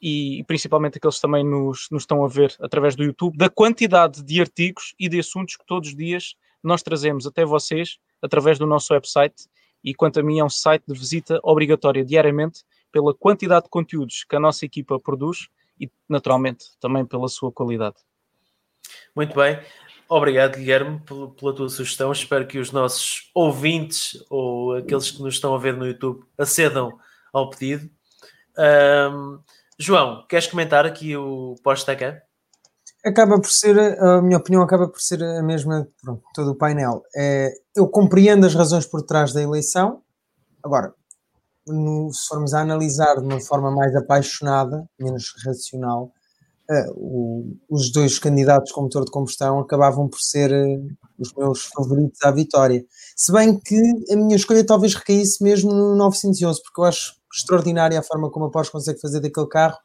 e 0.01 0.43
principalmente 0.45 0.97
aqueles 0.97 1.17
que 1.17 1.23
também 1.23 1.45
nos, 1.45 1.89
nos 1.91 2.05
estão 2.05 2.25
a 2.25 2.29
ver 2.29 2.57
através 2.61 2.97
do 2.97 3.05
YouTube, 3.05 3.37
da 3.37 3.51
quantidade 3.51 4.23
de 4.23 4.41
artigos 4.41 4.95
e 4.99 5.09
de 5.09 5.21
assuntos 5.21 5.57
que 5.57 5.67
todos 5.67 5.91
os 5.91 5.97
dias 5.97 6.35
nós 6.63 6.83
trazemos 6.83 7.27
até 7.27 7.45
vocês 7.45 7.99
através 8.23 8.59
do 8.59 8.67
nosso 8.67 8.93
website. 8.93 9.49
E 9.83 9.95
quanto 9.95 10.21
a 10.21 10.23
mim, 10.23 10.39
é 10.39 10.45
um 10.45 10.51
site 10.51 10.85
de 10.87 10.99
visita 10.99 11.41
obrigatória 11.43 12.05
diariamente 12.05 12.65
pela 12.93 13.15
quantidade 13.15 13.65
de 13.65 13.71
conteúdos 13.71 14.25
que 14.29 14.37
a 14.37 14.41
nossa 14.41 14.65
equipa 14.65 14.99
produz 14.99 15.49
e, 15.79 15.91
naturalmente, 16.09 16.67
também 16.81 17.07
pela 17.07 17.29
sua 17.29 17.51
qualidade. 17.51 17.97
Muito 19.15 19.35
bem. 19.35 19.59
Obrigado, 20.09 20.57
Guilherme, 20.57 21.01
pela 21.01 21.55
tua 21.55 21.69
sugestão. 21.69 22.11
Espero 22.11 22.47
que 22.47 22.59
os 22.59 22.73
nossos 22.73 23.31
ouvintes 23.33 24.23
ou 24.29 24.75
aqueles 24.75 25.11
que 25.11 25.23
nos 25.23 25.35
estão 25.35 25.55
a 25.55 25.59
ver 25.59 25.77
no 25.77 25.87
YouTube 25.87 26.25
acedam 26.37 26.99
ao 27.33 27.49
pedido. 27.49 27.89
Um, 28.59 29.41
João, 29.79 30.27
queres 30.29 30.49
comentar 30.49 30.85
aqui 30.85 31.17
o 31.17 31.55
pós-Taycan? 31.63 32.21
Acaba 33.05 33.41
por 33.41 33.51
ser, 33.51 33.79
a 33.99 34.21
minha 34.21 34.37
opinião 34.37 34.63
acaba 34.63 34.87
por 34.87 35.01
ser 35.01 35.23
a 35.23 35.43
mesma, 35.43 35.89
pronto, 36.03 36.23
todo 36.35 36.51
o 36.51 36.55
painel. 36.55 37.03
É, 37.17 37.51
eu 37.75 37.89
compreendo 37.89 38.47
as 38.47 38.55
razões 38.55 38.85
por 38.87 39.03
trás 39.03 39.33
da 39.33 39.41
eleição, 39.41 40.03
agora, 40.63 40.95
no, 41.67 42.13
se 42.13 42.27
formos 42.29 42.53
a 42.53 42.61
analisar 42.61 43.17
de 43.17 43.25
uma 43.25 43.41
forma 43.41 43.71
mais 43.71 43.95
apaixonada, 43.97 44.87
menos 44.99 45.33
racional, 45.45 46.13
o, 46.95 47.57
os 47.69 47.91
dois 47.91 48.19
candidatos 48.19 48.71
com 48.73 48.83
motor 48.83 49.05
de 49.05 49.11
combustão 49.11 49.59
acabavam 49.59 50.09
por 50.09 50.21
ser 50.21 50.53
os 51.19 51.33
meus 51.35 51.65
favoritos 51.65 52.21
à 52.23 52.31
vitória. 52.31 52.85
Se 53.17 53.33
bem 53.33 53.59
que 53.59 53.77
a 54.11 54.17
minha 54.17 54.37
escolha 54.37 54.65
talvez 54.65 54.95
recaísse 54.95 55.43
mesmo 55.43 55.73
no 55.73 55.97
911, 55.97 56.63
porque 56.63 56.81
eu 56.81 56.85
acho 56.85 57.15
extraordinária 57.33 57.99
a 57.99 58.03
forma 58.03 58.31
como 58.31 58.47
a 58.47 58.51
Porsche 58.51 58.73
consegue 58.73 59.01
fazer 59.01 59.21
daquele 59.21 59.49
carro 59.49 59.77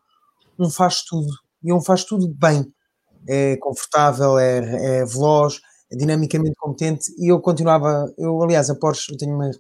um 0.57 0.70
faz 0.70 1.03
tudo, 1.03 1.28
e 1.63 1.74
um 1.74 1.82
faz 1.82 2.03
tudo 2.03 2.28
bem. 2.28 2.72
É 3.28 3.57
confortável, 3.57 4.38
é, 4.38 5.01
é 5.01 5.05
veloz, 5.05 5.59
é 5.91 5.95
dinamicamente 5.95 6.55
competente, 6.57 7.11
e 7.17 7.32
eu 7.32 7.39
continuava, 7.39 8.11
eu 8.17 8.41
aliás, 8.41 8.69
a 8.69 8.76
Porsche, 8.76 9.11
eu 9.11 9.17
tenho 9.17 9.36
uma 9.36 9.51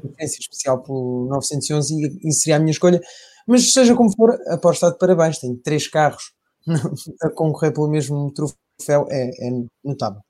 preferência 0.00 0.38
especial 0.40 0.82
pelo 0.82 1.26
911 1.30 2.20
e, 2.22 2.32
seria 2.32 2.56
a 2.56 2.58
minha 2.58 2.70
escolha, 2.70 3.00
mas 3.46 3.72
seja 3.72 3.94
como 3.94 4.14
for, 4.14 4.38
a 4.48 4.58
Porsche 4.58 4.78
está 4.78 4.90
de 4.90 4.98
parabéns, 4.98 5.38
tem 5.38 5.56
três 5.56 5.88
carros 5.88 6.32
a 7.22 7.30
concorrer 7.30 7.72
pelo 7.72 7.88
mesmo 7.88 8.32
troféu, 8.32 9.06
é, 9.10 9.30
é 9.48 9.50
notável. 9.84 10.20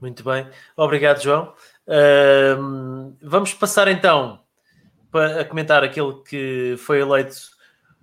Muito 0.00 0.22
bem, 0.22 0.46
obrigado 0.76 1.22
João. 1.22 1.54
Uh, 1.86 3.16
vamos 3.22 3.54
passar 3.54 3.88
então 3.88 4.40
para 5.10 5.44
comentar 5.46 5.82
aquele 5.82 6.12
que 6.28 6.74
foi 6.78 7.00
eleito 7.00 7.36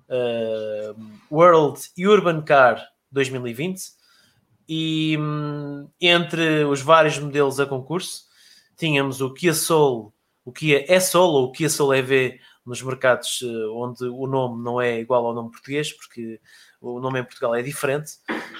uh, 0.09 0.99
World 1.31 1.79
Urban 1.99 2.41
Car 2.41 2.92
2020 3.13 3.81
e 4.67 5.17
um, 5.17 5.87
entre 6.01 6.65
os 6.65 6.81
vários 6.81 7.17
modelos 7.19 7.59
a 7.59 7.65
concurso 7.65 8.23
tínhamos 8.75 9.21
o 9.21 9.33
Kia 9.33 9.53
Soul, 9.53 10.13
o 10.43 10.51
Kia 10.51 10.85
E-Soul 10.91 11.33
ou 11.33 11.45
o 11.45 11.51
Kia 11.51 11.69
Soul 11.69 11.93
EV 11.93 12.39
nos 12.65 12.81
mercados 12.81 13.41
uh, 13.41 13.73
onde 13.75 14.05
o 14.05 14.27
nome 14.27 14.63
não 14.63 14.79
é 14.79 14.99
igual 14.99 15.25
ao 15.25 15.33
nome 15.33 15.51
português, 15.51 15.91
porque 15.91 16.39
o 16.81 16.99
nome 16.99 17.19
em 17.19 17.23
Portugal 17.23 17.55
é 17.55 17.61
diferente. 17.61 18.13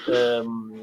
Um, 0.08 0.82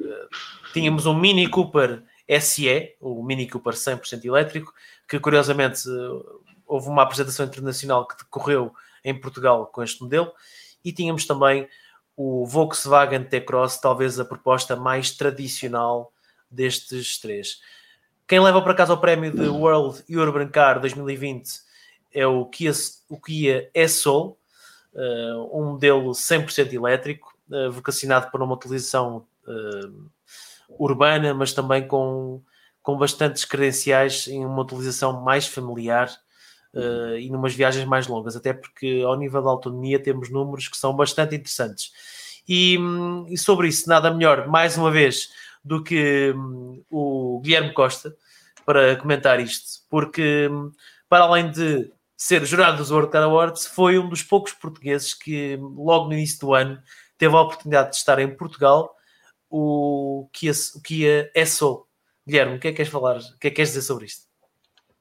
uh, 0.00 0.28
tínhamos 0.72 1.06
um 1.06 1.14
Mini 1.14 1.48
Cooper 1.48 2.02
SE, 2.40 2.96
o 3.00 3.22
Mini 3.22 3.48
Cooper 3.48 3.72
100% 3.72 4.24
elétrico, 4.24 4.72
que 5.08 5.18
curiosamente 5.18 5.88
uh, 5.88 6.42
houve 6.66 6.88
uma 6.88 7.02
apresentação 7.02 7.46
internacional 7.46 8.06
que 8.06 8.18
decorreu 8.18 8.72
em 9.02 9.18
Portugal 9.18 9.66
com 9.66 9.82
este 9.82 10.02
modelo, 10.02 10.30
e 10.84 10.92
tínhamos 10.92 11.26
também 11.26 11.66
o 12.20 12.44
Volkswagen 12.44 13.22
T-Cross, 13.22 13.78
talvez 13.78 14.18
a 14.18 14.24
proposta 14.24 14.74
mais 14.74 15.12
tradicional 15.12 16.12
destes 16.50 17.16
três. 17.20 17.60
Quem 18.26 18.40
leva 18.40 18.60
para 18.60 18.74
casa 18.74 18.92
o 18.92 19.00
prémio 19.00 19.30
de 19.30 19.46
World 19.46 20.02
Urban 20.10 20.48
Car 20.48 20.80
2020 20.80 21.48
é 22.12 22.26
o 22.26 22.44
Kia, 22.46 22.72
o 23.08 23.20
Kia 23.20 23.70
E-Soul, 23.72 24.36
uh, 24.94 25.60
um 25.60 25.72
modelo 25.74 26.10
100% 26.10 26.72
elétrico, 26.72 27.32
uh, 27.50 27.70
vocacionado 27.70 28.32
para 28.32 28.42
uma 28.42 28.56
utilização 28.56 29.24
uh, 29.46 30.10
urbana, 30.76 31.32
mas 31.32 31.52
também 31.52 31.86
com, 31.86 32.42
com 32.82 32.98
bastantes 32.98 33.44
credenciais 33.44 34.26
em 34.26 34.44
uma 34.44 34.62
utilização 34.62 35.22
mais 35.22 35.46
familiar 35.46 36.10
uh, 36.74 37.16
e 37.18 37.30
numas 37.30 37.54
viagens 37.54 37.84
mais 37.84 38.06
longas, 38.06 38.36
até 38.36 38.52
porque 38.52 39.02
ao 39.04 39.16
nível 39.16 39.42
da 39.42 39.50
autonomia 39.50 40.02
temos 40.02 40.30
números 40.30 40.68
que 40.68 40.76
são 40.76 40.94
bastante 40.94 41.34
interessantes. 41.34 41.92
E, 42.48 42.78
hum, 42.78 43.26
e 43.28 43.36
sobre 43.36 43.68
isso, 43.68 43.88
nada 43.88 44.12
melhor, 44.12 44.48
mais 44.48 44.76
uma 44.76 44.90
vez, 44.90 45.28
do 45.64 45.82
que 45.82 46.32
um, 46.34 46.82
o 46.90 47.40
Guilherme 47.40 47.74
Costa 47.74 48.16
para 48.64 48.96
comentar 48.96 49.40
isto, 49.40 49.82
porque 49.88 50.48
um, 50.50 50.70
para 51.08 51.24
além 51.24 51.50
de 51.50 51.90
ser 52.16 52.44
jurado 52.44 52.78
dos 52.78 52.90
World 52.90 53.10
Car 53.10 53.22
Awards, 53.22 53.66
foi 53.66 53.98
um 53.98 54.08
dos 54.08 54.22
poucos 54.22 54.52
portugueses 54.52 55.14
que 55.14 55.56
logo 55.60 56.06
no 56.06 56.14
início 56.14 56.40
do 56.40 56.54
ano 56.54 56.80
teve 57.16 57.34
a 57.34 57.40
oportunidade 57.40 57.90
de 57.90 57.96
estar 57.96 58.18
em 58.18 58.34
Portugal 58.34 58.94
o 59.50 60.28
Kia, 60.32 60.52
o 60.74 60.82
Kia 60.82 61.30
Soul. 61.46 61.86
Guilherme, 62.26 62.56
o 62.56 62.60
que 62.60 62.68
é 62.68 62.70
que 62.70 62.76
queres 62.76 62.92
falar? 62.92 63.16
O 63.16 63.38
que 63.38 63.48
é 63.48 63.50
que 63.50 63.56
queres 63.56 63.70
dizer 63.70 63.82
sobre 63.82 64.04
isto? 64.06 64.27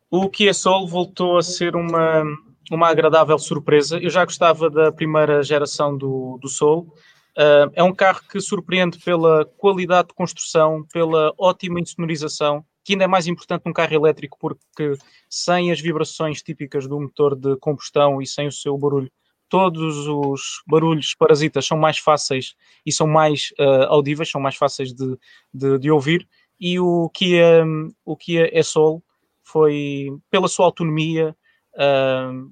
O 0.10 0.30
Kia 0.30 0.54
Soul 0.54 0.88
voltou 0.88 1.38
a 1.38 1.42
ser 1.42 1.76
uma, 1.76 2.24
uma 2.72 2.88
agradável 2.88 3.38
surpresa. 3.38 4.00
Eu 4.00 4.10
já 4.10 4.24
gostava 4.24 4.70
da 4.70 4.90
primeira 4.90 5.44
geração 5.44 5.98
do, 5.98 6.38
do 6.42 6.48
Soul. 6.48 6.94
Uh, 7.38 7.70
é 7.74 7.84
um 7.84 7.94
carro 7.94 8.22
que 8.32 8.40
surpreende 8.40 9.00
pela 9.00 9.44
qualidade 9.44 10.08
de 10.08 10.14
construção, 10.14 10.86
pela 10.94 11.34
ótima 11.38 11.82
insonorização, 11.82 12.66
que 12.86 12.94
ainda 12.94 13.04
é 13.04 13.08
mais 13.08 13.28
importante 13.28 13.64
num 13.66 13.74
carro 13.74 13.94
elétrico, 13.94 14.38
porque 14.40 14.94
sem 15.30 15.72
as 15.72 15.82
vibrações 15.82 16.42
típicas 16.42 16.88
do 16.88 17.00
motor 17.00 17.36
de 17.36 17.58
combustão 17.58 18.22
e 18.22 18.26
sem 18.26 18.48
o 18.48 18.52
seu 18.52 18.78
barulho, 18.78 19.12
todos 19.50 20.08
os 20.08 20.64
barulhos 20.66 21.14
parasitas 21.16 21.66
são 21.66 21.78
mais 21.78 21.98
fáceis 21.98 22.56
e 22.86 22.94
são 22.94 23.08
mais 23.08 23.50
uh, 23.60 23.88
audíveis, 23.90 24.32
são 24.32 24.40
mais 24.40 24.56
fáceis 24.56 24.94
de, 24.94 25.18
de, 25.54 25.78
de, 25.78 25.92
ouvir. 25.92 26.28
E 26.60 26.80
o 26.80 27.10
Kia, 27.14 27.66
o 28.06 28.16
Kia 28.16 28.50
E-Soul 28.58 29.04
foi 29.48 30.08
pela 30.30 30.48
sua 30.48 30.66
autonomia, 30.66 31.36
uh, 31.76 32.52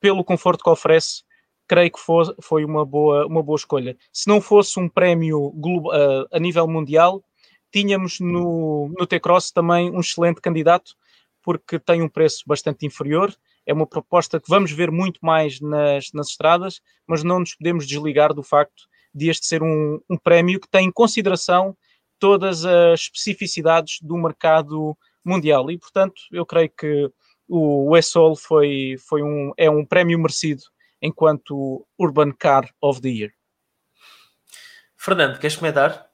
pelo 0.00 0.24
conforto 0.24 0.64
que 0.64 0.70
oferece, 0.70 1.22
creio 1.68 1.90
que 1.90 2.00
foi, 2.00 2.24
foi 2.42 2.64
uma, 2.64 2.84
boa, 2.84 3.26
uma 3.26 3.42
boa 3.42 3.56
escolha. 3.56 3.96
Se 4.12 4.28
não 4.28 4.40
fosse 4.40 4.78
um 4.80 4.88
prémio 4.88 5.48
uh, 5.48 6.26
a 6.32 6.38
nível 6.38 6.66
mundial, 6.66 7.22
tínhamos 7.70 8.20
no, 8.20 8.92
no 8.98 9.06
T-Cross 9.06 9.52
também 9.52 9.90
um 9.90 10.00
excelente 10.00 10.40
candidato, 10.40 10.94
porque 11.42 11.78
tem 11.78 12.02
um 12.02 12.08
preço 12.08 12.44
bastante 12.46 12.86
inferior. 12.86 13.34
É 13.66 13.72
uma 13.72 13.86
proposta 13.86 14.40
que 14.40 14.48
vamos 14.48 14.72
ver 14.72 14.90
muito 14.90 15.20
mais 15.22 15.60
nas, 15.60 16.12
nas 16.12 16.28
estradas, 16.28 16.80
mas 17.06 17.22
não 17.22 17.40
nos 17.40 17.54
podemos 17.54 17.86
desligar 17.86 18.34
do 18.34 18.42
facto 18.42 18.84
de 19.14 19.28
este 19.28 19.46
ser 19.46 19.62
um, 19.62 20.00
um 20.10 20.16
prémio 20.16 20.60
que 20.60 20.68
tem 20.68 20.88
em 20.88 20.92
consideração 20.92 21.76
todas 22.18 22.64
as 22.64 23.00
especificidades 23.00 23.98
do 24.00 24.16
mercado 24.16 24.96
mundial. 25.24 25.70
E, 25.70 25.78
portanto, 25.78 26.22
eu 26.30 26.44
creio 26.44 26.70
que 26.70 27.10
o 27.48 27.96
ESOL 27.96 28.36
foi, 28.36 28.96
foi 29.08 29.22
um, 29.22 29.52
é 29.56 29.68
um 29.68 29.84
prémio 29.84 30.18
merecido 30.18 30.62
enquanto 31.00 31.86
Urban 31.98 32.32
Car 32.32 32.68
of 32.80 33.00
the 33.00 33.08
Year. 33.08 33.30
Fernando, 34.96 35.38
queres 35.38 35.56
comentar? 35.56 36.06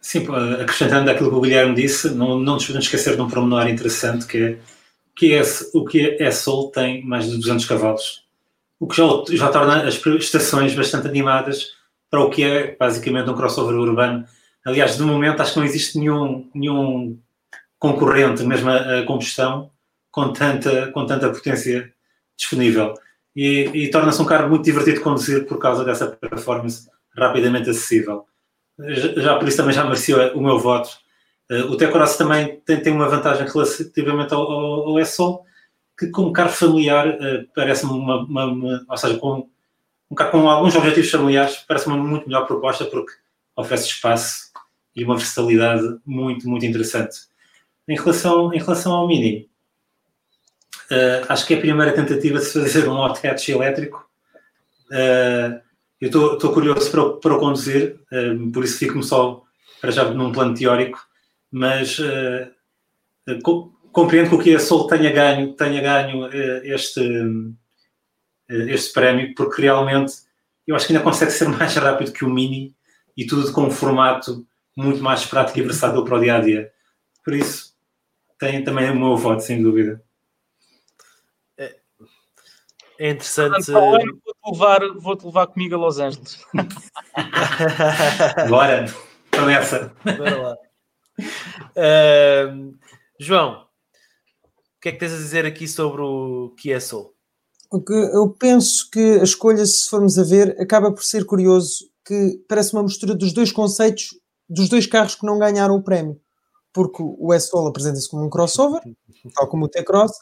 Sim, 0.00 0.26
acrescentando 0.60 1.10
aquilo 1.10 1.30
que 1.30 1.36
o 1.36 1.40
Guilherme 1.40 1.74
disse, 1.74 2.10
não, 2.10 2.38
não 2.38 2.54
nos 2.54 2.66
podemos 2.66 2.86
esquecer 2.86 3.16
de 3.16 3.22
um 3.22 3.28
pormenor 3.28 3.68
interessante 3.68 4.26
que 4.26 4.38
é 4.38 4.58
que 5.14 5.34
é, 5.34 5.42
o 5.74 5.84
que 5.84 6.16
é 6.20 6.30
Sol 6.30 6.70
tem 6.70 7.04
mais 7.04 7.30
de 7.30 7.36
200 7.36 7.64
cavalos, 7.66 8.24
o 8.80 8.86
que 8.86 8.96
já, 8.96 9.04
já 9.30 9.48
torna 9.50 9.86
as 9.86 9.94
estações 9.94 10.74
bastante 10.74 11.06
animadas 11.06 11.72
para 12.10 12.20
o 12.20 12.30
que 12.30 12.42
é 12.42 12.76
basicamente 12.76 13.30
um 13.30 13.34
crossover 13.34 13.76
urbano. 13.76 14.24
Aliás, 14.64 14.96
de 14.96 15.02
momento 15.02 15.40
acho 15.40 15.54
que 15.54 15.58
não 15.58 15.66
existe 15.66 15.98
nenhum, 15.98 16.50
nenhum 16.54 17.18
concorrente, 17.82 18.44
mesmo 18.44 18.70
a, 18.70 19.00
a 19.00 19.04
combustão, 19.04 19.68
com 20.08 20.32
tanta, 20.32 20.92
com 20.92 21.04
tanta 21.04 21.28
potência 21.28 21.92
disponível. 22.36 22.94
E, 23.34 23.70
e 23.74 23.90
torna-se 23.90 24.22
um 24.22 24.24
carro 24.24 24.48
muito 24.48 24.64
divertido 24.64 24.98
de 24.98 25.02
conduzir 25.02 25.46
por 25.46 25.58
causa 25.58 25.84
dessa 25.84 26.06
performance 26.06 26.88
rapidamente 27.16 27.68
acessível. 27.68 28.24
Já, 28.78 29.20
já 29.20 29.36
por 29.36 29.48
isso 29.48 29.56
também 29.56 29.74
já 29.74 29.82
merecia 29.82 30.32
o 30.32 30.40
meu 30.40 30.60
voto. 30.60 30.90
Uh, 31.50 31.72
o 31.72 31.76
T-Cross 31.76 32.16
também 32.16 32.60
tem, 32.64 32.80
tem, 32.80 32.92
uma 32.92 33.08
vantagem 33.08 33.48
relativamente 33.48 34.32
ao, 34.32 34.42
ao, 34.42 34.96
ao 34.96 35.44
que 35.98 36.06
como 36.06 36.32
carro 36.32 36.50
familiar 36.50 37.08
uh, 37.08 37.48
parece-me 37.52 37.90
uma, 37.90 38.24
uma, 38.24 38.44
uma, 38.44 38.86
ou 38.88 38.96
seja, 38.96 39.18
com 39.18 39.48
um 40.08 40.14
carro 40.14 40.30
com 40.30 40.48
alguns 40.48 40.76
objetivos 40.76 41.10
familiares, 41.10 41.56
parece-me 41.66 41.96
uma 41.96 42.04
muito 42.04 42.28
melhor 42.28 42.46
proposta 42.46 42.84
porque 42.84 43.12
oferece 43.56 43.88
espaço 43.88 44.52
e 44.94 45.02
uma 45.02 45.16
versatilidade 45.16 45.98
muito, 46.06 46.48
muito 46.48 46.64
interessante. 46.64 47.31
Em 47.88 47.96
relação, 47.96 48.52
em 48.52 48.58
relação 48.58 48.92
ao 48.92 49.06
Mini, 49.06 49.48
uh, 50.90 51.26
acho 51.28 51.46
que 51.46 51.54
é 51.54 51.56
a 51.56 51.60
primeira 51.60 51.92
tentativa 51.92 52.38
de 52.38 52.44
se 52.44 52.60
fazer 52.60 52.88
um 52.88 52.98
hot 52.98 53.26
hatch 53.26 53.48
elétrico. 53.48 54.08
Uh, 54.90 55.60
eu 56.00 56.08
estou 56.08 56.52
curioso 56.52 56.90
para, 56.90 57.10
para 57.14 57.34
o 57.34 57.38
conduzir, 57.38 58.00
uh, 58.12 58.52
por 58.52 58.64
isso 58.64 58.78
fico-me 58.78 59.02
só 59.02 59.42
para 59.80 59.90
já 59.90 60.04
num 60.04 60.32
plano 60.32 60.54
teórico, 60.54 61.04
mas 61.50 61.98
co 63.42 63.72
compreendo 63.92 64.30
que 64.30 64.34
o 64.36 64.38
Kia 64.38 64.58
Soul 64.58 64.86
tenha 64.86 65.12
ganho, 65.12 65.52
tenha 65.54 65.82
ganho 65.82 66.30
este, 66.62 67.02
este 68.48 68.92
prémio, 68.94 69.34
porque 69.34 69.60
realmente 69.60 70.14
eu 70.66 70.74
acho 70.74 70.86
que 70.86 70.92
ainda 70.92 71.04
consegue 71.04 71.30
ser 71.30 71.48
mais 71.50 71.74
rápido 71.74 72.12
que 72.12 72.24
o 72.24 72.30
Mini 72.30 72.74
e 73.16 73.26
tudo 73.26 73.52
com 73.52 73.64
um 73.64 73.70
formato 73.70 74.46
muito 74.76 75.02
mais 75.02 75.26
prático 75.26 75.58
e 75.58 75.62
versátil 75.62 76.04
para 76.04 76.16
o 76.16 76.20
dia 76.20 76.36
a 76.36 76.40
dia. 76.40 76.72
Por 77.24 77.34
isso, 77.34 77.71
tem 78.42 78.64
também 78.64 78.90
o 78.90 78.98
meu 78.98 79.16
voto, 79.16 79.40
sem 79.40 79.62
dúvida. 79.62 80.02
É, 81.56 81.76
é 82.98 83.10
interessante. 83.10 83.70
Vou-te 83.70 84.52
levar, 84.52 84.80
vou 84.98 85.16
levar 85.24 85.46
comigo 85.46 85.76
a 85.76 85.78
Los 85.78 86.00
Angeles. 86.00 86.44
Bora, 88.50 88.86
começa. 89.30 89.94
Bora 90.04 90.42
lá. 90.42 90.56
Uh, 91.76 92.76
João, 93.20 93.62
o 93.62 94.80
que 94.80 94.88
é 94.88 94.92
que 94.92 94.98
tens 94.98 95.12
a 95.12 95.18
dizer 95.18 95.46
aqui 95.46 95.68
sobre 95.68 96.02
o 96.02 96.52
que 96.58 96.72
é 96.72 96.80
Soul? 96.80 97.14
eu 98.12 98.28
penso 98.38 98.90
que 98.90 99.20
a 99.20 99.22
escolha, 99.22 99.64
se 99.64 99.88
formos 99.88 100.18
a 100.18 100.24
ver, 100.24 100.60
acaba 100.60 100.92
por 100.92 101.02
ser 101.02 101.24
curioso 101.24 101.88
que 102.04 102.44
parece 102.46 102.74
uma 102.74 102.82
mistura 102.82 103.14
dos 103.14 103.32
dois 103.32 103.50
conceitos 103.50 104.08
dos 104.46 104.68
dois 104.68 104.86
carros 104.86 105.14
que 105.14 105.24
não 105.24 105.38
ganharam 105.38 105.76
o 105.76 105.82
prémio. 105.82 106.20
Porque 106.72 107.02
o 107.02 107.32
S-Soul 107.32 107.68
apresenta-se 107.68 108.08
como 108.08 108.24
um 108.24 108.30
crossover, 108.30 108.80
tal 109.34 109.48
como 109.48 109.66
o 109.66 109.68
T-Cross, 109.68 110.12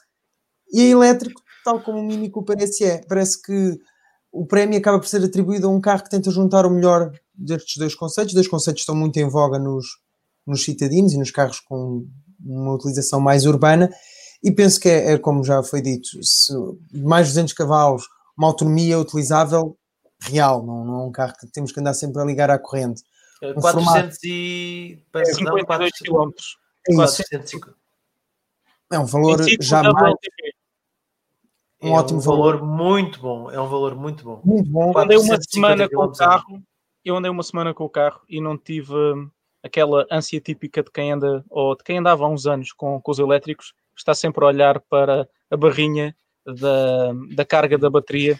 e 0.72 0.80
a 0.80 0.84
elétrico, 0.84 1.40
tal 1.64 1.82
como 1.82 1.98
o 1.98 2.02
Mini 2.02 2.30
Cooper 2.30 2.56
SE. 2.66 3.00
Parece 3.08 3.40
que 3.40 3.78
o 4.32 4.46
prémio 4.46 4.78
acaba 4.78 4.98
por 4.98 5.08
ser 5.08 5.24
atribuído 5.24 5.66
a 5.66 5.70
um 5.70 5.80
carro 5.80 6.04
que 6.04 6.10
tenta 6.10 6.30
juntar 6.30 6.64
o 6.66 6.70
melhor 6.70 7.12
destes 7.34 7.76
dois 7.76 7.94
conceitos. 7.94 8.32
Os 8.32 8.34
dois 8.34 8.48
conceitos 8.48 8.82
estão 8.82 8.94
muito 8.94 9.16
em 9.18 9.28
voga 9.28 9.58
nos, 9.58 9.86
nos 10.46 10.64
citadinos 10.64 11.12
e 11.12 11.18
nos 11.18 11.30
carros 11.30 11.60
com 11.60 12.06
uma 12.44 12.74
utilização 12.74 13.20
mais 13.20 13.46
urbana. 13.46 13.90
E 14.42 14.50
penso 14.50 14.80
que 14.80 14.88
é, 14.88 15.12
é 15.12 15.18
como 15.18 15.44
já 15.44 15.62
foi 15.62 15.82
dito, 15.82 16.08
mais 16.92 17.26
de 17.26 17.34
200 17.34 17.52
cavalos, 17.52 18.04
uma 18.38 18.48
autonomia 18.48 18.98
utilizável 18.98 19.76
real, 20.22 20.64
não, 20.64 20.84
não 20.84 21.00
é 21.00 21.06
um 21.06 21.12
carro 21.12 21.34
que 21.38 21.46
temos 21.46 21.72
que 21.72 21.80
andar 21.80 21.94
sempre 21.94 22.20
a 22.22 22.24
ligar 22.24 22.50
à 22.50 22.58
corrente. 22.58 23.02
Um 23.42 23.54
400 23.54 24.22
e... 24.24 25.02
É, 25.14 25.24
52 25.24 25.92
km. 25.92 26.30
É, 28.92 28.96
é 28.96 28.98
um 28.98 29.06
valor 29.06 29.38
já 29.60 29.82
mais... 29.82 30.14
Um 31.82 31.88
é 31.88 31.98
ótimo 31.98 32.18
um 32.18 32.22
valor. 32.22 32.58
valor. 32.58 32.76
muito 32.76 33.20
bom. 33.20 33.50
É 33.50 33.60
um 33.60 33.66
valor 33.66 33.94
muito 33.94 34.24
bom. 34.24 34.42
Muito 34.44 34.70
bom. 34.70 34.92
Eu 34.92 34.98
andei 34.98 35.16
uma 35.16 35.38
semana 35.40 35.88
com 35.88 36.04
o 36.04 36.12
carro. 36.12 36.62
Eu 37.02 37.16
andei 37.16 37.30
uma 37.30 37.42
semana 37.42 37.72
com 37.72 37.84
o 37.84 37.88
carro 37.88 38.20
e 38.28 38.40
não 38.40 38.58
tive 38.58 38.94
hum, 38.94 39.30
aquela 39.62 40.06
ânsia 40.10 40.40
típica 40.40 40.82
de 40.82 40.90
quem 40.90 41.12
anda 41.12 41.42
ou 41.48 41.74
de 41.74 41.82
quem 41.82 41.98
andava 41.98 42.24
há 42.24 42.28
uns 42.28 42.46
anos 42.46 42.72
com, 42.72 43.00
com 43.00 43.10
os 43.10 43.18
elétricos, 43.18 43.72
está 43.96 44.14
sempre 44.14 44.44
a 44.44 44.48
olhar 44.48 44.80
para 44.80 45.26
a 45.50 45.56
barrinha 45.56 46.14
da, 46.44 47.12
da 47.34 47.44
carga 47.44 47.78
da 47.78 47.88
bateria. 47.88 48.38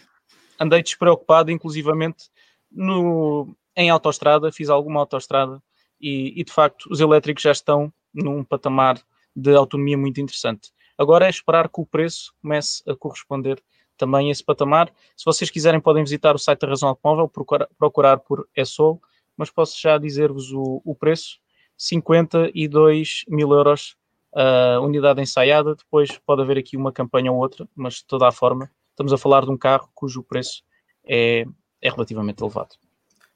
Andei 0.59 0.83
despreocupado, 0.83 1.51
inclusivamente 1.51 2.29
no, 2.71 3.55
em 3.77 3.91
autoestrada, 3.91 4.53
fiz 4.53 4.69
alguma 4.69 5.01
autoestrada 5.01 5.63
e, 6.01 6.41
e 6.41 6.45
de 6.45 6.53
facto 6.53 6.87
os 6.91 7.01
elétricos 7.01 7.43
já 7.43 7.53
estão 7.53 7.93
num 8.13 8.43
patamar 8.43 9.01
de 9.35 9.55
autonomia 9.55 9.97
muito 9.97 10.21
interessante. 10.21 10.73
Agora 10.99 11.27
é 11.27 11.31
esperar 11.31 11.69
que 11.69 11.81
o 11.81 11.87
preço 11.87 12.35
comece 12.43 12.83
a 12.89 12.95
corresponder 12.95 13.63
também 13.97 14.29
a 14.29 14.33
esse 14.33 14.43
patamar. 14.43 14.93
Se 15.17 15.25
vocês 15.25 15.51
quiserem, 15.51 15.81
podem 15.81 16.03
visitar 16.03 16.35
o 16.35 16.39
site 16.39 16.61
da 16.61 16.69
Razão 16.69 16.89
Automóvel, 16.89 17.29
procurar, 17.29 17.69
procurar 17.79 18.19
por 18.19 18.49
ESOL, 18.57 19.01
mas 19.37 19.51
posso 19.51 19.81
já 19.81 19.99
dizer-vos 19.99 20.53
o, 20.53 20.83
o, 20.85 20.95
preço: 20.95 21.39
52 21.77 23.25
mil 23.29 23.53
euros 23.53 23.97
a 24.35 24.79
uh, 24.79 24.85
unidade 24.85 25.21
ensaiada. 25.21 25.75
Depois 25.75 26.19
pode 26.19 26.43
haver 26.43 26.59
aqui 26.59 26.77
uma 26.77 26.93
campanha 26.93 27.31
ou 27.33 27.39
outra, 27.39 27.69
mas 27.75 27.95
de 27.95 28.07
toda 28.07 28.27
a 28.27 28.33
forma, 28.33 28.71
estamos 28.91 29.13
a 29.13 29.19
falar 29.19 29.45
de 29.45 29.51
um 29.51 29.57
carro 29.57 29.89
cujo 29.95 30.23
preço 30.23 30.63
é, 31.05 31.45
é 31.81 31.91
relativamente 31.91 32.43
elevado. 32.43 32.77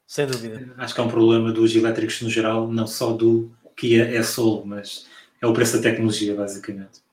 Sem 0.07 0.27
dúvida. 0.27 0.73
Acho 0.77 0.93
que 0.93 1.01
é 1.01 1.03
um 1.03 1.09
problema 1.09 1.51
dos 1.51 1.75
elétricos 1.75 2.21
no 2.21 2.29
geral, 2.29 2.67
não 2.67 2.85
só 2.85 3.11
do 3.11 3.51
Kia 3.75 4.17
E-Soul, 4.19 4.63
mas 4.65 5.07
é 5.41 5.47
o 5.47 5.53
preço 5.53 5.77
da 5.77 5.83
tecnologia, 5.83 6.35
basicamente. 6.35 7.03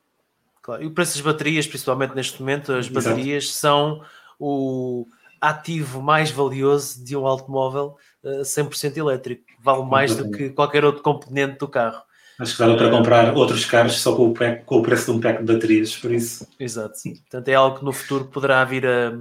Claro. 0.60 0.82
E 0.82 0.86
o 0.86 0.92
preço 0.92 1.14
das 1.14 1.22
baterias, 1.22 1.66
principalmente 1.66 2.14
neste 2.14 2.40
momento, 2.40 2.72
as 2.72 2.88
baterias 2.88 3.44
Exato. 3.44 3.58
são 3.58 4.04
o 4.38 5.06
ativo 5.40 6.00
mais 6.00 6.30
valioso 6.30 7.04
de 7.04 7.16
um 7.16 7.26
automóvel 7.26 7.96
uh, 8.22 8.40
eh, 8.40 8.42
100% 8.42 8.96
elétrico. 8.96 9.42
Vale 9.60 9.84
mais 9.84 10.14
do 10.14 10.30
que 10.30 10.50
qualquer 10.50 10.84
outro 10.84 11.02
componente 11.02 11.58
do 11.58 11.66
carro. 11.66 12.02
Acho 12.38 12.52
que 12.52 12.58
dava 12.60 12.76
para 12.76 12.90
comprar 12.90 13.36
outros 13.36 13.64
carros 13.64 14.00
só 14.00 14.14
com 14.14 14.30
o, 14.30 14.34
pack, 14.34 14.64
com 14.64 14.78
o 14.78 14.82
preço 14.82 15.06
de 15.06 15.18
um 15.18 15.20
pack 15.20 15.44
de 15.44 15.52
baterias, 15.52 15.96
por 15.96 16.12
isso. 16.12 16.46
Exato. 16.58 16.94
Portanto, 17.02 17.48
é 17.48 17.54
algo 17.54 17.78
que 17.78 17.84
no 17.84 17.92
futuro 17.92 18.24
poderá 18.26 18.64
vir 18.64 18.86
a, 18.86 19.12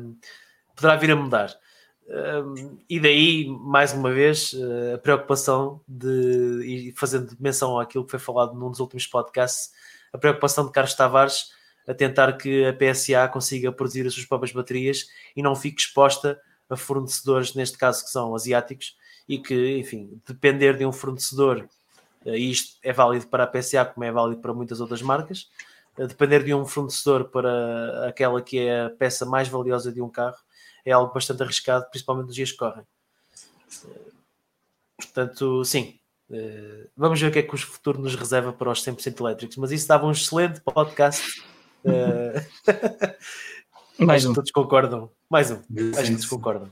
poderá 0.75 0.95
vir 0.95 1.11
a 1.11 1.15
mudar. 1.15 1.53
E 2.89 2.99
daí, 2.99 3.47
mais 3.47 3.93
uma 3.93 4.11
vez, 4.11 4.51
uh, 4.53 4.95
a 4.95 4.97
preocupação 4.97 5.79
de, 5.87 6.61
e 6.65 6.93
fazendo 6.97 7.35
menção 7.39 7.79
àquilo 7.79 8.03
que 8.03 8.11
foi 8.11 8.19
falado 8.19 8.53
num 8.53 8.69
dos 8.69 8.81
últimos 8.81 9.07
podcasts, 9.07 9.71
a 10.11 10.17
preocupação 10.17 10.65
de 10.65 10.71
Carlos 10.71 10.93
Tavares 10.93 11.51
a 11.87 11.93
tentar 11.93 12.33
que 12.33 12.65
a 12.65 12.73
PSA 12.73 13.27
consiga 13.27 13.71
produzir 13.71 14.05
as 14.05 14.13
suas 14.13 14.25
próprias 14.25 14.53
baterias 14.53 15.07
e 15.35 15.41
não 15.41 15.55
fique 15.55 15.81
exposta 15.81 16.39
a 16.69 16.77
fornecedores, 16.77 17.53
neste 17.53 17.77
caso 17.77 18.03
que 18.03 18.11
são 18.11 18.33
asiáticos, 18.35 18.95
e 19.27 19.37
que, 19.37 19.77
enfim, 19.77 20.21
depender 20.25 20.77
de 20.77 20.85
um 20.85 20.91
fornecedor, 20.91 21.67
eh, 22.25 22.37
e 22.37 22.51
isto 22.51 22.77
é 22.83 22.93
válido 22.93 23.27
para 23.27 23.43
a 23.43 23.47
PSA 23.47 23.85
como 23.85 24.03
é 24.03 24.11
válido 24.11 24.41
para 24.41 24.53
muitas 24.53 24.79
outras 24.79 25.01
marcas, 25.01 25.49
eh, 25.97 26.07
depender 26.07 26.43
de 26.43 26.53
um 26.53 26.65
fornecedor 26.65 27.25
para 27.25 28.07
aquela 28.07 28.41
que 28.41 28.59
é 28.59 28.85
a 28.85 28.89
peça 28.89 29.25
mais 29.25 29.47
valiosa 29.47 29.91
de 29.91 30.01
um 30.01 30.09
carro 30.09 30.37
é 30.85 30.91
algo 30.91 31.13
bastante 31.13 31.43
arriscado, 31.43 31.89
principalmente 31.89 32.27
nos 32.27 32.35
dias 32.35 32.51
que 32.51 32.57
correm. 32.57 32.85
Eh, 33.85 34.11
portanto, 34.97 35.63
sim, 35.65 35.97
Uh, 36.33 36.87
vamos 36.95 37.19
ver 37.19 37.27
o 37.27 37.31
que 37.31 37.39
é 37.39 37.43
que 37.43 37.53
o 37.53 37.57
futuro 37.57 37.99
nos 37.99 38.15
reserva 38.15 38.53
para 38.53 38.71
os 38.71 38.81
100% 38.81 39.19
elétricos, 39.19 39.57
mas 39.57 39.69
isso 39.69 39.85
dava 39.85 40.07
um 40.07 40.11
excelente 40.11 40.61
podcast. 40.61 41.43
Uh, 41.83 42.39
Mais 44.05 44.25
um. 44.25 44.33
Todos 44.33 44.51
concordam. 44.51 45.11
Mais 45.29 45.51
um. 45.51 45.55
Acho 45.55 46.03
que 46.03 46.11
todos 46.11 46.25
concordam. 46.25 46.71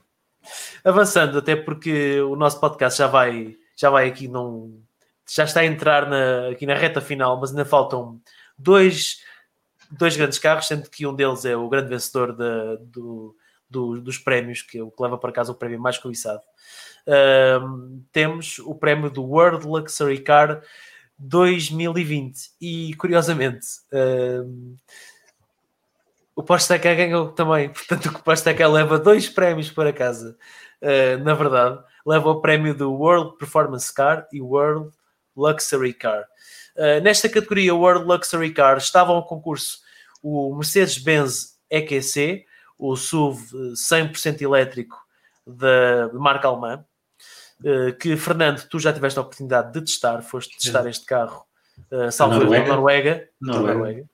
Avançando, 0.84 1.38
até 1.38 1.56
porque 1.56 2.22
o 2.22 2.36
nosso 2.36 2.60
podcast 2.60 2.98
já 2.98 3.08
vai, 3.08 3.58
já 3.76 3.90
vai 3.90 4.08
aqui 4.08 4.28
num. 4.28 4.82
Já 5.30 5.44
está 5.44 5.60
a 5.60 5.66
entrar 5.66 6.10
na, 6.10 6.50
aqui 6.50 6.66
na 6.66 6.76
reta 6.76 7.02
final, 7.02 7.40
mas 7.40 7.52
ainda 7.52 7.66
faltam 7.66 8.20
dois, 8.58 9.22
dois 9.92 10.16
grandes 10.18 10.40
carros, 10.40 10.68
sendo 10.68 10.90
que 10.90 11.06
um 11.06 11.14
deles 11.14 11.46
é 11.46 11.56
o 11.56 11.70
grande 11.70 11.90
vencedor 11.90 12.36
de, 12.36 12.84
do, 12.86 13.36
do, 13.70 14.02
dos 14.02 14.18
prémios, 14.18 14.62
que 14.62 14.80
é 14.80 14.84
o 14.84 14.92
que 14.92 15.02
leva 15.02 15.18
para 15.18 15.32
casa 15.32 15.52
o 15.52 15.56
prémio 15.56 15.80
mais 15.80 15.98
cobiçado 15.98 16.42
temos 18.12 18.60
o 18.60 18.76
prémio 18.76 19.10
do 19.10 19.24
World 19.24 19.66
Luxury 19.66 20.20
Car 20.20 20.62
2020 21.18 22.52
e 22.62 22.94
curiosamente 22.96 23.66
o 26.36 26.44
Porsche 26.44 26.70
Taycan 26.70 26.96
ganhou 26.96 27.32
também, 27.34 27.68
portanto 27.74 28.06
o 28.06 28.44
Taycan 28.44 28.70
leva 28.70 28.98
dois 28.98 29.28
prémios 29.28 29.70
para 29.70 29.92
casa. 29.92 30.38
Uh, 30.82 31.22
na 31.22 31.34
verdade, 31.34 31.78
leva 32.06 32.30
o 32.30 32.40
prémio 32.40 32.74
do 32.74 32.94
World 32.94 33.38
Performance 33.38 33.94
Car 33.94 34.26
e 34.32 34.42
World 34.42 34.90
Luxury 35.36 35.94
Car. 35.94 36.24
Uh, 36.78 37.02
nesta 37.04 37.28
categoria 37.28 37.76
World 37.76 38.06
Luxury 38.06 38.54
Car 38.54 38.78
estavam 38.78 39.18
ao 39.18 39.28
concurso 39.28 39.80
o 40.24 40.56
Mercedes-Benz 40.56 41.60
EQC, 41.70 42.46
o 42.80 42.96
SUV 42.96 43.74
100% 43.74 44.42
elétrico 44.42 44.98
da 45.46 46.10
marca 46.14 46.48
alemã, 46.48 46.84
eh, 47.64 47.92
que 47.92 48.16
Fernando, 48.16 48.66
tu 48.70 48.80
já 48.80 48.94
tiveste 48.94 49.20
a 49.20 49.22
oportunidade 49.22 49.74
de 49.74 49.82
testar, 49.82 50.22
foste 50.22 50.58
testar 50.58 50.88
este 50.88 51.06
carro, 51.06 51.44
uh, 51.92 52.12
salvo 52.12 52.36
Noruega. 52.36 52.68
Noruega, 52.68 53.30
Noruega. 53.42 53.74
Noruega. 53.74 54.10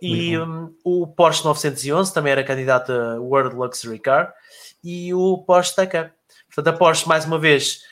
E 0.00 0.36
um, 0.38 0.74
o 0.84 1.06
Porsche 1.06 1.44
911 1.44 2.12
também 2.12 2.32
era 2.32 2.42
candidato 2.42 2.92
a 2.92 3.20
World 3.20 3.54
Luxury 3.54 3.98
Car 3.98 4.34
e 4.82 5.14
o 5.14 5.38
Porsche 5.38 5.76
Taycan. 5.76 6.10
Portanto, 6.52 6.74
a 6.74 6.78
Porsche, 6.78 7.06
mais 7.08 7.24
uma 7.24 7.38
vez, 7.38 7.82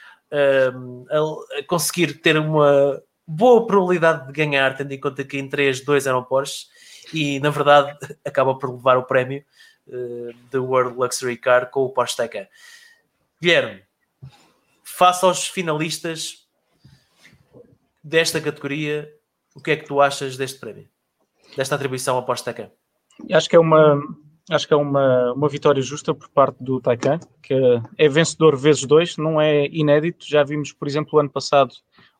um, 0.74 1.04
a, 1.08 1.62
conseguir 1.68 2.20
ter 2.20 2.36
uma 2.36 3.00
boa 3.26 3.64
probabilidade 3.64 4.26
de 4.26 4.32
ganhar, 4.32 4.76
tendo 4.76 4.92
em 4.92 5.00
conta 5.00 5.22
que 5.24 5.38
em 5.38 5.48
3, 5.48 5.84
2 5.84 6.06
eram 6.06 6.24
Porsche 6.24 6.66
e, 7.14 7.38
na 7.38 7.50
verdade, 7.50 7.96
acaba 8.26 8.56
por 8.56 8.72
levar 8.72 8.98
o 8.98 9.04
prémio 9.04 9.44
da 10.50 10.60
World 10.60 10.96
Luxury 10.96 11.36
Car 11.36 11.70
com 11.70 11.84
o 11.84 11.90
Porsche 11.90 12.16
Taycan. 12.16 12.46
Guilherme, 13.40 13.82
face 14.84 15.24
aos 15.24 15.48
finalistas 15.48 16.46
desta 18.02 18.40
categoria, 18.40 19.12
o 19.54 19.60
que 19.60 19.72
é 19.72 19.76
que 19.76 19.86
tu 19.86 20.00
achas 20.00 20.36
deste 20.36 20.58
prémio? 20.58 20.88
Desta 21.56 21.74
atribuição 21.74 22.16
ao 22.16 22.24
Porsche 22.24 22.44
Taycan? 22.44 22.70
Acho 23.32 23.48
que 23.48 23.56
é 23.56 23.60
uma 23.60 24.00
acho 24.50 24.66
que 24.66 24.74
é 24.74 24.76
uma, 24.76 25.32
uma 25.32 25.48
vitória 25.48 25.80
justa 25.80 26.12
por 26.12 26.28
parte 26.28 26.62
do 26.62 26.80
Taycan, 26.80 27.20
que 27.40 27.54
é 27.96 28.08
vencedor 28.08 28.56
vezes 28.56 28.84
dois, 28.84 29.16
não 29.16 29.40
é 29.40 29.66
inédito. 29.66 30.26
Já 30.26 30.42
vimos, 30.42 30.72
por 30.72 30.88
exemplo, 30.88 31.10
o 31.14 31.20
ano 31.20 31.30
passado 31.30 31.72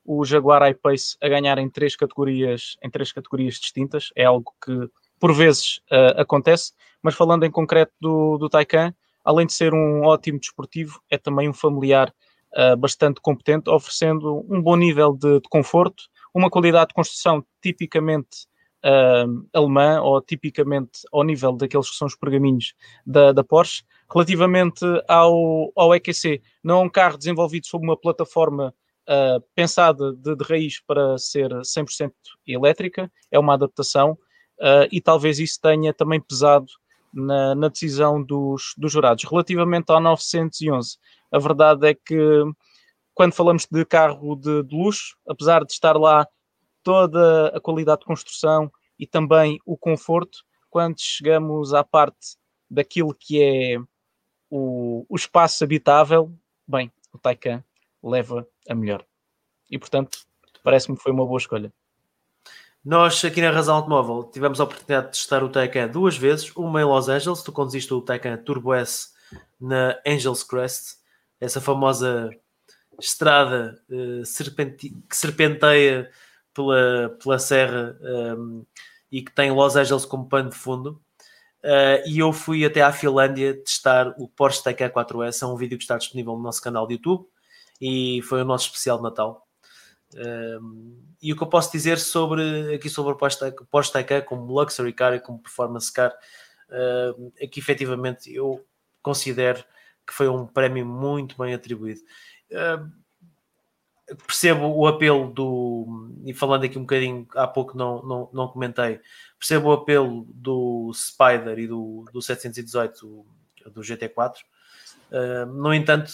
o 0.05 0.25
Jaguar 0.25 0.63
I-Pace 0.69 1.17
a 1.21 1.29
ganhar 1.29 1.59
em 1.59 1.69
três 1.69 1.95
categorias, 1.95 2.77
em 2.83 2.91
três 2.91 3.13
categorias 3.13 3.55
distintas. 3.55 4.11
É 4.17 4.25
algo 4.25 4.53
que 4.65 4.91
por 5.21 5.35
vezes 5.35 5.77
uh, 5.93 6.21
acontece, 6.21 6.73
mas 7.03 7.15
falando 7.15 7.45
em 7.45 7.51
concreto 7.51 7.93
do, 8.01 8.39
do 8.39 8.49
Taycan, 8.49 8.93
além 9.25 9.47
de 9.47 9.53
ser 9.53 9.75
um 9.75 10.03
ótimo 10.03 10.41
desportivo, 10.41 11.01
é 11.11 11.19
também 11.19 11.49
um 11.49 11.53
familiar 11.53 12.13
uh, 12.57 12.77
bastante 12.77 13.21
competente, 13.21 13.69
oferecendo 13.71 14.45
um 14.49 14.61
bom 14.61 14.77
nível 14.77 15.13
de, 15.13 15.41
de, 15.41 15.49
conforto, 15.49 16.05
uma 16.35 16.51
qualidade 16.51 16.89
de 16.89 16.95
construção 16.95 17.45
tipicamente 17.63 18.47
uh, 18.85 19.47
alemã 19.53 20.01
ou 20.01 20.21
tipicamente 20.23 21.01
ao 21.13 21.23
nível 21.23 21.53
daqueles 21.53 21.91
que 21.91 21.97
são 21.97 22.07
os 22.07 22.17
pergaminhos 22.17 22.75
da, 23.07 23.33
da 23.33 23.45
Porsche. 23.45 23.85
Relativamente 24.13 24.85
ao, 25.07 25.71
ao 25.77 25.95
EQC, 25.95 26.43
não 26.65 26.81
é 26.81 26.85
um 26.85 26.89
carro 26.89 27.17
desenvolvido 27.17 27.67
sob 27.67 27.85
uma 27.85 27.97
plataforma 27.97 28.75
uh, 29.09 29.41
pensada 29.55 30.13
de, 30.13 30.35
de, 30.35 30.45
raiz 30.45 30.81
para 30.85 31.17
ser 31.17 31.51
100% 31.51 32.11
elétrica, 32.47 33.11
é 33.31 33.39
uma 33.39 33.55
adaptação 33.55 34.19
e 34.91 35.01
talvez 35.01 35.39
isso 35.39 35.59
tenha 35.61 35.93
também 35.93 36.21
pesado 36.21 36.67
na, 37.13 37.55
na, 37.55 37.69
decisão 37.69 38.23
dos, 38.23 38.75
dos 38.77 38.93
jurados. 38.93 39.25
Relativamente 39.25 39.91
ao 39.91 40.01
911, 40.01 40.99
A 41.33 41.39
verdade 41.39 41.89
é 41.89 41.95
que 41.95 42.17
quando 43.15 43.35
falamos 43.35 43.67
de 43.71 43.85
carro 43.85 44.37
de, 44.37 44.63
de 44.63 44.75
luxo, 44.75 45.17
apesar 45.27 45.65
de 45.65 45.73
estar 45.73 45.97
lá 45.97 46.27
toda 46.83 47.49
a 47.49 47.61
qualidade 47.61 48.01
de 48.01 48.07
construção 48.07 48.71
e 48.99 49.07
também 49.07 49.59
o 49.67 49.77
conforto, 49.77 50.39
quando 50.69 51.01
chegamos 51.01 51.75
à 51.75 51.83
parte 51.83 52.37
daquilo 52.71 53.15
que 53.15 53.43
é 53.43 53.79
o, 54.49 55.05
o 55.09 55.17
espaço 55.17 55.65
habitável, 55.65 56.33
bem, 56.67 56.91
o 57.13 57.19
Taycan 57.19 57.65
leva 58.03 58.47
a 58.69 58.75
melhor. 58.75 59.05
E 59.71 59.79
portanto, 59.79 60.19
parece-me 60.63 60.97
que 60.97 61.03
foi 61.03 61.13
uma 61.13 61.27
boa 61.27 61.39
escolha. 61.39 61.73
Nós 62.83 63.23
aqui 63.27 63.43
na 63.43 63.51
Razão 63.51 63.77
Automóvel 63.77 64.25
tivemos 64.25 64.59
a 64.59 64.65
oportunidade 64.65 65.09
de 65.09 65.13
testar 65.13 65.45
o 65.45 65.51
Taycan 65.51 65.87
duas 65.87 66.17
vezes, 66.17 66.51
uma 66.57 66.81
em 66.81 66.85
Los 66.85 67.11
Angeles, 67.11 67.43
tu 67.43 67.53
conduziste 67.53 67.93
o 67.93 68.01
Taycan 68.01 68.39
Turbo 68.39 68.73
S 68.73 69.09
na 69.61 69.99
Angels 70.07 70.43
Crest, 70.43 70.97
essa 71.39 71.61
famosa 71.61 72.31
estrada 72.99 73.79
uh, 73.91 74.23
que 75.09 75.17
serpenteia 75.17 76.11
pela, 76.55 77.19
pela 77.23 77.39
serra 77.39 77.99
um, 78.39 78.65
e 79.13 79.21
que 79.23 79.33
tem 79.35 79.51
Los 79.51 79.77
Angeles 79.77 80.07
como 80.07 80.27
pano 80.27 80.49
de 80.49 80.57
fundo. 80.57 81.03
Uh, 81.63 82.01
e 82.07 82.19
eu 82.19 82.33
fui 82.33 82.65
até 82.65 82.81
à 82.81 82.91
Finlândia 82.91 83.63
testar 83.63 84.15
o 84.19 84.27
Porsche 84.27 84.65
Taycan 84.65 84.89
4S. 84.89 85.43
É 85.43 85.47
um 85.47 85.57
vídeo 85.57 85.77
que 85.77 85.85
está 85.85 85.99
disponível 85.99 86.33
no 86.35 86.43
nosso 86.43 86.63
canal 86.63 86.87
de 86.87 86.95
YouTube 86.95 87.27
e 87.79 88.23
foi 88.23 88.41
o 88.41 88.45
nosso 88.47 88.69
especial 88.69 88.97
de 88.97 89.03
Natal. 89.03 89.47
E 91.23 91.33
o 91.33 91.37
que 91.37 91.43
eu 91.43 91.47
posso 91.47 91.71
dizer 91.71 91.99
sobre 91.99 92.75
aqui 92.75 92.89
sobre 92.89 93.13
o 93.13 93.17
Porsche 93.17 93.93
Taycan 93.93 94.23
como 94.23 94.53
luxury 94.53 94.93
car 94.93 95.15
e 95.15 95.21
como 95.21 95.39
performance 95.39 95.93
car 95.93 96.13
uh, 96.71 97.33
é 97.39 97.47
que 97.47 97.61
efetivamente 97.61 98.35
eu 98.35 98.65
considero 99.03 99.63
que 100.07 100.15
foi 100.15 100.29
um 100.29 100.47
prémio 100.47 100.87
muito 100.87 101.37
bem 101.37 101.53
atribuído. 101.53 102.01
Uh, 102.51 102.91
percebo 104.27 104.67
o 104.67 104.87
apelo 104.87 105.31
do. 105.31 106.11
E 106.25 106.33
falando 106.33 106.65
aqui 106.65 106.79
um 106.79 106.83
bocadinho, 106.83 107.29
há 107.35 107.47
pouco 107.47 107.77
não, 107.77 108.03
não, 108.03 108.31
não 108.33 108.49
comentei, 108.49 108.99
percebo 109.39 109.69
o 109.69 109.73
apelo 109.73 110.27
do 110.35 110.91
Spider 110.95 111.59
e 111.59 111.67
do, 111.67 112.07
do 112.13 112.23
718 112.23 113.27
do 113.67 113.81
GT4. 113.83 114.37
Uh, 115.13 115.47
no 115.47 115.75
entanto, 115.75 116.13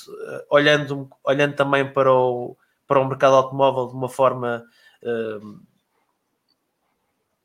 olhando, 0.51 1.09
olhando 1.23 1.55
também 1.55 1.91
para 1.91 2.13
o, 2.13 2.57
para 2.87 3.01
o 3.01 3.09
mercado 3.09 3.35
automóvel 3.35 3.89
de 3.89 3.95
uma 3.95 4.09
forma 4.09 4.65
uh, 5.03 5.61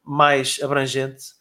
mais 0.03 0.59
abrangente, 0.61 1.33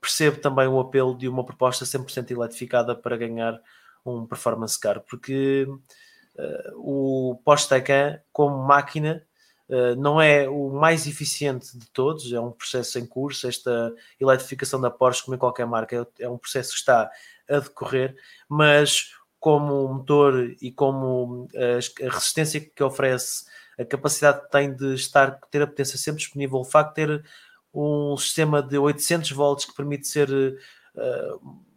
percebo 0.00 0.38
também 0.38 0.68
o 0.68 0.78
apelo 0.80 1.16
de 1.16 1.28
uma 1.28 1.44
proposta 1.44 1.84
100% 1.84 2.30
eletrificada 2.30 2.94
para 2.94 3.16
ganhar 3.16 3.60
um 4.04 4.26
performance 4.26 4.78
car, 4.78 5.00
porque 5.00 5.66
uh, 5.68 6.72
o 6.76 7.40
Porsche 7.44 7.68
Taycan 7.68 8.20
como 8.32 8.56
máquina 8.64 9.26
uh, 9.68 9.96
não 9.96 10.20
é 10.20 10.48
o 10.48 10.70
mais 10.70 11.06
eficiente 11.06 11.76
de 11.76 11.90
todos, 11.90 12.32
é 12.32 12.40
um 12.40 12.52
processo 12.52 12.98
em 12.98 13.06
curso, 13.06 13.48
esta 13.48 13.92
eletrificação 14.20 14.80
da 14.80 14.90
Porsche, 14.90 15.24
como 15.24 15.34
em 15.34 15.38
qualquer 15.38 15.66
marca, 15.66 16.08
é, 16.18 16.24
é 16.24 16.28
um 16.28 16.38
processo 16.38 16.70
que 16.70 16.78
está 16.78 17.10
a 17.48 17.58
decorrer, 17.58 18.16
mas 18.48 19.10
como 19.38 19.88
motor 19.94 20.54
e 20.60 20.72
como 20.72 21.44
uh, 21.44 22.06
a 22.06 22.10
resistência 22.10 22.60
que 22.60 22.82
oferece, 22.82 23.44
a 23.78 23.84
capacidade 23.84 24.42
que 24.42 24.50
tem 24.50 24.74
de 24.74 24.94
estar, 24.94 25.38
ter 25.50 25.62
a 25.62 25.66
potência 25.66 25.96
sempre 25.98 26.20
disponível, 26.20 26.58
o 26.58 26.64
facto 26.64 26.96
de 26.96 27.06
ter 27.06 27.24
um 27.72 28.16
sistema 28.16 28.62
de 28.62 28.78
800 28.78 29.30
volts 29.32 29.64
que 29.64 29.74
permite 29.74 30.08
ser 30.08 30.28
uh, 30.30 31.68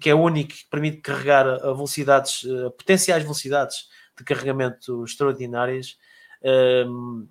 que 0.00 0.10
é 0.10 0.14
único, 0.14 0.50
que 0.50 0.66
permite 0.70 0.98
carregar 0.98 1.46
a 1.46 1.72
velocidades, 1.72 2.44
a 2.66 2.70
potenciais 2.70 3.22
velocidades 3.22 3.88
de 4.16 4.24
carregamento 4.24 5.04
extraordinárias, 5.04 5.96
um, 6.86 7.26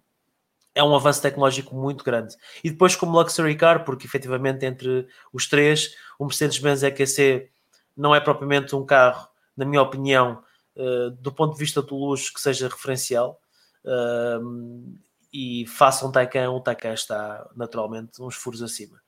é 0.74 0.84
um 0.84 0.96
avanço 0.96 1.22
tecnológico 1.22 1.76
muito 1.76 2.04
grande. 2.04 2.36
E 2.64 2.70
depois, 2.70 2.96
como 2.96 3.18
luxury 3.18 3.56
car, 3.56 3.84
porque 3.84 4.08
efetivamente 4.08 4.66
entre 4.66 5.08
os 5.34 5.48
três, 5.48 5.94
o 6.18 6.26
Mercedes-Benz 6.26 6.84
EQC 6.84 7.50
não 7.96 8.16
é 8.16 8.20
propriamente 8.20 8.76
um 8.76 8.86
carro, 8.86 9.28
na 9.56 9.66
minha 9.66 9.82
opinião, 9.82 10.44
uh, 10.76 11.12
do 11.12 11.32
ponto 11.32 11.54
de 11.54 11.60
vista 11.60 11.82
do 11.82 11.96
luxo, 11.96 12.34
que 12.34 12.42
seja 12.42 12.68
referencial. 12.68 13.40
Uh, 13.84 14.96
e 15.34 15.66
faça 15.66 16.06
um 16.06 16.12
Taycan, 16.12 16.52
o 16.52 16.60
Taycan 16.60 16.94
está 16.94 17.50
naturalmente 17.56 18.22
uns 18.22 18.36
furos 18.36 18.62
acima. 18.62 19.02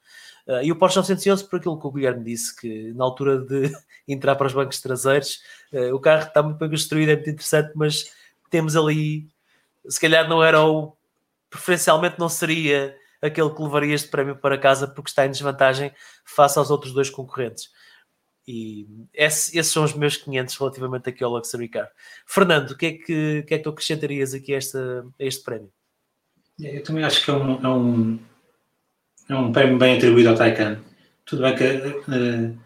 Uh, 0.47 0.61
e 0.63 0.71
o 0.71 0.75
Porsche 0.75 0.97
911, 0.97 1.49
por 1.49 1.59
aquilo 1.59 1.79
que 1.79 1.87
o 1.87 1.91
Guilherme 1.91 2.23
disse, 2.23 2.55
que 2.55 2.93
na 2.93 3.03
altura 3.03 3.39
de 3.39 3.71
entrar 4.07 4.35
para 4.35 4.47
os 4.47 4.53
bancos 4.53 4.79
traseiros, 4.79 5.41
uh, 5.71 5.93
o 5.93 5.99
carro 5.99 6.27
está 6.27 6.41
muito 6.41 6.57
bem 6.57 6.69
construído, 6.69 7.09
é 7.09 7.15
muito 7.15 7.29
interessante, 7.29 7.71
mas 7.75 8.11
temos 8.49 8.75
ali, 8.75 9.27
se 9.87 9.99
calhar 9.99 10.27
não 10.27 10.43
era 10.43 10.61
o, 10.63 10.95
preferencialmente 11.49 12.19
não 12.19 12.29
seria 12.29 12.95
aquele 13.21 13.49
que 13.51 13.61
levaria 13.61 13.95
este 13.95 14.09
prémio 14.09 14.35
para 14.35 14.57
casa 14.57 14.87
porque 14.87 15.09
está 15.09 15.25
em 15.25 15.31
desvantagem 15.31 15.93
face 16.25 16.59
aos 16.59 16.69
outros 16.69 16.93
dois 16.93 17.09
concorrentes. 17.09 17.69
E 18.47 18.87
esse, 19.13 19.57
esses 19.57 19.71
são 19.71 19.83
os 19.83 19.93
meus 19.93 20.17
500 20.17 20.57
relativamente 20.57 21.09
aqui 21.09 21.23
ao 21.23 21.31
Luxury 21.31 21.69
Car. 21.69 21.89
Fernando, 22.25 22.71
o 22.71 22.77
que 22.77 22.85
é 22.85 22.91
que, 22.91 23.43
que, 23.47 23.53
é 23.53 23.57
que 23.57 23.63
tu 23.63 23.69
acrescentarias 23.69 24.33
aqui 24.33 24.53
a, 24.53 24.57
esta, 24.57 25.05
a 25.19 25.23
este 25.23 25.43
prémio? 25.43 25.71
Eu 26.59 26.83
também 26.83 27.03
acho 27.03 27.23
que 27.23 27.31
é 27.31 27.33
um, 27.33 27.63
é 27.63 27.69
um 27.69 28.19
é 29.29 29.35
um 29.35 29.51
prémio 29.51 29.77
bem 29.77 29.95
atribuído 29.95 30.29
ao 30.29 30.35
Taycan. 30.35 30.79
Tudo 31.25 31.43
bem 31.43 31.55
que 31.55 31.63
uh, 31.63 32.57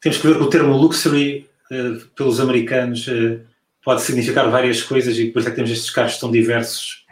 temos 0.00 0.18
que 0.18 0.26
ver 0.26 0.36
que 0.36 0.42
o 0.42 0.50
termo 0.50 0.76
luxury 0.76 1.48
uh, 1.70 2.06
pelos 2.14 2.40
americanos 2.40 3.06
uh, 3.08 3.40
pode 3.84 4.02
significar 4.02 4.48
várias 4.48 4.82
coisas 4.82 5.18
e 5.18 5.30
por 5.30 5.40
isso 5.40 5.48
é 5.48 5.50
que 5.50 5.56
temos 5.56 5.70
estes 5.70 5.90
carros 5.90 6.18
tão 6.18 6.30
diversos 6.30 7.04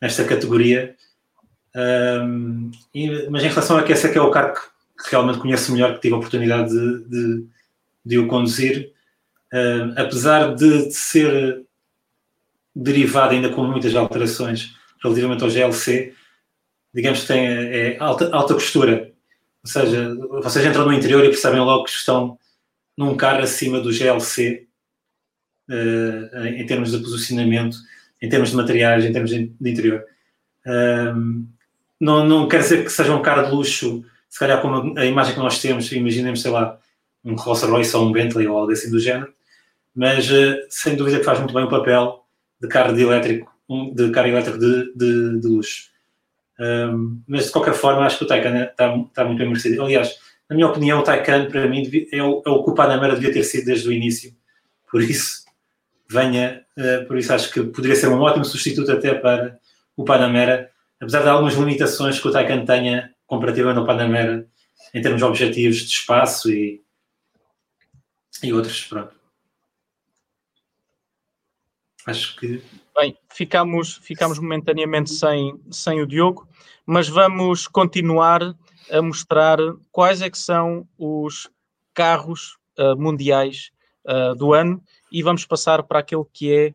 nesta 0.00 0.24
categoria. 0.24 0.94
Um, 1.74 2.70
e, 2.94 3.28
mas 3.30 3.42
em 3.44 3.48
relação 3.48 3.78
a 3.78 3.82
que 3.82 3.92
esse 3.92 4.06
é 4.06 4.12
que 4.12 4.18
é 4.18 4.22
o 4.22 4.30
carro 4.30 4.54
que 4.54 4.60
realmente 5.10 5.38
conheço 5.38 5.72
melhor, 5.72 5.94
que 5.94 6.00
tive 6.00 6.14
a 6.14 6.18
oportunidade 6.18 6.70
de, 6.70 7.08
de, 7.08 7.46
de 8.04 8.18
o 8.18 8.26
conduzir, 8.26 8.92
apesar 9.96 10.54
de, 10.54 10.88
de 10.88 10.94
ser 10.94 11.62
derivado 12.74 13.34
ainda 13.34 13.50
com 13.50 13.64
muitas 13.64 13.94
alterações 13.94 14.74
relativamente 15.02 15.42
ao 15.42 15.50
GLC, 15.50 16.14
digamos 16.94 17.20
que 17.20 17.26
tem 17.26 17.46
é, 17.46 17.96
alta, 17.98 18.30
alta 18.34 18.54
costura. 18.54 19.12
Ou 19.64 19.70
seja, 19.70 20.14
vocês 20.42 20.64
entram 20.64 20.86
no 20.86 20.92
interior 20.92 21.24
e 21.24 21.28
percebem 21.28 21.60
logo 21.60 21.84
que 21.84 21.90
estão 21.90 22.38
num 22.96 23.16
carro 23.16 23.42
acima 23.42 23.80
do 23.80 23.92
GLC 23.92 24.66
uh, 25.68 26.46
em 26.46 26.66
termos 26.66 26.90
de 26.90 26.98
posicionamento, 26.98 27.76
em 28.20 28.28
termos 28.28 28.50
de 28.50 28.56
materiais, 28.56 29.04
em 29.04 29.12
termos 29.12 29.30
de, 29.30 29.52
interior. 29.60 30.04
Não, 32.00 32.26
não 32.26 32.48
quer 32.48 32.60
dizer 32.60 32.84
que 32.84 32.90
seja 32.90 33.14
um 33.14 33.22
carro 33.22 33.46
de 33.46 33.54
luxo, 33.54 34.04
se 34.32 34.38
calhar 34.38 34.62
como 34.62 34.98
a 34.98 35.04
imagem 35.04 35.34
que 35.34 35.40
nós 35.40 35.60
temos, 35.60 35.92
imaginemos, 35.92 36.40
sei 36.40 36.50
lá, 36.50 36.78
um 37.22 37.34
Rolls 37.34 37.66
Royce 37.66 37.94
ou 37.94 38.06
um 38.08 38.12
Bentley 38.12 38.48
ou 38.48 38.56
algo 38.56 38.72
assim 38.72 38.90
do 38.90 38.98
género, 38.98 39.30
mas 39.94 40.30
uh, 40.30 40.56
sem 40.70 40.96
dúvida 40.96 41.18
que 41.18 41.24
faz 41.24 41.38
muito 41.38 41.52
bem 41.52 41.64
o 41.64 41.68
papel 41.68 42.24
de 42.58 42.66
carro 42.66 42.94
de 42.94 43.02
elétrico, 43.02 43.52
de 43.94 44.10
carro 44.10 44.28
elétrico 44.28 44.58
de, 44.58 44.90
de, 44.94 45.38
de 45.38 45.46
luxo. 45.46 45.90
Um, 46.58 47.20
mas 47.28 47.44
de 47.44 47.52
qualquer 47.52 47.74
forma, 47.74 48.06
acho 48.06 48.16
que 48.16 48.24
o 48.24 48.26
Taycan 48.26 48.62
está, 48.62 48.96
está 48.96 49.22
muito 49.22 49.36
bem 49.36 49.48
merecido. 49.48 49.82
Aliás, 49.82 50.16
na 50.48 50.56
minha 50.56 50.68
opinião, 50.68 51.00
o 51.00 51.02
Taycan, 51.02 51.50
para 51.50 51.68
mim, 51.68 51.82
é 52.10 52.22
o, 52.22 52.42
é 52.46 52.48
o 52.48 52.64
que 52.64 52.70
o 52.70 52.74
Panamera 52.74 53.14
devia 53.14 53.34
ter 53.34 53.42
sido 53.42 53.66
desde 53.66 53.86
o 53.86 53.92
início. 53.92 54.34
Por 54.90 55.02
isso, 55.02 55.44
venha, 56.08 56.64
uh, 56.78 57.06
por 57.06 57.18
isso 57.18 57.34
acho 57.34 57.52
que 57.52 57.62
poderia 57.64 57.96
ser 57.96 58.08
um 58.08 58.22
ótimo 58.22 58.46
substituto 58.46 58.90
até 58.90 59.12
para 59.12 59.58
o 59.94 60.04
Panamera, 60.04 60.70
apesar 60.98 61.20
de 61.20 61.28
algumas 61.28 61.52
limitações 61.52 62.18
que 62.18 62.26
o 62.26 62.32
Taycan 62.32 62.64
tenha 62.64 63.11
comparativamente 63.32 63.78
ao 63.78 63.86
Panamera 63.86 64.46
em 64.92 65.00
termos 65.00 65.22
de 65.22 65.24
objetivos 65.24 65.78
de 65.78 65.88
espaço 65.88 66.50
e, 66.50 66.82
e 68.42 68.52
outros. 68.52 68.84
Pronto. 68.84 69.16
Acho 72.04 72.36
que. 72.38 72.62
Bem, 72.94 73.16
ficamos, 73.32 73.96
ficamos 74.02 74.38
momentaneamente 74.38 75.10
sem, 75.10 75.58
sem 75.70 76.02
o 76.02 76.06
Diogo 76.06 76.46
mas 76.84 77.08
vamos 77.08 77.66
continuar 77.66 78.54
a 78.90 79.00
mostrar 79.00 79.56
quais 79.90 80.20
é 80.20 80.28
que 80.28 80.36
são 80.36 80.86
os 80.98 81.48
carros 81.94 82.58
uh, 82.78 82.94
mundiais 83.00 83.70
uh, 84.04 84.34
do 84.34 84.52
ano 84.52 84.82
e 85.10 85.22
vamos 85.22 85.46
passar 85.46 85.84
para 85.84 86.00
aquele 86.00 86.24
que 86.30 86.52
é 86.52 86.74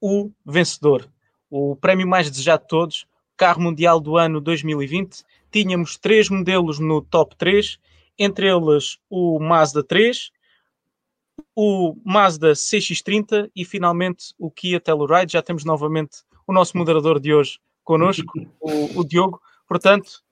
o 0.00 0.30
vencedor, 0.46 1.10
o 1.50 1.74
prémio 1.74 2.06
mais 2.06 2.30
desejado 2.30 2.62
de 2.62 2.68
todos, 2.68 3.06
carro 3.36 3.62
mundial 3.62 3.98
do 3.98 4.16
ano 4.16 4.40
2020. 4.40 5.24
Tínhamos 5.54 5.96
três 5.96 6.28
modelos 6.28 6.80
no 6.80 7.00
top 7.00 7.36
3, 7.36 7.78
entre 8.18 8.48
eles 8.48 8.98
o 9.08 9.38
Mazda 9.38 9.84
3, 9.84 10.32
o 11.54 11.94
Mazda 12.04 12.54
CX-30 12.54 13.48
e 13.54 13.64
finalmente 13.64 14.34
o 14.36 14.50
Kia 14.50 14.80
Telluride. 14.80 15.34
Já 15.34 15.42
temos 15.42 15.64
novamente 15.64 16.24
o 16.44 16.52
nosso 16.52 16.76
moderador 16.76 17.20
de 17.20 17.32
hoje 17.32 17.60
connosco, 17.84 18.32
o, 18.60 18.98
o 18.98 19.04
Diogo. 19.04 19.40
Portanto, 19.68 20.24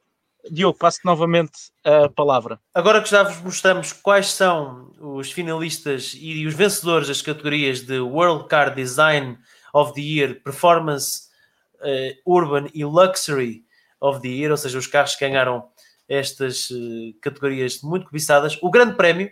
Diogo, 0.50 0.76
passo 0.76 0.98
novamente 1.04 1.70
a 1.84 2.08
palavra. 2.08 2.58
Agora 2.74 3.00
que 3.00 3.08
já 3.08 3.22
vos 3.22 3.40
mostramos 3.42 3.92
quais 3.92 4.26
são 4.26 4.90
os 4.98 5.30
finalistas 5.30 6.16
e 6.18 6.44
os 6.44 6.54
vencedores 6.54 7.06
das 7.06 7.22
categorias 7.22 7.82
de 7.82 8.00
World 8.00 8.48
Car 8.48 8.74
Design 8.74 9.38
of 9.72 9.94
the 9.94 10.00
Year, 10.00 10.42
Performance 10.42 11.28
uh, 11.76 12.12
Urban 12.26 12.66
e 12.74 12.84
Luxury 12.84 13.64
of 14.03 14.20
the 14.20 14.28
Year, 14.28 14.50
ou 14.50 14.57
seja, 14.57 14.78
os 14.78 14.86
carros 14.86 15.14
que 15.14 15.26
ganharam 15.26 15.68
estas 16.09 16.68
uh, 16.70 17.14
categorias 17.20 17.80
muito 17.82 18.07
cobiçadas, 18.07 18.59
o 18.61 18.70
Grande 18.70 18.96
Prémio, 18.96 19.30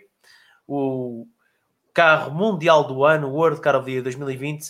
o 0.65 1.27
carro 1.93 2.33
mundial 2.33 2.85
do 2.85 3.03
ano, 3.03 3.29
World 3.29 3.59
Car 3.59 3.75
of 3.75 3.85
the 3.85 3.91
Year 3.91 4.03
2020, 4.03 4.69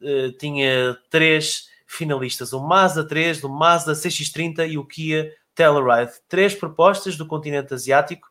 uh, 0.00 0.32
tinha 0.38 0.96
três 1.10 1.68
finalistas: 1.86 2.54
o 2.54 2.60
Mazda 2.60 3.06
3, 3.06 3.44
o 3.44 3.48
Mazda 3.48 3.92
CX-30 3.92 4.70
e 4.70 4.78
o 4.78 4.84
Kia 4.84 5.30
Telluride. 5.54 6.12
Três 6.26 6.54
propostas 6.54 7.16
do 7.16 7.26
continente 7.26 7.74
asiático 7.74 8.26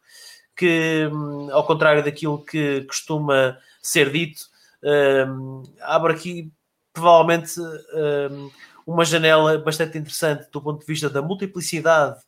que, 0.55 1.09
hum, 1.11 1.49
ao 1.51 1.65
contrário 1.65 2.03
daquilo 2.03 2.43
que 2.43 2.81
costuma 2.81 3.57
ser 3.81 4.11
dito, 4.11 4.41
um, 4.83 5.63
abre 5.81 6.13
aqui 6.13 6.51
provavelmente 6.93 7.59
um, 7.59 8.51
uma 8.85 9.03
janela 9.03 9.57
bastante 9.57 9.97
interessante 9.97 10.49
do 10.51 10.61
ponto 10.61 10.81
de 10.81 10.85
vista 10.85 11.09
da 11.09 11.21
multiplicidade 11.21 12.21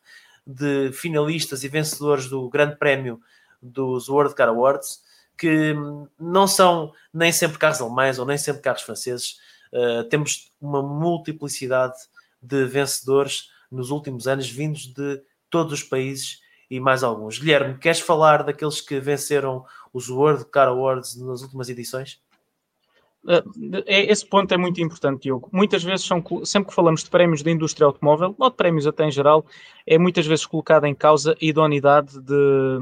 de 0.46 0.92
finalistas 0.92 1.64
e 1.64 1.68
vencedores 1.68 2.28
do 2.28 2.50
Grande 2.50 2.76
Prémio 2.76 3.22
dos 3.62 4.10
World 4.10 4.36
Car 4.36 4.50
Awards, 4.50 5.02
que 5.38 5.74
hum, 5.74 6.08
não 6.20 6.48
são 6.48 6.92
nem 7.14 7.32
sempre 7.32 7.58
carros 7.58 7.82
alemães 7.82 8.20
ou 8.20 8.26
nem 8.26 8.38
sempre 8.38 8.62
carros 8.62 8.82
franceses. 8.82 9.40
Uh, 9.72 10.04
temos 10.10 10.52
uma 10.62 10.82
multiplicidade 10.82 11.96
de 12.42 12.66
vencedores 12.66 13.50
nos 13.72 13.90
últimos 13.90 14.28
anos, 14.28 14.50
vindos 14.50 14.88
de 14.94 15.22
todos 15.50 15.74
os 15.74 15.84
países 15.84 16.40
e 16.70 16.80
mais 16.80 17.04
alguns. 17.04 17.38
Guilherme, 17.38 17.78
queres 17.78 18.00
falar 18.00 18.44
daqueles 18.44 18.82
que 18.82 19.00
venceram 19.00 19.66
os 19.94 20.10
World 20.10 20.46
Car 20.46 20.68
Awards 20.68 21.16
nas 21.16 21.42
últimas 21.42 21.70
edições? 21.70 22.22
Uh, 23.26 23.84
esse 23.88 24.24
ponto 24.26 24.54
é 24.54 24.58
muito 24.58 24.80
importante, 24.80 25.24
Diogo. 25.24 25.50
Muitas 25.52 25.84
vezes, 25.84 26.06
são, 26.06 26.24
sempre 26.46 26.70
que 26.70 26.76
falamos 26.76 27.04
de 27.04 27.10
prémios 27.10 27.42
da 27.42 27.50
indústria 27.50 27.88
automóvel, 27.88 28.36
ou 28.38 28.50
de 28.50 28.56
prémios 28.56 28.86
até 28.86 29.06
em 29.06 29.12
geral, 29.12 29.44
é 29.86 29.98
muitas 29.98 30.28
vezes 30.28 30.46
colocada 30.46 30.88
em 30.88 30.94
causa 30.94 31.34
a 31.34 31.36
idoneidade 31.42 32.22
de, 32.22 32.80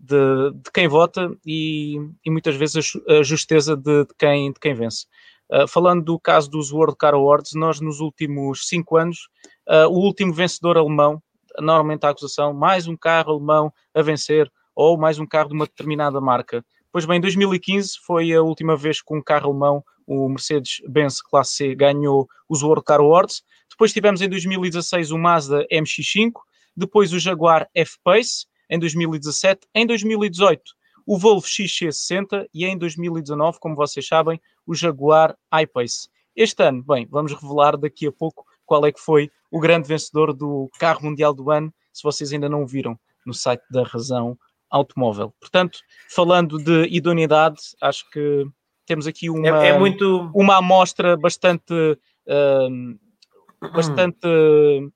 de, 0.00 0.50
de 0.52 0.70
quem 0.72 0.88
vota 0.88 1.30
e, 1.46 1.96
e, 2.24 2.30
muitas 2.30 2.56
vezes 2.56 2.92
a 3.08 3.22
justeza 3.22 3.76
de, 3.76 4.04
de 4.04 4.14
quem, 4.18 4.52
de 4.52 4.58
quem 4.58 4.74
vence. 4.74 5.06
Uh, 5.50 5.68
falando 5.68 6.02
do 6.02 6.18
caso 6.18 6.50
dos 6.50 6.72
World 6.72 6.96
Car 6.96 7.14
Awards, 7.14 7.52
nós 7.54 7.80
nos 7.80 8.00
últimos 8.00 8.66
cinco 8.66 8.96
anos 8.96 9.28
uh, 9.68 9.88
o 9.88 9.98
último 9.98 10.32
vencedor 10.32 10.76
alemão, 10.76 11.22
normalmente 11.60 12.04
a 12.04 12.10
acusação, 12.10 12.52
mais 12.52 12.88
um 12.88 12.96
carro 12.96 13.32
alemão 13.32 13.72
a 13.94 14.02
vencer, 14.02 14.50
ou 14.74 14.98
mais 14.98 15.18
um 15.20 15.26
carro 15.26 15.50
de 15.50 15.54
uma 15.54 15.66
determinada 15.66 16.20
marca. 16.20 16.64
Pois 16.94 17.06
bem, 17.06 17.18
em 17.18 17.20
2015 17.20 17.98
foi 18.06 18.32
a 18.32 18.40
última 18.40 18.76
vez 18.76 19.02
que 19.02 19.12
um 19.12 19.20
carro 19.20 19.50
alemão, 19.50 19.84
o 20.06 20.28
Mercedes-Benz 20.28 21.20
Classe 21.22 21.54
C, 21.54 21.74
ganhou 21.74 22.28
os 22.48 22.62
World 22.62 22.84
Car 22.84 23.00
Awards. 23.00 23.42
Depois 23.68 23.92
tivemos 23.92 24.22
em 24.22 24.28
2016 24.28 25.10
o 25.10 25.18
Mazda 25.18 25.66
MX-5, 25.72 26.34
depois 26.76 27.12
o 27.12 27.18
Jaguar 27.18 27.68
F-Pace, 27.74 28.46
em 28.70 28.78
2017. 28.78 29.66
Em 29.74 29.84
2018, 29.84 30.62
o 31.04 31.18
Volvo 31.18 31.44
XC60 31.44 32.46
e 32.54 32.64
em 32.64 32.78
2019, 32.78 33.58
como 33.58 33.74
vocês 33.74 34.06
sabem, 34.06 34.40
o 34.64 34.72
Jaguar 34.72 35.36
I-Pace. 35.52 36.08
Este 36.36 36.62
ano, 36.62 36.84
bem, 36.84 37.08
vamos 37.10 37.32
revelar 37.32 37.76
daqui 37.76 38.06
a 38.06 38.12
pouco 38.12 38.46
qual 38.64 38.86
é 38.86 38.92
que 38.92 39.00
foi 39.00 39.32
o 39.50 39.58
grande 39.58 39.88
vencedor 39.88 40.32
do 40.32 40.70
carro 40.78 41.02
mundial 41.02 41.34
do 41.34 41.50
ano, 41.50 41.74
se 41.92 42.04
vocês 42.04 42.32
ainda 42.32 42.48
não 42.48 42.64
viram 42.64 42.96
no 43.26 43.34
site 43.34 43.64
da 43.68 43.82
Razão 43.82 44.38
Automóvel. 44.74 45.32
Portanto, 45.38 45.78
falando 46.10 46.58
de 46.58 46.88
idoneidade, 46.88 47.60
acho 47.80 48.10
que 48.10 48.44
temos 48.84 49.06
aqui 49.06 49.30
uma, 49.30 49.64
é, 49.64 49.68
é 49.68 49.78
muito... 49.78 50.30
uma 50.34 50.56
amostra 50.56 51.16
bastante, 51.16 51.72
uh, 51.72 53.70
bastante 53.72 54.28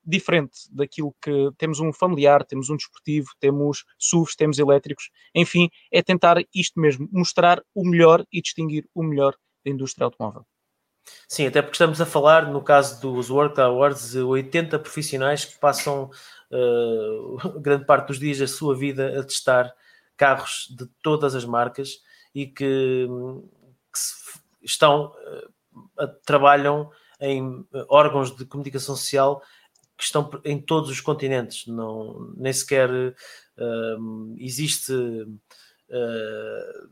diferente 0.04 0.58
daquilo 0.72 1.14
que 1.22 1.50
temos 1.56 1.78
um 1.78 1.92
familiar, 1.92 2.44
temos 2.44 2.68
um 2.70 2.76
desportivo, 2.76 3.28
temos 3.38 3.84
SUVs, 3.96 4.34
temos 4.34 4.58
elétricos, 4.58 5.10
enfim, 5.32 5.70
é 5.92 6.02
tentar 6.02 6.38
isto 6.52 6.80
mesmo, 6.80 7.08
mostrar 7.12 7.62
o 7.72 7.88
melhor 7.88 8.24
e 8.32 8.42
distinguir 8.42 8.84
o 8.92 9.04
melhor 9.04 9.36
da 9.64 9.70
indústria 9.70 10.06
automóvel. 10.06 10.44
Sim, 11.28 11.46
até 11.46 11.60
porque 11.60 11.74
estamos 11.74 12.00
a 12.00 12.06
falar, 12.06 12.50
no 12.50 12.62
caso 12.62 13.00
dos 13.00 13.30
Work 13.30 13.60
Awards, 13.60 14.14
80 14.14 14.78
profissionais 14.78 15.44
que 15.44 15.58
passam 15.58 16.10
uh, 16.50 17.58
grande 17.60 17.84
parte 17.84 18.08
dos 18.08 18.18
dias 18.18 18.38
da 18.38 18.46
sua 18.46 18.74
vida 18.76 19.18
a 19.18 19.22
testar 19.22 19.72
carros 20.16 20.74
de 20.76 20.86
todas 21.02 21.34
as 21.34 21.44
marcas 21.44 22.02
e 22.34 22.46
que, 22.46 23.06
que 23.06 24.66
estão, 24.66 25.12
uh, 25.96 26.08
trabalham 26.24 26.90
em 27.20 27.66
órgãos 27.88 28.34
de 28.34 28.44
comunicação 28.44 28.96
social 28.96 29.42
que 29.98 30.04
estão 30.04 30.30
em 30.44 30.60
todos 30.60 30.90
os 30.90 31.00
continentes, 31.00 31.66
não, 31.66 32.32
nem 32.36 32.52
sequer 32.52 32.88
uh, 32.88 34.34
existe 34.38 34.92
uh, 34.92 36.88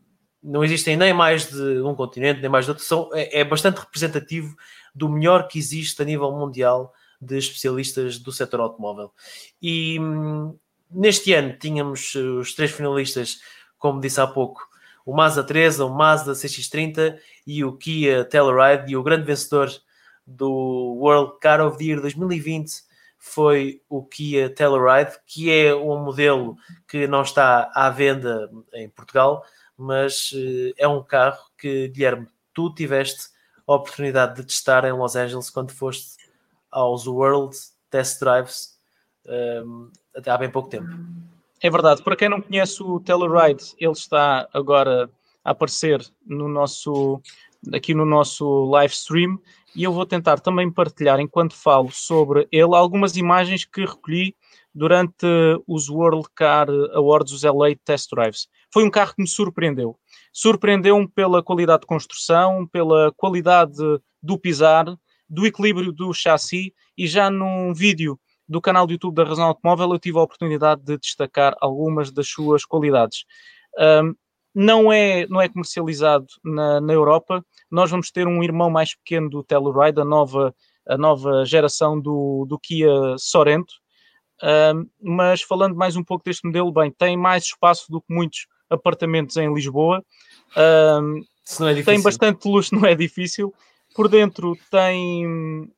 não 0.47 0.62
existem 0.62 0.97
nem 0.97 1.12
mais 1.12 1.51
de 1.51 1.80
um 1.82 1.94
continente, 1.94 2.40
nem 2.40 2.49
mais 2.49 2.64
de 2.64 2.70
outro, 2.70 2.84
são, 2.84 3.11
é, 3.12 3.40
é, 3.40 3.44
bastante 3.44 3.80
representativo 3.80 4.57
do 4.94 5.09
melhor 5.09 5.49
que 5.49 5.59
existe 5.59 6.01
a 6.01 6.05
nível 6.05 6.30
mundial 6.30 6.94
de 7.20 7.36
especialistas 7.36 8.18
do 8.18 8.30
setor 8.30 8.61
automóvel. 8.61 9.12
E 9.61 9.99
hum, 9.99 10.57
neste 10.90 11.32
ano 11.32 11.57
tínhamos 11.59 12.14
os 12.14 12.55
três 12.55 12.70
finalistas, 12.70 13.40
como 13.76 14.01
disse 14.01 14.20
há 14.20 14.26
pouco, 14.26 14.66
o 15.05 15.14
Mazda 15.14 15.42
3, 15.42 15.80
o 15.80 15.88
Mazda 15.88 16.32
CX-30 16.32 17.18
e 17.47 17.64
o 17.64 17.72
Kia 17.72 18.24
Telluride, 18.24 18.92
e 18.92 18.97
o 18.97 19.03
grande 19.03 19.24
vencedor 19.24 19.70
do 20.26 20.51
World 21.01 21.38
Car 21.40 21.61
of 21.61 21.76
the 21.78 21.84
Year 21.84 22.01
2020 22.01 22.86
foi 23.18 23.82
o 23.88 24.05
Kia 24.05 24.49
Telluride, 24.49 25.16
que 25.26 25.51
é 25.51 25.74
um 25.74 25.99
modelo 26.05 26.57
que 26.86 27.07
não 27.09 27.22
está 27.22 27.70
à 27.74 27.90
venda 27.90 28.49
em 28.74 28.88
Portugal, 28.88 29.44
mas 29.77 30.33
uh, 30.33 30.72
é 30.77 30.87
um 30.89 31.03
carro 31.03 31.51
que, 31.59 31.89
Guilherme, 31.89 32.27
tu 32.55 32.72
tiveste 32.72 33.29
a 33.66 33.74
oportunidade 33.74 34.37
de 34.37 34.47
testar 34.47 34.85
em 34.85 34.93
Los 34.93 35.16
Angeles 35.16 35.51
quando 35.51 35.72
foste 35.72 36.16
aos 36.70 37.07
World 37.07 37.57
Test 37.91 38.20
Drives 38.20 38.77
um, 39.27 39.33
ehm, 39.33 39.91
até 40.14 40.31
há 40.31 40.39
bem 40.39 40.51
pouco 40.51 40.68
tempo. 40.68 40.89
É 41.61 41.70
verdade. 41.70 42.03
Para 42.03 42.16
quem 42.16 42.29
não 42.29 42.41
conhece 42.41 42.83
o 42.83 43.01
Telluride, 43.01 43.74
ele 43.79 43.93
está 43.93 44.49
agora 44.53 45.11
a 45.45 45.51
aparecer 45.51 46.07
no 46.24 46.49
nosso 46.49 47.20
aqui 47.72 47.95
no 47.95 48.05
nosso 48.05 48.64
live 48.66 48.93
stream 48.93 49.41
e 49.74 49.83
eu 49.83 49.93
vou 49.93 50.07
tentar 50.07 50.39
também 50.41 50.70
partilhar 50.70 51.18
enquanto 51.18 51.55
falo 51.55 51.91
sobre 51.91 52.47
ele 52.53 52.74
algumas 52.74 53.16
imagens 53.16 53.64
que 53.64 53.85
recolhi 53.85 54.35
durante 54.74 55.27
os 55.66 55.89
World 55.89 56.29
Car 56.35 56.68
Awards, 56.95 57.33
os 57.33 57.43
LA 57.43 57.74
Test 57.85 58.11
Drives. 58.11 58.49
Foi 58.77 58.85
um 58.85 58.91
carro 58.91 59.14
que 59.14 59.22
me 59.22 59.27
surpreendeu. 59.27 59.99
Surpreendeu-me 60.31 61.09
pela 61.09 61.43
qualidade 61.43 61.81
de 61.81 61.87
construção, 61.87 62.66
pela 62.66 63.11
qualidade 63.16 63.79
do 64.22 64.39
pisar, 64.39 64.85
do 65.27 65.47
equilíbrio 65.47 65.91
do 65.91 66.12
chassi 66.12 66.74
e 66.95 67.07
já 67.07 67.31
num 67.31 67.72
vídeo 67.72 68.20
do 68.47 68.61
canal 68.61 68.87
do 68.87 68.93
YouTube 68.93 69.14
da 69.14 69.24
Razão 69.24 69.47
Automóvel 69.47 69.93
eu 69.93 69.99
tive 69.99 70.18
a 70.18 70.22
oportunidade 70.22 70.83
de 70.83 70.99
destacar 70.99 71.57
algumas 71.59 72.12
das 72.12 72.29
suas 72.29 72.66
qualidades. 72.66 73.24
Um, 73.79 74.14
não 74.55 74.93
é, 74.93 75.27
não 75.27 75.41
é 75.41 75.49
comercializado 75.49 76.27
na, 76.45 76.79
na 76.79 76.93
Europa. 76.93 77.43
Nós 77.70 77.91
vamos 77.91 78.11
ter 78.11 78.27
um 78.27 78.43
irmão 78.43 78.68
mais 78.68 78.95
pequeno 78.95 79.31
do 79.31 79.43
Telluride, 79.43 80.03
a 80.03 80.05
nova, 80.05 80.55
a 80.87 80.99
nova 80.99 81.47
geração 81.47 81.99
do, 81.99 82.45
do 82.47 82.59
Kia 82.59 82.91
Sorento, 83.16 83.72
um, 84.74 84.87
mas 85.01 85.41
falando 85.41 85.74
mais 85.74 85.97
um 85.97 86.05
pouco 86.05 86.22
deste 86.24 86.47
modelo, 86.47 86.70
bem, 86.70 86.91
tem 86.91 87.16
mais 87.16 87.45
espaço 87.45 87.91
do 87.91 88.03
que 88.03 88.12
muitos 88.12 88.47
apartamentos 88.71 89.37
em 89.37 89.53
Lisboa. 89.53 90.05
Um, 90.57 91.23
é 91.69 91.83
tem 91.83 92.03
bastante 92.03 92.49
luxo, 92.49 92.75
não 92.77 92.87
é 92.87 92.95
difícil. 92.95 93.55
Por 93.95 94.09
dentro 94.09 94.57
tem, 94.71 95.71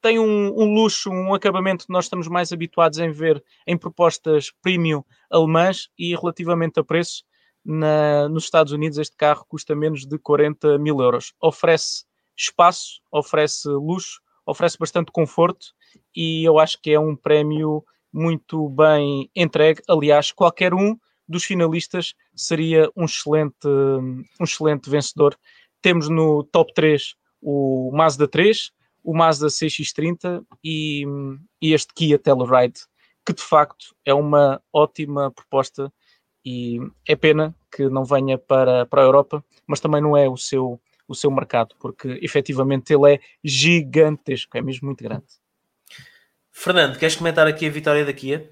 tem 0.00 0.18
um, 0.18 0.48
um, 0.48 0.74
luxo, 0.74 1.10
um 1.10 1.34
acabamento 1.34 1.86
que 1.86 1.92
nós 1.92 2.04
estamos 2.04 2.28
mais 2.28 2.52
habituados 2.52 2.98
em 2.98 3.10
ver 3.10 3.42
em 3.66 3.76
propostas 3.76 4.52
premium 4.62 5.02
alemãs 5.30 5.88
e 5.98 6.14
relativamente 6.14 6.78
a 6.80 6.84
preço. 6.84 7.24
Na, 7.64 8.28
nos 8.28 8.44
Estados 8.44 8.72
Unidos, 8.72 8.98
este 8.98 9.16
carro 9.16 9.44
custa 9.46 9.74
menos 9.74 10.06
de 10.06 10.18
40 10.18 10.78
mil 10.78 11.00
euros. 11.00 11.34
Oferece 11.40 12.04
espaço, 12.36 13.00
oferece 13.10 13.68
luxo, 13.68 14.20
oferece 14.46 14.78
bastante 14.78 15.10
conforto 15.12 15.66
e 16.14 16.44
eu 16.44 16.58
acho 16.58 16.80
que 16.80 16.92
é 16.92 17.00
um 17.00 17.14
prémio 17.14 17.84
muito 18.12 18.68
bem 18.70 19.30
entregue. 19.34 19.82
Aliás, 19.88 20.32
qualquer 20.32 20.72
um 20.72 20.96
dos 21.28 21.44
finalistas 21.44 22.14
seria 22.34 22.90
um 22.96 23.04
excelente, 23.04 23.68
um 23.68 24.44
excelente 24.44 24.88
vencedor. 24.88 25.36
Temos 25.82 26.08
no 26.08 26.42
top 26.44 26.72
3 26.74 27.14
o 27.40 27.90
Mazda 27.92 28.26
3, 28.26 28.72
o 29.02 29.16
Mazda 29.16 29.46
CX-30 29.48 30.44
e, 30.62 31.04
e 31.62 31.72
este 31.72 31.92
Kia 31.94 32.18
Telluride, 32.18 32.80
que 33.24 33.32
de 33.32 33.42
facto 33.42 33.94
é 34.04 34.12
uma 34.12 34.60
ótima 34.72 35.30
proposta 35.30 35.92
e 36.44 36.78
é 37.06 37.14
pena 37.14 37.54
que 37.70 37.88
não 37.88 38.04
venha 38.04 38.38
para, 38.38 38.86
para 38.86 39.02
a 39.02 39.04
Europa, 39.04 39.44
mas 39.66 39.80
também 39.80 40.00
não 40.00 40.16
é 40.16 40.28
o 40.28 40.36
seu, 40.36 40.80
o 41.06 41.14
seu 41.14 41.30
mercado, 41.30 41.74
porque 41.78 42.18
efetivamente 42.22 42.92
ele 42.92 43.14
é 43.14 43.20
gigantesco, 43.44 44.56
é 44.56 44.62
mesmo 44.62 44.86
muito 44.86 45.04
grande. 45.04 45.26
Fernando, 46.50 46.98
queres 46.98 47.16
comentar 47.16 47.46
aqui 47.46 47.66
a 47.66 47.70
vitória 47.70 48.04
da 48.04 48.12
Kia? 48.12 48.50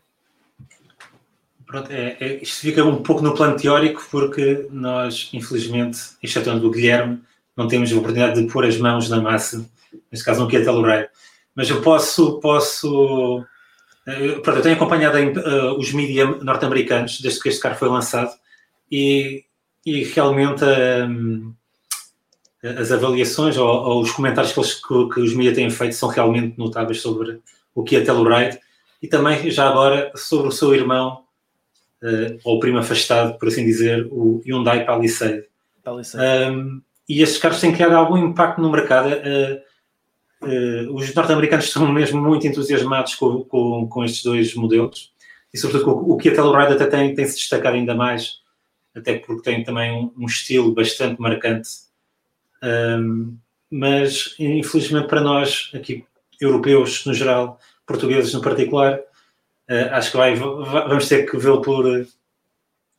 Pronto, 1.67 1.91
é, 1.91 2.17
é, 2.21 2.43
isto 2.43 2.61
fica 2.61 2.85
um 2.85 3.03
pouco 3.03 3.23
no 3.23 3.35
plano 3.35 3.57
teórico, 3.57 4.07
porque 4.11 4.67
nós, 4.71 5.31
infelizmente, 5.33 5.99
excetuando 6.23 6.67
o 6.67 6.71
Guilherme, 6.71 7.21
não 7.57 7.67
temos 7.67 7.93
a 7.93 7.97
oportunidade 7.97 8.41
de 8.41 8.53
pôr 8.53 8.65
as 8.65 8.79
mãos 8.79 9.09
na 9.09 9.21
massa, 9.21 9.69
neste 10.11 10.25
caso 10.25 10.43
no 10.43 10.49
Kia 10.49 10.63
Telluride. 10.63 11.09
Mas 11.55 11.69
eu 11.69 11.81
posso, 11.81 12.39
posso 12.39 13.45
eu, 14.07 14.41
pronto, 14.41 14.59
eu 14.59 14.63
tenho 14.63 14.77
acompanhado 14.77 15.19
uh, 15.19 15.77
os 15.77 15.93
mídias 15.93 16.41
norte-americanos 16.43 17.21
desde 17.21 17.41
que 17.41 17.49
este 17.49 17.61
carro 17.61 17.75
foi 17.75 17.89
lançado 17.89 18.31
e, 18.91 19.45
e 19.85 20.05
realmente 20.05 20.65
um, 20.65 21.53
as 22.63 22.93
avaliações 22.93 23.57
ou, 23.57 23.67
ou, 23.67 24.01
os 24.01 24.13
comentários 24.13 24.53
que, 24.53 24.61
eles, 24.61 24.75
que, 24.75 25.09
que 25.09 25.21
os 25.21 25.35
mídias 25.35 25.57
têm 25.57 25.71
feito 25.71 25.97
são 25.97 26.09
realmente 26.09 26.57
notáveis 26.57 27.01
sobre 27.01 27.41
o 27.75 27.83
que 27.83 27.97
é 27.97 28.61
e 29.03 29.09
também 29.09 29.51
já 29.51 29.69
agora 29.69 30.13
sobre 30.15 30.49
o 30.49 30.53
seu 30.53 30.73
irmão 30.73 31.25
uh, 32.07 32.39
ou 32.45 32.61
primo 32.61 32.79
afastado, 32.79 33.39
por 33.39 33.49
assim 33.49 33.65
dizer, 33.65 34.07
o 34.11 34.41
Hyundai 34.47 34.85
Palisade. 34.85 35.45
Um, 36.15 36.81
e 37.09 37.23
estes 37.23 37.39
carros 37.39 37.61
têm 37.61 37.73
criado 37.73 37.95
algum 37.95 38.17
impacto 38.17 38.61
no 38.61 38.71
mercado. 38.71 39.09
Uh, 39.09 40.95
os 40.95 41.13
norte-americanos 41.15 41.67
estão 41.67 41.91
mesmo 41.93 42.21
muito 42.21 42.47
entusiasmados 42.47 43.15
com, 43.15 43.45
com, 43.45 43.89
com, 43.89 44.05
estes 44.05 44.23
dois 44.23 44.55
modelos 44.55 45.13
e, 45.53 45.59
sobretudo, 45.59 45.93
o, 45.93 46.13
o 46.13 46.17
Kia 46.17 46.35
Telluride 46.35 46.75
até 46.75 46.87
tem, 46.87 47.15
tem 47.15 47.27
se 47.27 47.37
destacado 47.37 47.77
ainda 47.77 47.95
mais, 47.95 48.41
até 48.95 49.19
porque 49.19 49.43
tem 49.43 49.65
também 49.65 49.93
um, 49.93 50.13
um 50.17 50.27
estilo 50.27 50.75
bastante 50.75 51.21
marcante. 51.21 51.69
Um, 52.63 53.37
mas, 53.71 54.35
infelizmente, 54.39 55.09
para 55.09 55.21
nós, 55.21 55.71
aqui, 55.75 56.05
europeus 56.41 57.05
no 57.07 57.15
geral, 57.15 57.59
portugueses 57.87 58.33
no 58.35 58.41
particular, 58.41 59.01
uh, 59.71 59.95
acho 59.95 60.11
que 60.11 60.17
vai, 60.17 60.35
vamos 60.35 61.09
ter 61.09 61.31
que 61.31 61.37
vê-lo 61.37 61.61
por 61.61 61.85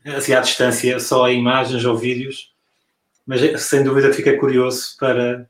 assim 0.05 0.34
à 0.34 0.39
distância, 0.41 0.99
só 0.99 1.28
em 1.28 1.39
imagens 1.39 1.84
ou 1.84 1.97
vídeos, 1.97 2.53
mas 3.26 3.61
sem 3.61 3.84
dúvida 3.84 4.13
fica 4.13 4.38
curioso 4.38 4.95
para 4.99 5.47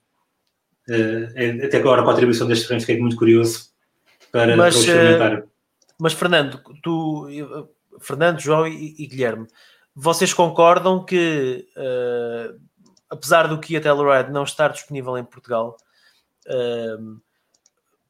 Uh, 0.90 1.66
até 1.66 1.78
agora, 1.78 2.02
com 2.02 2.10
a 2.10 2.14
atribuição 2.14 2.48
deste 2.48 2.66
terreno, 2.66 2.80
fiquei 2.80 2.98
muito 2.98 3.18
curioso 3.18 3.72
para, 4.32 4.56
mas, 4.56 4.74
para 4.74 4.86
experimentar. 4.86 5.40
Uh, 5.40 5.50
mas, 6.00 6.14
Fernando, 6.14 6.62
tu, 6.82 7.28
Fernando, 8.00 8.40
João 8.40 8.66
e, 8.66 8.96
e 8.98 9.06
Guilherme, 9.06 9.48
vocês 9.94 10.34
concordam 10.34 11.04
que, 11.04 11.68
apesar 13.10 13.48
do 13.48 13.60
Kia 13.60 13.82
Telluride 13.82 14.32
não 14.32 14.44
estar 14.44 14.70
disponível 14.70 15.18
em 15.18 15.26
Portugal, 15.26 15.76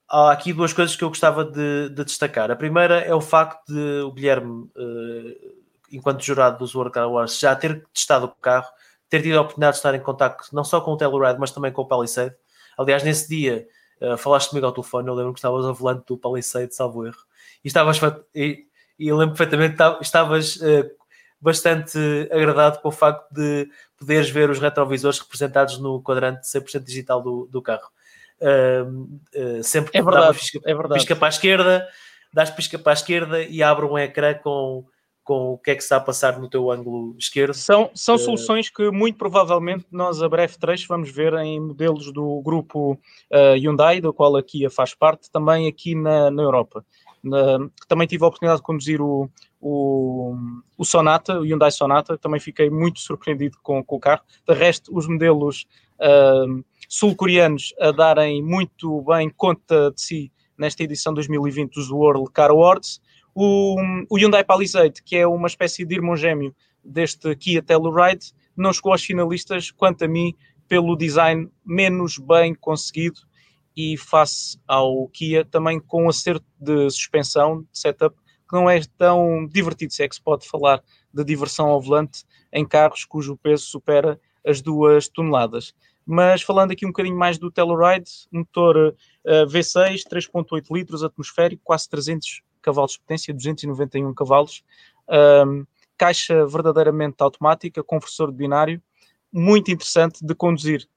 há 0.09 0.31
aqui 0.31 0.53
duas 0.53 0.73
coisas 0.73 0.95
que 0.95 1.03
eu 1.03 1.09
gostava 1.09 1.43
de, 1.45 1.89
de, 1.89 2.03
destacar. 2.05 2.49
A 2.51 2.55
primeira 2.55 2.99
é 3.01 3.13
o 3.13 3.21
facto 3.21 3.65
de 3.67 4.01
o 4.01 4.11
Guilherme, 4.11 4.69
enquanto 5.91 6.23
jurado 6.23 6.59
dos 6.59 6.75
World 6.75 6.93
Car 6.93 7.09
Wars, 7.09 7.39
já 7.39 7.55
ter 7.55 7.83
testado 7.93 8.25
o 8.25 8.29
carro, 8.41 8.67
ter 9.09 9.21
tido 9.21 9.37
a 9.37 9.41
oportunidade 9.41 9.75
de 9.75 9.79
estar 9.79 9.95
em 9.95 9.99
contato 9.99 10.49
não 10.53 10.63
só 10.63 10.81
com 10.81 10.91
o 10.91 10.97
Telluride, 10.97 11.39
mas 11.39 11.51
também 11.51 11.71
com 11.71 11.81
o 11.81 11.87
Palisade 11.87 12.35
Aliás, 12.77 13.03
nesse 13.03 13.27
dia 13.27 13.67
uh, 13.99 14.15
falaste 14.17 14.49
comigo 14.49 14.67
ao 14.67 14.71
telefone, 14.71 15.07
eu 15.07 15.15
lembro 15.15 15.33
que 15.33 15.39
estavas 15.39 15.65
ao 15.65 15.73
volante 15.73 16.05
do 16.05 16.17
Palisade, 16.17 16.75
salvo 16.75 17.05
erro, 17.07 17.17
e 17.63 17.67
estavas 17.67 17.99
e, 18.35 18.67
e 18.99 19.07
eu 19.07 19.17
lembro 19.17 19.35
perfeitamente 19.35 19.75
que 19.75 20.03
estavas 20.03 20.57
uh, 20.57 20.89
bastante 21.41 21.97
agradado 22.31 22.79
com 22.79 22.89
o 22.89 22.91
facto 22.91 23.27
de 23.33 23.67
poderes 23.97 24.29
ver 24.29 24.49
os 24.49 24.59
retrovisores 24.59 25.19
representados 25.19 25.79
no 25.79 26.01
quadrante 26.01 26.47
100% 26.47 26.83
digital 26.83 27.21
do, 27.21 27.47
do 27.51 27.61
carro. 27.61 27.89
Uh, 28.39 29.63
sempre 29.63 29.91
que 29.91 29.97
é 29.97 30.01
verdade, 30.01 30.37
pisca, 30.37 30.59
é 30.63 30.73
verdade. 30.73 30.93
pisca 30.99 31.15
para 31.15 31.27
a 31.27 31.29
esquerda, 31.29 31.87
dás 32.33 32.49
pisca 32.49 32.77
para 32.77 32.91
a 32.91 32.93
esquerda 32.93 33.43
e 33.43 33.63
abre 33.63 33.85
um 33.85 33.97
ecrã 33.97 34.33
com 34.35 34.85
com 35.27 35.51
o 35.51 35.57
que 35.57 35.71
é 35.71 35.75
que 35.75 35.83
está 35.83 35.97
a 35.97 35.99
passar 35.99 36.39
no 36.39 36.49
teu 36.49 36.71
ângulo 36.71 37.13
esquerdo. 37.19 37.53
São, 37.53 37.91
são 37.93 38.15
uh, 38.15 38.17
soluções 38.17 38.69
que 38.69 38.89
muito 38.89 39.17
provavelmente 39.17 39.85
nós 39.91 40.23
a 40.23 40.29
breve 40.29 40.57
trecho 40.57 40.87
vamos 40.87 41.11
ver 41.11 41.33
em 41.33 41.59
modelos 41.59 42.13
do 42.13 42.41
grupo 42.41 42.93
uh, 42.93 43.55
Hyundai, 43.57 43.99
do 43.99 44.13
qual 44.13 44.37
a 44.37 44.41
Kia 44.41 44.69
faz 44.69 44.95
parte, 44.95 45.29
também 45.29 45.67
aqui 45.67 45.93
na, 45.95 46.31
na 46.31 46.41
Europa. 46.41 46.85
Na, 47.21 47.59
também 47.89 48.07
tive 48.07 48.23
a 48.23 48.27
oportunidade 48.27 48.61
de 48.61 48.65
conduzir 48.65 49.01
o, 49.01 49.29
o, 49.59 50.33
o, 50.77 50.85
Sonata, 50.85 51.41
o 51.41 51.43
Hyundai 51.43 51.71
Sonata, 51.71 52.17
também 52.17 52.39
fiquei 52.39 52.69
muito 52.69 53.01
surpreendido 53.01 53.57
com, 53.61 53.83
com 53.83 53.97
o 53.97 53.99
carro. 53.99 54.21
De 54.47 54.53
resto, 54.53 54.97
os 54.97 55.09
modelos 55.09 55.65
sul-coreanos 56.87 57.73
a 57.79 57.91
darem 57.91 58.43
muito 58.43 59.01
bem 59.01 59.29
conta 59.29 59.91
de 59.91 60.01
si 60.01 60.31
nesta 60.57 60.83
edição 60.83 61.13
2020 61.13 61.73
dos 61.73 61.91
World 61.91 62.31
Car 62.31 62.49
Awards. 62.49 63.01
O, 63.35 63.75
o 64.09 64.17
Hyundai 64.17 64.43
Palisade, 64.43 65.03
que 65.03 65.15
é 65.15 65.27
uma 65.27 65.47
espécie 65.47 65.85
de 65.85 65.95
irmão 65.95 66.15
gêmeo 66.15 66.55
deste 66.83 67.35
Kia 67.35 67.61
Telluride, 67.61 68.33
não 68.55 68.73
chegou 68.73 68.91
aos 68.91 69.03
finalistas, 69.03 69.69
quanto 69.69 70.05
a 70.05 70.07
mim, 70.07 70.33
pelo 70.67 70.95
design 70.95 71.49
menos 71.63 72.17
bem 72.17 72.55
conseguido 72.55 73.21
e 73.75 73.95
face 73.95 74.59
ao 74.67 75.07
Kia 75.09 75.45
também 75.45 75.79
com 75.79 76.05
um 76.05 76.09
acerto 76.09 76.45
de 76.59 76.89
suspensão, 76.89 77.61
de 77.61 77.79
setup, 77.79 78.15
que 78.49 78.55
não 78.55 78.69
é 78.69 78.81
tão 78.97 79.45
divertido, 79.47 79.93
se 79.93 80.03
é 80.03 80.09
que 80.09 80.15
se 80.15 80.21
pode 80.21 80.47
falar 80.47 80.81
de 81.13 81.23
diversão 81.23 81.67
ao 81.67 81.81
volante 81.81 82.23
em 82.51 82.65
carros 82.65 83.05
cujo 83.05 83.37
peso 83.37 83.65
supera 83.65 84.19
as 84.47 84.61
duas 84.61 85.07
toneladas. 85.07 85.73
Mas 86.05 86.41
falando 86.41 86.71
aqui 86.71 86.85
um 86.85 86.89
bocadinho 86.89 87.17
mais 87.17 87.37
do 87.37 87.51
Telluride, 87.51 88.09
motor 88.31 88.95
uh, 89.25 89.45
V6, 89.45 90.03
3.8 90.09 90.63
litros 90.71 91.03
atmosférico, 91.03 91.61
quase 91.65 91.89
300 91.89 92.41
cavalos 92.61 92.93
de 92.93 92.99
potência, 92.99 93.33
291 93.33 94.13
cavalos, 94.13 94.63
um, 95.45 95.65
caixa 95.97 96.45
verdadeiramente 96.45 97.17
automática, 97.19 97.83
conversor 97.83 98.31
de 98.31 98.37
binário, 98.37 98.81
muito 99.31 99.69
interessante 99.69 100.25
de 100.25 100.33
conduzir, 100.33 100.87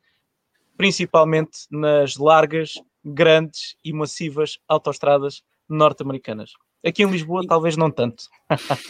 principalmente 0.76 1.66
nas 1.70 2.16
largas, 2.16 2.74
grandes 3.05 3.76
e 3.84 3.92
massivas 3.92 4.59
autoestradas 4.68 5.42
norte-americanas. 5.68 6.53
Aqui 6.84 7.03
em 7.03 7.11
Lisboa, 7.11 7.42
e, 7.44 7.46
talvez 7.46 7.76
não 7.76 7.90
tanto. 7.90 8.24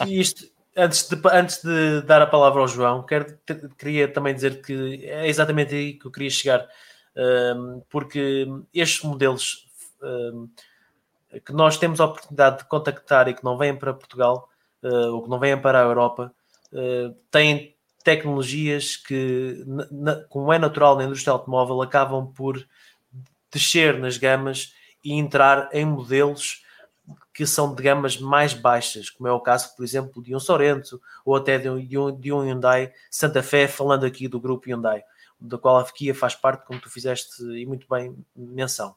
isto, 0.07 0.45
antes 0.75 1.07
de, 1.07 1.19
antes 1.31 1.61
de 1.61 2.01
dar 2.01 2.21
a 2.21 2.27
palavra 2.27 2.61
ao 2.61 2.67
João, 2.67 3.03
quero, 3.03 3.37
queria 3.77 4.07
também 4.07 4.33
dizer 4.33 4.61
que 4.61 5.05
é 5.05 5.27
exatamente 5.27 5.73
aí 5.75 5.93
que 5.93 6.05
eu 6.05 6.11
queria 6.11 6.29
chegar, 6.29 6.67
um, 7.15 7.81
porque 7.89 8.47
estes 8.73 9.03
modelos 9.03 9.67
um, 10.01 10.49
que 11.45 11.53
nós 11.53 11.77
temos 11.77 11.99
a 11.99 12.05
oportunidade 12.05 12.59
de 12.59 12.65
contactar 12.65 13.27
e 13.27 13.33
que 13.33 13.43
não 13.43 13.57
vêm 13.57 13.75
para 13.75 13.93
Portugal 13.93 14.49
uh, 14.83 15.13
ou 15.13 15.23
que 15.23 15.29
não 15.29 15.39
vêm 15.39 15.57
para 15.59 15.79
a 15.79 15.83
Europa, 15.83 16.33
uh, 16.73 17.13
têm 17.29 17.75
tecnologias 18.03 18.97
que, 18.97 19.63
na, 19.91 20.15
como 20.23 20.51
é 20.51 20.57
natural 20.57 20.97
na 20.97 21.03
indústria 21.03 21.31
automóvel, 21.31 21.81
acabam 21.81 22.33
por 22.33 22.65
descer 23.51 23.99
nas 23.99 24.17
gamas 24.17 24.73
e 25.03 25.13
entrar 25.13 25.69
em 25.71 25.85
modelos 25.85 26.63
que 27.33 27.45
são 27.45 27.73
de 27.73 27.81
gamas 27.81 28.17
mais 28.17 28.53
baixas, 28.53 29.09
como 29.09 29.27
é 29.27 29.31
o 29.31 29.39
caso, 29.39 29.75
por 29.75 29.83
exemplo, 29.83 30.21
de 30.21 30.35
um 30.35 30.39
Sorento 30.39 31.01
ou 31.25 31.35
até 31.35 31.57
de 31.57 31.69
um, 31.69 32.19
de 32.19 32.31
um, 32.31 32.41
Hyundai 32.41 32.91
Santa 33.09 33.41
Fé, 33.41 33.67
falando 33.67 34.05
aqui 34.05 34.27
do 34.27 34.39
grupo 34.39 34.69
Hyundai, 34.69 35.03
da 35.39 35.57
qual 35.57 35.77
a 35.77 35.91
Kia 35.91 36.13
faz 36.13 36.35
parte, 36.35 36.65
como 36.65 36.79
tu 36.79 36.89
fizeste 36.89 37.43
e 37.43 37.65
muito 37.65 37.87
bem 37.89 38.15
menção. 38.35 38.95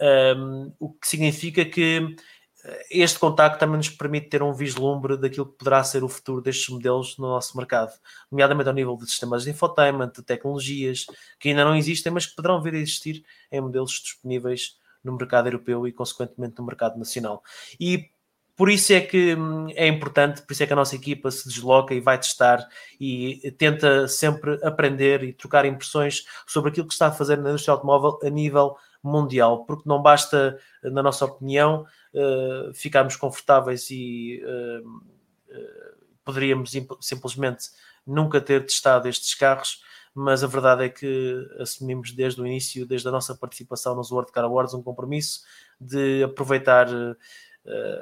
Um, 0.00 0.72
o 0.78 0.92
que 0.92 1.06
significa 1.06 1.64
que 1.64 2.16
eh, 2.64 2.86
este 2.90 3.18
contacto 3.18 3.58
também 3.58 3.76
nos 3.76 3.88
permite 3.88 4.28
ter 4.28 4.42
um 4.42 4.52
vislumbre 4.52 5.16
daquilo 5.16 5.46
que 5.46 5.58
poderá 5.58 5.84
ser 5.84 6.02
o 6.02 6.08
futuro 6.08 6.40
destes 6.42 6.68
modelos 6.68 7.16
no 7.16 7.28
nosso 7.28 7.56
mercado, 7.56 7.92
nomeadamente 8.30 8.68
ao 8.68 8.74
nível 8.74 8.96
de 8.96 9.06
sistemas 9.06 9.44
de 9.44 9.50
infotainment, 9.50 10.12
de 10.12 10.22
tecnologias 10.22 11.06
que 11.38 11.50
ainda 11.50 11.64
não 11.64 11.76
existem, 11.76 12.12
mas 12.12 12.26
que 12.26 12.34
poderão 12.34 12.60
vir 12.60 12.74
a 12.74 12.78
existir 12.78 13.24
em 13.52 13.60
modelos 13.60 13.92
disponíveis 13.92 14.76
no 15.04 15.16
mercado 15.16 15.48
europeu 15.48 15.86
e, 15.86 15.92
consequentemente, 15.92 16.58
no 16.58 16.64
mercado 16.64 16.98
nacional. 16.98 17.42
E 17.78 18.10
por 18.56 18.70
isso 18.70 18.92
é 18.92 19.00
que 19.00 19.34
hum, 19.34 19.66
é 19.74 19.86
importante, 19.86 20.42
por 20.42 20.52
isso 20.52 20.62
é 20.62 20.66
que 20.66 20.72
a 20.72 20.76
nossa 20.76 20.94
equipa 20.94 21.30
se 21.30 21.48
desloca 21.48 21.92
e 21.92 22.00
vai 22.00 22.18
testar 22.18 22.66
e 23.00 23.52
tenta 23.58 24.06
sempre 24.06 24.58
aprender 24.62 25.24
e 25.24 25.32
trocar 25.32 25.64
impressões 25.66 26.24
sobre 26.46 26.70
aquilo 26.70 26.86
que 26.86 26.92
está 26.92 27.08
a 27.08 27.12
fazer 27.12 27.36
na 27.36 27.50
indústria 27.50 27.72
automóvel 27.72 28.18
a 28.22 28.30
nível 28.30 28.76
mundial, 29.02 29.64
porque 29.66 29.88
não 29.88 30.00
basta, 30.00 30.58
na 30.82 31.02
nossa 31.02 31.24
opinião, 31.26 31.84
uh, 32.14 32.72
ficarmos 32.72 33.16
confortáveis 33.16 33.90
e 33.90 34.42
uh, 34.44 34.88
uh, 34.88 35.94
poderíamos 36.24 36.72
simplesmente 37.00 37.70
nunca 38.06 38.40
ter 38.40 38.64
testado 38.64 39.08
estes 39.08 39.34
carros, 39.34 39.82
mas 40.14 40.44
a 40.44 40.46
verdade 40.46 40.84
é 40.84 40.88
que 40.88 41.48
assumimos 41.58 42.12
desde 42.12 42.40
o 42.40 42.46
início, 42.46 42.86
desde 42.86 43.08
a 43.08 43.10
nossa 43.10 43.34
participação 43.34 43.96
nos 43.96 44.12
World 44.12 44.30
Car 44.30 44.44
Awards, 44.44 44.72
um 44.72 44.82
compromisso 44.82 45.40
de 45.80 46.22
aproveitar 46.22 46.88
uh, 46.88 47.16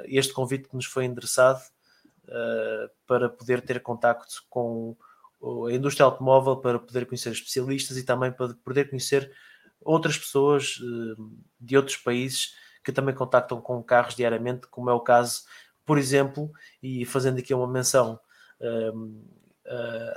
este 0.05 0.31
convite 0.31 0.69
que 0.69 0.75
nos 0.75 0.85
foi 0.85 1.05
endereçado 1.05 1.59
uh, 2.25 2.89
para 3.07 3.29
poder 3.29 3.61
ter 3.61 3.81
contacto 3.81 4.45
com 4.47 4.95
a 5.67 5.71
indústria 5.73 6.05
automóvel, 6.05 6.57
para 6.57 6.77
poder 6.77 7.05
conhecer 7.05 7.31
especialistas 7.31 7.97
e 7.97 8.03
também 8.03 8.31
para 8.31 8.53
poder 8.63 8.89
conhecer 8.89 9.31
outras 9.81 10.17
pessoas 10.17 10.77
uh, 10.77 11.31
de 11.59 11.75
outros 11.75 11.97
países 11.97 12.55
que 12.83 12.91
também 12.91 13.15
contactam 13.15 13.59
com 13.59 13.81
carros 13.81 14.15
diariamente, 14.15 14.67
como 14.67 14.89
é 14.89 14.93
o 14.93 14.99
caso, 14.99 15.43
por 15.85 15.97
exemplo, 15.97 16.51
e 16.81 17.05
fazendo 17.05 17.39
aqui 17.39 17.53
uma 17.53 17.67
menção 17.67 18.19
uh, 18.59 19.33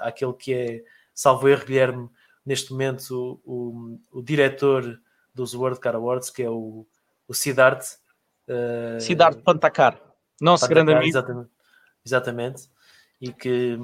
àquele 0.00 0.32
que 0.34 0.52
é, 0.52 0.84
salvo 1.16 1.48
erro, 1.48 1.64
Guilherme, 1.64 2.10
neste 2.44 2.70
momento 2.70 3.40
o, 3.44 3.98
o, 4.12 4.18
o 4.18 4.22
diretor 4.22 5.00
dos 5.34 5.54
World 5.54 5.80
Car 5.80 5.96
Awards, 5.96 6.30
que 6.30 6.42
é 6.42 6.50
o, 6.50 6.86
o 7.26 7.34
Siddharth. 7.34 7.96
Uh, 8.46 9.00
Siddharth 9.00 9.42
Pantakar, 9.42 10.00
nosso 10.40 10.68
Pantakar, 10.68 10.84
grande 10.84 10.92
amigo. 10.92 11.08
Exatamente, 11.08 11.50
exatamente. 12.04 12.68
E 13.20 13.32
que, 13.32 13.78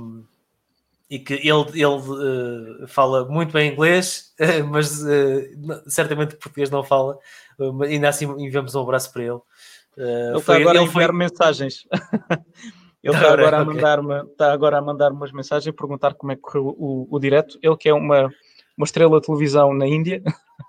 e 1.09 1.18
que 1.18 1.35
ele, 1.35 1.70
ele 1.72 1.87
uh, 1.87 2.87
fala 2.87 3.24
muito 3.24 3.53
bem 3.53 3.72
inglês, 3.72 4.35
mas 4.70 5.03
uh, 5.03 5.91
certamente 5.91 6.37
português 6.37 6.70
não 6.70 6.85
fala. 6.85 7.18
Uh, 7.59 7.83
ainda 7.83 8.11
assim 8.11 8.26
enviamos 8.39 8.74
um 8.74 8.83
abraço 8.83 9.11
para 9.11 9.24
ele. 9.24 9.41
ele 9.97 10.39
está 10.39 10.55
agora 10.55 10.78
ele 10.78 10.87
a 10.87 10.89
enviar 10.89 11.09
foi... 11.09 11.16
mensagens. 11.16 11.87
Ele 13.03 13.14
está 13.16 13.32
agora, 13.32 13.59
a 13.59 13.64
mandar-me 13.64 14.22
está 14.30 14.53
agora 14.53 14.78
a 14.78 14.82
mandar 14.82 15.11
umas 15.11 15.32
mensagens 15.32 15.66
a 15.66 15.76
perguntar 15.76 16.14
como 16.14 16.32
é 16.32 16.36
que 16.36 16.42
correu 16.42 16.68
o, 16.78 17.09
o 17.11 17.18
direto. 17.18 17.59
Ele 17.61 17.76
que 17.76 17.88
é 17.88 17.94
uma, 17.94 18.32
uma 18.76 18.84
estrela 18.84 19.20
de 19.20 19.26
televisão 19.26 19.74
na 19.74 19.86
Índia. 19.86 20.22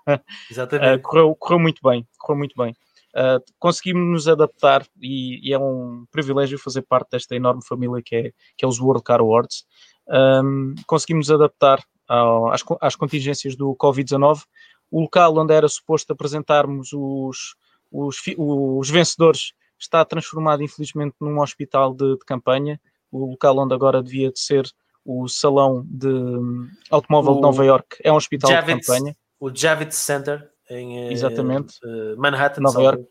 Exatamente. 0.50 0.98
Uh, 0.98 1.02
correu, 1.02 1.34
correu 1.36 1.58
muito 1.60 1.80
bem, 1.82 2.06
correu 2.18 2.38
muito 2.38 2.54
bem. 2.56 2.74
Uh, 3.14 3.40
conseguimos 3.60 4.04
nos 4.10 4.28
adaptar 4.28 4.84
e, 5.00 5.48
e, 5.48 5.52
é 5.52 5.58
um 5.58 6.04
privilégio 6.10 6.58
fazer 6.58 6.82
parte 6.82 7.10
desta 7.12 7.36
enorme 7.36 7.64
família 7.64 8.02
que 8.04 8.16
é, 8.16 8.32
que 8.56 8.64
é 8.64 8.68
os 8.68 8.80
World 8.80 9.04
Car 9.04 9.20
Awards. 9.20 9.64
Um, 10.08 10.74
conseguimos 10.84 11.28
nos 11.28 11.40
adaptar 11.40 11.80
ao, 12.08 12.50
às, 12.50 12.64
às 12.80 12.96
contingências 12.96 13.54
do 13.54 13.76
Covid-19. 13.76 14.42
O 14.90 15.02
local 15.02 15.36
onde 15.38 15.54
era 15.54 15.68
suposto 15.68 16.12
apresentarmos 16.12 16.92
os, 16.92 17.54
os, 17.92 18.16
os 18.36 18.90
vencedores 18.90 19.52
está 19.84 20.04
transformado, 20.04 20.62
infelizmente, 20.62 21.14
num 21.20 21.40
hospital 21.40 21.94
de, 21.94 22.16
de 22.18 22.24
campanha. 22.24 22.80
O 23.10 23.30
local 23.30 23.58
onde 23.58 23.74
agora 23.74 24.02
devia 24.02 24.30
de 24.30 24.40
ser 24.40 24.66
o 25.04 25.28
salão 25.28 25.86
de 25.86 26.08
hum, 26.08 26.68
automóvel 26.90 27.32
o 27.32 27.36
de 27.36 27.42
Nova 27.42 27.64
York 27.64 27.98
é 28.02 28.10
um 28.10 28.16
hospital 28.16 28.50
Javits, 28.50 28.80
de 28.80 28.86
campanha. 28.86 29.16
O 29.38 29.54
Javits 29.54 29.96
Center 29.96 30.50
em 30.70 30.98
eh, 30.98 31.12
Exatamente. 31.12 31.78
Uh, 31.84 32.16
Manhattan, 32.16 32.62
Nova 32.62 32.82
York. 32.82 33.06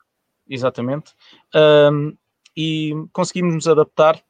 Exatamente. 0.50 1.14
Um, 1.56 2.18
e 2.58 2.94
conseguimos 3.12 3.54
nos 3.54 3.68
adaptar. 3.68 4.22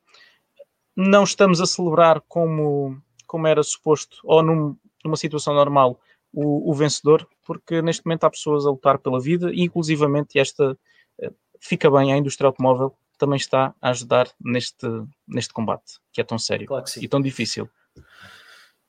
Não 0.95 1.23
estamos 1.23 1.59
a 1.59 1.65
celebrar 1.65 2.21
como, 2.27 3.01
como 3.25 3.47
era 3.47 3.63
suposto, 3.63 4.17
ou 4.23 4.43
num, 4.43 4.77
numa 5.03 5.17
situação 5.17 5.53
normal, 5.53 5.99
o, 6.31 6.69
o, 6.69 6.73
vencedor, 6.73 7.27
porque 7.45 7.81
neste 7.81 8.05
momento 8.05 8.25
há 8.25 8.29
pessoas 8.29 8.65
a 8.65 8.69
lutar 8.69 8.99
pela 8.99 9.19
vida, 9.19 9.51
e 9.51 9.61
inclusivamente 9.61 10.37
esta 10.37 10.77
eh, 11.19 11.31
fica 11.63 11.89
bem 11.89 12.13
a 12.13 12.17
indústria 12.17 12.47
automóvel 12.47 12.93
também 13.17 13.37
está 13.37 13.73
a 13.81 13.89
ajudar 13.91 14.29
neste, 14.43 14.85
neste 15.27 15.53
combate, 15.53 15.99
que 16.11 16.19
é 16.19 16.23
tão 16.23 16.37
sério 16.37 16.67
claro 16.67 16.85
e 16.97 17.07
tão 17.07 17.21
difícil. 17.21 17.69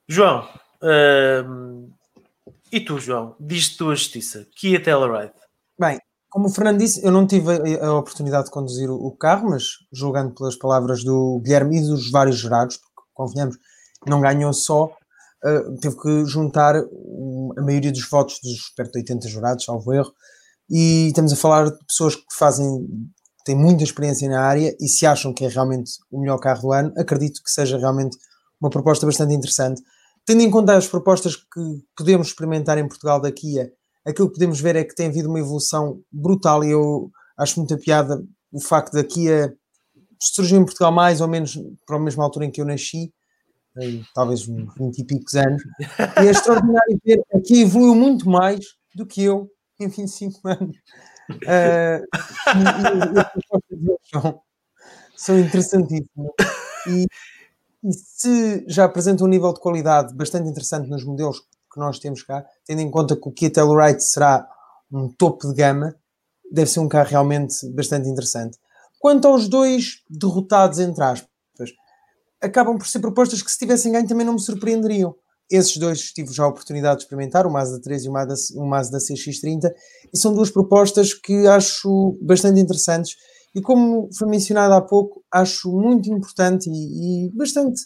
João, 0.09 0.49
uh, 0.83 1.93
e 2.73 2.81
tu, 2.81 2.99
João, 2.99 3.37
diz 3.39 3.77
tua 3.77 3.95
justiça, 3.95 4.47
Kia 4.57 4.83
Telluride. 4.83 5.33
Bem, 5.79 6.01
como 6.29 6.49
o 6.49 6.51
Fernando 6.51 6.79
disse, 6.79 7.05
eu 7.05 7.13
não 7.13 7.27
tive 7.27 7.79
a, 7.81 7.87
a 7.87 7.99
oportunidade 7.99 8.47
de 8.47 8.51
conduzir 8.51 8.91
o, 8.91 9.07
o, 9.07 9.13
carro, 9.13 9.51
mas 9.51 9.79
julgando 9.93 10.35
pelas 10.35 10.57
palavras 10.57 11.05
do 11.05 11.41
Guilherme 11.45 11.79
e 11.79 11.87
dos 11.87 12.11
vários 12.11 12.37
jurados, 12.37 12.77
porque 12.79 13.11
convenhamos, 13.15 13.57
não 14.05 14.21
ganhou 14.21 14.53
só, 14.53 14.87
uh, 14.87 15.79
teve 15.81 15.97
que 15.97 16.27
juntar 16.27 16.75
a 16.77 17.63
maioria 17.63 17.93
dos 17.93 18.09
votos 18.09 18.41
dos 18.43 18.71
perto 18.71 18.93
de 18.93 18.99
80 18.99 19.29
jurados, 19.29 19.65
salvo 19.65 19.93
erro, 19.93 20.13
e 20.71 21.09
estamos 21.09 21.33
a 21.33 21.37
falar 21.37 21.71
de 21.71 21.87
pessoas 21.87 22.17
que 22.17 22.25
fazem 22.33 22.87
têm 23.45 23.55
muita 23.55 23.85
experiência 23.85 24.29
na 24.29 24.41
área 24.41 24.75
e 24.81 24.89
se 24.89 25.05
acham 25.05 25.33
que 25.33 25.45
é 25.45 25.49
realmente 25.49 25.93
o 26.11 26.21
melhor 26.21 26.39
carro 26.39 26.63
do 26.63 26.73
ano, 26.73 26.93
acredito 26.97 27.43
que 27.45 27.51
seja 27.51 27.77
realmente 27.77 28.17
uma 28.59 28.71
proposta 28.71 29.05
bastante 29.05 29.35
interessante. 29.35 29.83
Tendo 30.25 30.41
em 30.41 30.51
conta 30.51 30.77
as 30.77 30.87
propostas 30.87 31.37
que 31.37 31.85
podemos 31.95 32.29
experimentar 32.29 32.79
em 32.79 32.89
Portugal 32.89 33.21
da 33.21 33.31
Kia, 33.31 33.71
aquilo 34.05 34.29
que 34.29 34.35
podemos 34.35 34.61
ver 34.61 34.77
é 34.77 34.85
que 34.85 34.95
tem 34.95 35.09
havido 35.09 35.29
uma 35.29 35.39
evolução 35.39 36.01
brutal 36.11 36.65
e 36.65 36.71
eu 36.71 37.11
acho 37.37 37.59
muita 37.61 37.77
piada 37.77 38.25
o 38.51 38.61
facto 38.61 38.93
da 38.93 39.05
Kia 39.05 39.55
surgiu 40.19 40.59
em 40.59 40.65
Portugal 40.65 40.93
mais 40.93 41.21
ou 41.21 41.29
menos 41.29 41.59
para 41.87 41.97
a 41.97 42.01
mesma 42.01 42.25
altura 42.25 42.47
em 42.47 42.51
que 42.51 42.61
eu 42.61 42.65
nasci, 42.65 43.13
talvez 44.15 44.49
uns 44.49 44.73
20 44.79 44.99
e 44.99 45.05
picos 45.05 45.35
anos, 45.35 45.63
e 46.23 46.27
é 46.27 46.31
extraordinário 46.31 46.99
ver 47.05 47.23
que 47.29 47.37
a 47.37 47.41
Kia 47.43 47.63
evoluiu 47.63 47.95
muito 47.95 48.29
mais 48.31 48.65
do 48.95 49.05
que 49.05 49.23
eu 49.23 49.51
em 49.85 49.89
25 49.89 50.49
anos. 50.49 50.77
Uh, 51.31 52.05
e, 53.73 53.75
e, 53.75 53.99
são, 54.11 54.43
são 55.17 55.39
interessantíssimas. 55.39 56.33
E, 56.87 57.07
e, 57.83 57.93
se 57.93 58.65
já 58.69 58.85
apresenta 58.85 59.25
um 59.25 59.29
nível 59.29 59.53
de 59.53 59.61
qualidade 59.61 60.15
bastante 60.15 60.49
interessante 60.49 60.89
nos 60.89 61.05
modelos 61.05 61.41
que 61.41 61.79
nós 61.81 61.99
temos 61.99 62.23
cá, 62.23 62.45
tendo 62.65 62.81
em 62.81 62.91
conta 62.91 63.17
que 63.17 63.29
o 63.29 63.33
Kia 63.33 63.51
Telluride 63.51 64.03
será 64.03 64.47
um 64.93 65.09
topo 65.09 65.49
de 65.49 65.55
gama, 65.55 65.95
deve 66.51 66.71
ser 66.71 66.81
um 66.81 66.89
carro 66.89 67.09
realmente 67.09 67.69
bastante 67.71 68.09
interessante. 68.09 68.59
Quanto 69.01 69.27
aos 69.27 69.49
dois 69.49 70.03
derrotados, 70.09 70.79
entre 70.79 71.03
aspas, 71.03 71.29
acabam 72.41 72.79
por 72.79 72.87
ser 72.87 73.01
propostas 73.01 73.43
que 73.43 73.51
se 73.51 73.59
tivessem 73.59 73.93
ganho 73.93 74.07
também 74.07 74.27
não 74.27 74.35
me 74.35 74.41
surpreenderiam. 74.41 75.15
Esses 75.57 75.77
dois 75.77 76.13
tive 76.13 76.33
já 76.33 76.45
a 76.45 76.49
oportunidade 76.49 76.97
de 76.97 77.03
experimentar, 77.05 77.47
o 77.47 77.51
Mazda 77.53 77.81
3 77.81 78.05
e 78.05 78.09
o 78.09 78.13
Mazda, 78.13 78.35
o 78.57 78.67
Mazda 78.67 78.99
CX-30, 78.99 79.73
e 80.13 80.19
são 80.19 80.35
duas 80.35 80.51
propostas 80.51 81.15
que 81.15 81.47
acho 81.47 82.19
bastante 82.21 82.61
interessantes 82.61 83.15
e 83.55 83.63
como 83.63 84.09
foi 84.19 84.29
mencionado 84.29 84.75
há 84.75 84.81
pouco, 84.81 85.23
acho 85.33 85.71
muito 85.71 86.13
importante 86.13 86.69
e, 86.69 87.27
e 87.27 87.31
bastante 87.33 87.83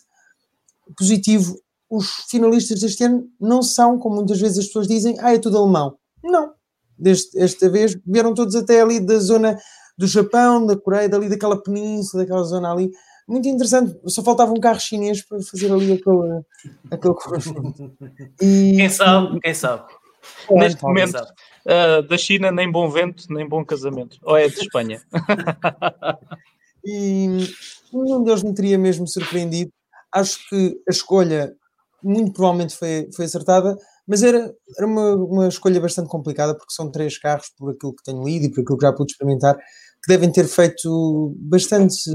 positivo 0.96 1.60
os 1.90 2.08
finalistas 2.30 2.80
deste 2.80 3.04
ano 3.04 3.26
não 3.38 3.62
são, 3.62 3.98
como 3.98 4.16
muitas 4.16 4.40
vezes 4.40 4.58
as 4.58 4.66
pessoas 4.66 4.88
dizem, 4.88 5.16
ah, 5.20 5.34
é 5.34 5.38
tudo 5.38 5.58
alemão. 5.58 5.96
Não. 6.22 6.52
Deste, 6.98 7.38
esta 7.38 7.68
vez 7.68 7.98
vieram 8.06 8.34
todos 8.34 8.54
até 8.54 8.80
ali 8.80 8.98
da 8.98 9.18
zona 9.18 9.58
do 9.96 10.06
Japão, 10.06 10.64
da 10.64 10.76
Coreia, 10.76 11.08
dali 11.08 11.28
daquela 11.28 11.62
península, 11.62 12.22
daquela 12.22 12.44
zona 12.44 12.72
ali 12.72 12.90
muito 13.29 13.47
interessante. 13.47 13.97
Só 14.07 14.22
faltava 14.22 14.53
um 14.53 14.61
carro 14.61 14.81
chinês 14.81 15.22
para 15.22 15.41
fazer 15.43 15.70
ali 15.70 15.93
aquele, 15.93 16.43
aquele 16.91 17.14
conjunto. 17.14 17.93
E, 18.41 18.76
quem 18.76 18.89
sabe, 18.89 19.41
quem 19.41 19.55
sabe. 19.55 19.93
Neste 20.51 20.83
momento, 20.83 21.16
uh, 21.16 22.03
da 22.09 22.16
China, 22.16 22.51
nem 22.51 22.70
bom 22.70 22.89
vento, 22.91 23.24
nem 23.31 23.47
bom 23.47 23.64
casamento. 23.64 24.18
Ou 24.22 24.37
é 24.37 24.49
de 24.49 24.59
Espanha. 24.59 25.01
e 26.85 27.29
nenhum 27.93 28.22
deles 28.24 28.43
me 28.43 28.55
teria 28.55 28.79
mesmo 28.79 29.07
surpreendido. 29.07 29.70
Acho 30.12 30.39
que 30.49 30.81
a 30.89 30.91
escolha 30.91 31.55
muito 32.03 32.33
provavelmente 32.33 32.76
foi, 32.76 33.09
foi 33.14 33.24
acertada, 33.24 33.76
mas 34.07 34.22
era, 34.22 34.55
era 34.76 34.87
uma, 34.87 35.14
uma 35.16 35.49
escolha 35.49 35.81
bastante 35.81 36.09
complicada 36.09 36.55
porque 36.55 36.72
são 36.72 36.91
três 36.91 37.18
carros, 37.18 37.51
por 37.57 37.72
aquilo 37.72 37.95
que 37.95 38.03
tenho 38.03 38.24
lido 38.24 38.47
e 38.47 38.51
por 38.51 38.62
aquilo 38.62 38.79
que 38.79 38.87
já 38.87 38.93
pude 38.93 39.12
experimentar, 39.12 39.57
que 39.57 40.09
devem 40.09 40.31
ter 40.31 40.47
feito 40.47 41.35
bastante 41.39 42.11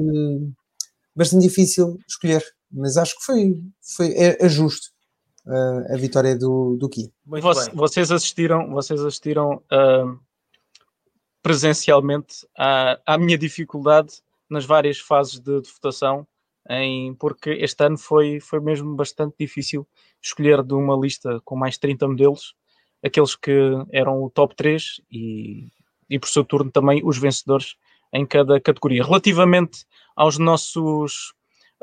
bastante 1.16 1.48
difícil 1.48 2.00
escolher, 2.08 2.44
mas 2.72 2.98
acho 2.98 3.18
que 3.18 3.24
foi, 3.24 3.62
foi 3.82 4.08
é, 4.14 4.46
é 4.46 4.50
justo 4.50 4.88
uh, 5.46 5.94
a 5.94 5.98
vitória 5.98 6.36
do, 6.38 6.76
do 6.78 6.90
Ki. 6.90 7.12
Vocês 7.74 8.12
assistiram, 8.12 8.70
vocês 8.72 9.00
assistiram 9.02 9.62
uh, 9.72 10.20
presencialmente 11.42 12.48
à, 12.58 13.00
à 13.06 13.18
minha 13.18 13.38
dificuldade 13.38 14.22
nas 14.50 14.66
várias 14.66 15.00
fases 15.00 15.40
de, 15.40 15.62
de, 15.62 15.70
votação, 15.72 16.28
em, 16.70 17.14
porque 17.16 17.50
este 17.50 17.84
ano 17.84 17.98
foi, 17.98 18.40
foi 18.40 18.60
mesmo 18.60 18.96
bastante 18.96 19.36
difícil 19.40 19.88
escolher 20.22 20.64
de 20.64 20.74
uma 20.74 20.96
lista 20.96 21.42
com 21.44 21.56
mais 21.56 21.78
30 21.78 22.08
modelos, 22.08 22.56
aqueles 23.04 23.36
que 23.36 23.52
eram 23.92 24.24
o 24.24 24.30
top 24.30 24.56
3 24.56 25.02
e, 25.12 25.68
e 26.10 26.18
por 26.18 26.30
seu 26.30 26.46
turno 26.46 26.72
também 26.72 27.02
os 27.04 27.18
vencedores 27.18 27.76
em 28.14 28.26
cada 28.26 28.62
categoria. 28.62 29.04
Relativamente 29.04 29.86
aos 30.16 30.38
nossos 30.38 31.34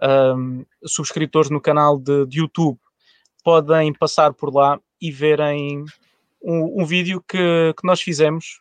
um, 0.03 0.64
subscritores 0.87 1.51
no 1.51 1.61
canal 1.61 1.99
de, 1.99 2.26
de, 2.26 2.39
YouTube, 2.39 2.78
podem 3.43 3.93
passar 3.93 4.33
por 4.33 4.55
lá 4.55 4.81
e 5.01 5.11
verem 5.11 5.85
um, 6.43 6.83
um 6.83 6.85
vídeo 6.85 7.22
que, 7.26 7.74
que, 7.76 7.87
nós 7.87 8.01
fizemos, 8.01 8.61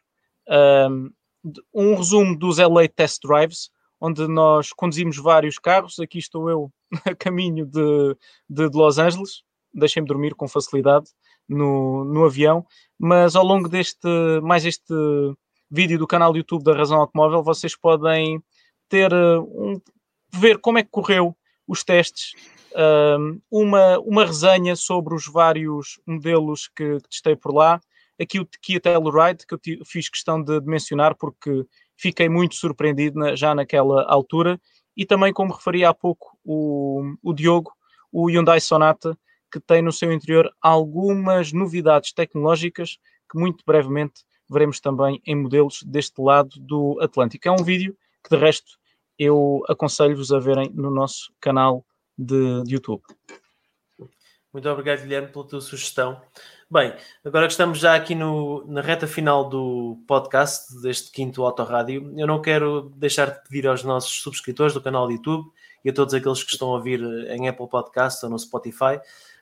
um, 0.89 1.11
um 1.73 1.95
resumo 1.95 2.37
dos 2.37 2.57
LA 2.57 2.87
Test 2.87 3.21
Drives, 3.23 3.69
onde 4.01 4.27
nós 4.27 4.73
conduzimos 4.73 5.17
vários 5.17 5.59
carros. 5.59 5.99
Aqui 5.99 6.17
estou 6.17 6.49
eu 6.49 6.71
a 7.05 7.13
caminho 7.13 7.65
de, 7.65 8.17
de, 8.49 8.69
de 8.69 8.77
Los 8.77 8.97
Angeles, 8.97 9.43
deixem-me 9.73 10.07
dormir 10.07 10.33
com 10.33 10.47
facilidade 10.47 11.09
no, 11.47 12.03
no 12.05 12.25
avião, 12.25 12.65
mas 12.97 13.35
ao 13.35 13.43
longo 13.43 13.69
deste, 13.69 14.07
mais 14.41 14.65
este 14.65 14.93
vídeo 15.69 15.99
do 15.99 16.07
canal 16.07 16.35
YouTube 16.35 16.63
da 16.63 16.75
Razão 16.75 16.99
Automóvel, 16.99 17.43
vocês 17.43 17.75
podem 17.75 18.41
ter 18.87 19.13
um, 19.13 19.79
ver 20.33 20.57
como 20.59 20.79
é 20.79 20.83
que 20.83 20.89
correu 20.89 21.35
os 21.67 21.83
testes, 21.83 22.33
uma, 23.51 23.99
uma 23.99 24.25
resenha 24.25 24.75
sobre 24.75 25.13
os 25.13 25.27
vários 25.27 25.99
modelos 26.05 26.67
que, 26.67 26.97
que 26.97 27.09
testei 27.09 27.35
por 27.35 27.53
lá. 27.53 27.79
Aqui 28.19 28.39
o 28.39 28.47
Kia 28.61 28.79
Telluride, 28.79 29.45
que 29.45 29.53
eu 29.53 29.85
fiz 29.85 30.09
questão 30.09 30.41
de, 30.41 30.59
de 30.59 30.67
mencionar 30.67 31.15
porque 31.15 31.65
fiquei 31.95 32.27
muito 32.27 32.55
surpreendido 32.55 33.19
na, 33.19 33.35
já 33.35 33.53
naquela 33.53 34.03
altura. 34.03 34.59
E 34.97 35.05
também, 35.05 35.31
como 35.31 35.53
referi 35.53 35.85
há 35.85 35.93
pouco 35.93 36.37
o, 36.43 37.15
o 37.23 37.33
Diogo, 37.33 37.71
o 38.11 38.29
Hyundai 38.29 38.59
Sonata, 38.59 39.17
que 39.51 39.59
tem 39.59 39.81
no 39.81 39.91
seu 39.91 40.11
interior 40.11 40.51
algumas 40.61 41.53
novidades 41.53 42.11
tecnológicas 42.11 42.97
que 43.31 43.39
muito 43.39 43.63
brevemente 43.65 44.23
veremos 44.49 44.79
também 44.79 45.21
em 45.25 45.35
modelos 45.35 45.83
deste 45.83 46.21
lado 46.21 46.49
do 46.59 46.97
Atlântico. 47.01 47.47
É 47.47 47.51
um 47.51 47.63
vídeo 47.63 47.95
que, 48.23 48.35
de 48.35 48.41
resto, 48.41 48.77
eu 49.17 49.63
aconselho-vos 49.67 50.31
a 50.31 50.39
verem 50.39 50.71
no 50.73 50.89
nosso 50.89 51.31
canal 51.39 51.85
de, 52.17 52.63
de 52.63 52.73
YouTube. 52.73 53.03
Muito 54.51 54.67
obrigado, 54.67 55.01
Guilherme, 55.01 55.27
pela 55.27 55.47
tua 55.47 55.61
sugestão. 55.61 56.19
Bem, 56.71 56.93
agora 57.23 57.45
que 57.45 57.51
estamos 57.51 57.79
já 57.79 57.95
aqui 57.95 58.15
no, 58.15 58.65
na 58.67 58.81
reta 58.81 59.05
final 59.05 59.47
do 59.47 60.01
podcast, 60.07 60.81
deste 60.81 61.11
quinto 61.11 61.43
Autorádio, 61.43 62.11
eu 62.17 62.25
não 62.25 62.41
quero 62.41 62.91
deixar 62.95 63.31
de 63.31 63.43
pedir 63.43 63.67
aos 63.67 63.83
nossos 63.83 64.21
subscritores 64.21 64.73
do 64.73 64.81
canal 64.81 65.07
de 65.07 65.15
YouTube 65.15 65.47
e 65.85 65.89
a 65.89 65.93
todos 65.93 66.13
aqueles 66.13 66.43
que 66.43 66.51
estão 66.51 66.69
a 66.69 66.77
ouvir 66.77 67.01
em 67.29 67.47
Apple 67.47 67.69
Podcast 67.69 68.25
ou 68.25 68.31
no 68.31 68.39
Spotify 68.39 68.99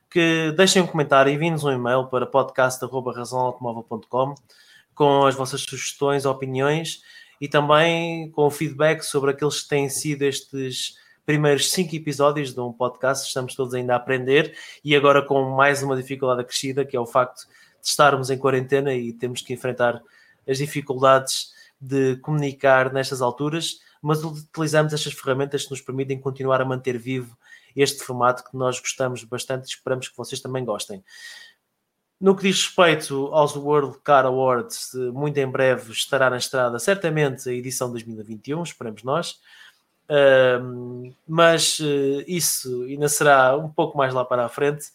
que 0.10 0.54
deixem 0.56 0.82
um 0.82 0.88
comentário 0.88 1.32
e 1.32 1.36
enviem-nos 1.36 1.64
um 1.64 1.72
e-mail 1.72 2.08
para 2.08 2.26
podcast.razãoautomóvel.com 2.26 4.34
com 4.98 5.28
as 5.28 5.36
vossas 5.36 5.62
sugestões, 5.62 6.26
opiniões 6.26 7.04
e 7.40 7.48
também 7.48 8.32
com 8.32 8.48
o 8.48 8.50
feedback 8.50 9.04
sobre 9.04 9.30
aqueles 9.30 9.62
que 9.62 9.70
têm 9.70 9.88
sido 9.88 10.24
estes 10.24 10.96
primeiros 11.24 11.70
cinco 11.70 11.96
episódios 11.96 12.52
de 12.52 12.60
um 12.60 12.74
podcast. 12.74 13.28
Estamos 13.28 13.54
todos 13.54 13.76
ainda 13.76 13.94
a 13.94 13.98
aprender 13.98 14.58
e 14.84 14.96
agora 14.96 15.22
com 15.22 15.52
mais 15.52 15.84
uma 15.84 15.96
dificuldade 15.96 16.42
acrescida, 16.42 16.84
que 16.84 16.98
é 16.98 17.00
o 17.00 17.06
facto 17.06 17.46
de 17.46 17.88
estarmos 17.88 18.32
em 18.32 18.40
quarentena 18.40 18.92
e 18.92 19.14
temos 19.14 19.42
que 19.42 19.54
enfrentar 19.54 20.02
as 20.50 20.58
dificuldades 20.58 21.54
de 21.80 22.18
comunicar 22.18 22.92
nestas 22.92 23.22
alturas, 23.22 23.80
mas 24.02 24.24
utilizamos 24.24 24.94
estas 24.94 25.14
ferramentas 25.14 25.66
que 25.66 25.70
nos 25.70 25.82
permitem 25.82 26.20
continuar 26.20 26.60
a 26.60 26.66
manter 26.66 26.98
vivo 26.98 27.38
este 27.76 28.04
formato 28.04 28.44
que 28.44 28.58
nós 28.58 28.80
gostamos 28.80 29.24
bastante 29.24 29.66
e 29.66 29.68
esperamos 29.68 30.08
que 30.08 30.18
vocês 30.18 30.42
também 30.42 30.66
gostem. 30.66 31.04
No 32.20 32.36
que 32.36 32.44
diz 32.44 32.64
respeito 32.64 33.28
aos 33.28 33.56
World 33.56 34.00
Car 34.04 34.26
Awards, 34.26 34.92
muito 35.14 35.38
em 35.38 35.48
breve 35.48 35.92
estará 35.92 36.30
na 36.30 36.38
estrada 36.38 36.80
certamente 36.80 37.48
a 37.48 37.54
edição 37.54 37.92
2021, 37.92 38.64
esperamos 38.64 39.04
nós. 39.04 39.40
Uh, 40.10 41.14
mas 41.28 41.80
uh, 41.80 42.24
isso 42.26 42.84
ainda 42.84 43.08
será 43.08 43.56
um 43.56 43.70
pouco 43.70 43.98
mais 43.98 44.14
lá 44.14 44.26
para 44.26 44.46
a 44.46 44.50
frente. 44.50 44.88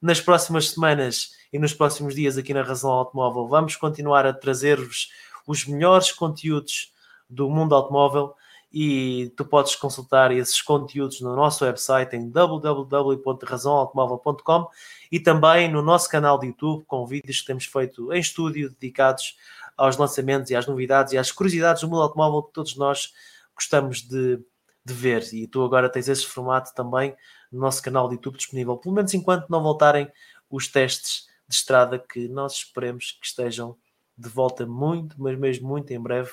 Nas 0.00 0.20
próximas 0.20 0.70
semanas 0.70 1.32
e 1.52 1.58
nos 1.58 1.72
próximos 1.72 2.14
dias 2.14 2.36
aqui 2.36 2.52
na 2.52 2.62
Razão 2.62 2.90
Automóvel 2.90 3.48
vamos 3.48 3.74
continuar 3.74 4.26
a 4.26 4.32
trazer-vos 4.32 5.10
os 5.46 5.64
melhores 5.64 6.12
conteúdos 6.12 6.92
do 7.30 7.48
mundo 7.48 7.74
automóvel 7.74 8.34
e 8.72 9.32
tu 9.36 9.44
podes 9.44 9.74
consultar 9.74 10.30
esses 10.30 10.60
conteúdos 10.60 11.20
no 11.20 11.34
nosso 11.34 11.64
website 11.64 12.14
em 12.14 12.28
www.razãoautomóvel.com 12.28 14.68
e 15.10 15.18
também 15.18 15.70
no 15.70 15.80
nosso 15.80 16.08
canal 16.08 16.38
de 16.38 16.48
YouTube 16.48 16.84
com 16.84 17.06
vídeos 17.06 17.40
que 17.40 17.46
temos 17.46 17.64
feito 17.64 18.12
em 18.12 18.20
estúdio 18.20 18.68
dedicados 18.70 19.36
aos 19.76 19.96
lançamentos 19.96 20.50
e 20.50 20.56
às 20.56 20.66
novidades 20.66 21.12
e 21.12 21.18
às 21.18 21.32
curiosidades 21.32 21.82
do 21.82 21.88
mundo 21.88 22.02
automóvel 22.02 22.42
que 22.42 22.52
todos 22.52 22.76
nós 22.76 23.12
gostamos 23.54 24.02
de, 24.02 24.38
de 24.84 24.94
ver. 24.94 25.22
E 25.32 25.46
tu 25.46 25.64
agora 25.64 25.88
tens 25.88 26.08
esse 26.08 26.26
formato 26.26 26.74
também 26.74 27.16
no 27.50 27.60
nosso 27.60 27.82
canal 27.82 28.08
de 28.08 28.16
YouTube 28.16 28.36
disponível, 28.36 28.76
pelo 28.76 28.94
menos 28.94 29.14
enquanto 29.14 29.48
não 29.48 29.62
voltarem 29.62 30.10
os 30.50 30.68
testes 30.68 31.26
de 31.48 31.54
estrada 31.54 31.98
que 31.98 32.28
nós 32.28 32.52
esperemos 32.52 33.12
que 33.12 33.26
estejam 33.26 33.76
de 34.16 34.28
volta 34.28 34.66
muito, 34.66 35.16
mas 35.18 35.38
mesmo 35.38 35.68
muito 35.68 35.90
em 35.92 36.00
breve, 36.00 36.30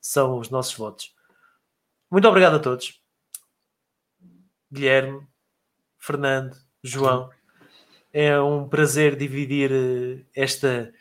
são 0.00 0.38
os 0.38 0.50
nossos 0.50 0.74
votos. 0.74 1.15
Muito 2.10 2.28
obrigado 2.28 2.56
a 2.56 2.58
todos. 2.60 3.00
Guilherme, 4.72 5.26
Fernando, 5.98 6.56
João. 6.82 7.30
É 8.12 8.40
um 8.40 8.68
prazer 8.68 9.16
dividir 9.16 9.70
eh, 9.72 10.24
esta 10.34 10.92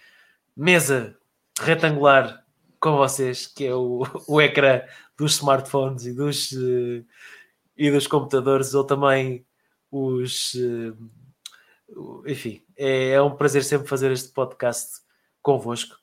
mesa 0.56 1.18
retangular 1.60 2.44
com 2.80 2.98
vocês, 2.98 3.48
que 3.48 3.66
é 3.66 3.74
o, 3.76 4.04
o 4.28 4.42
ecrã 4.42 4.82
dos 5.18 5.34
smartphones 5.34 6.06
e 6.06 6.14
dos, 6.14 6.52
eh, 6.54 7.04
e 7.78 7.92
dos 7.92 8.08
computadores, 8.08 8.74
ou 8.74 8.84
também 8.84 9.46
os. 9.92 10.56
Eh, 10.56 10.94
enfim, 12.26 12.64
é, 12.76 13.12
é 13.12 13.22
um 13.22 13.36
prazer 13.36 13.64
sempre 13.64 13.88
fazer 13.88 14.12
este 14.12 14.30
podcast 14.30 15.02
convosco. 15.42 15.96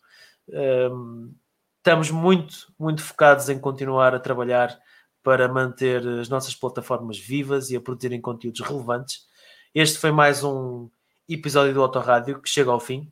Um, 0.49 1.35
estamos 1.79 2.11
muito, 2.11 2.73
muito 2.79 3.03
focados 3.03 3.49
em 3.49 3.59
continuar 3.59 4.15
a 4.15 4.21
trabalhar 4.21 4.81
para 5.23 5.49
manter 5.49 6.07
as 6.07 6.29
nossas 6.29 6.55
plataformas 6.55 7.19
vivas 7.19 7.71
e 7.71 7.77
a 7.77 7.81
produzirem 7.81 8.21
conteúdos 8.21 8.61
relevantes. 8.61 9.27
Este 9.75 9.99
foi 9.99 10.11
mais 10.11 10.43
um 10.43 10.91
episódio 11.29 11.73
do 11.73 11.83
Autorádio 11.83 12.41
que 12.41 12.49
chega 12.49 12.71
ao 12.71 12.81
fim. 12.81 13.11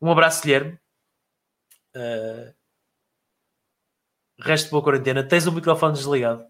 Um 0.00 0.10
abraço, 0.10 0.42
Guilherme. 0.42 0.78
Uh, 1.94 2.54
resto 4.38 4.66
de 4.66 4.70
boa 4.70 4.82
quarentena. 4.82 5.24
Tens 5.24 5.46
o 5.46 5.52
microfone 5.52 5.94
desligado. 5.94 6.46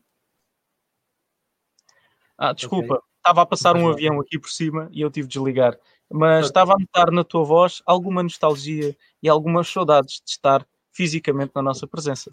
Ah, 2.37 2.53
desculpa. 2.53 2.95
Okay. 2.95 3.07
Estava 3.19 3.43
a 3.43 3.47
passar 3.47 3.77
um 3.77 3.89
avião 3.89 4.21
aqui 4.21 4.39
por 4.39 4.51
cima 4.51 4.89
e 4.93 5.01
eu 5.01 5.11
tive 5.11 5.27
de 5.27 5.35
desligar. 5.35 5.77
Mas 6.09 6.47
estava 6.47 6.75
a 6.75 6.79
notar 6.79 7.11
na 7.11 7.25
tua 7.25 7.43
voz 7.45 7.83
alguma 7.85 8.23
nostalgia 8.23 8.97
e 9.21 9.29
algumas 9.29 9.69
saudades 9.69 10.23
de 10.25 10.31
estar 10.31 10.67
fisicamente 10.93 11.53
na 11.55 11.63
nossa 11.63 11.87
presença. 11.87 12.33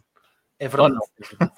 É 0.64 0.68
verdade. 0.70 0.96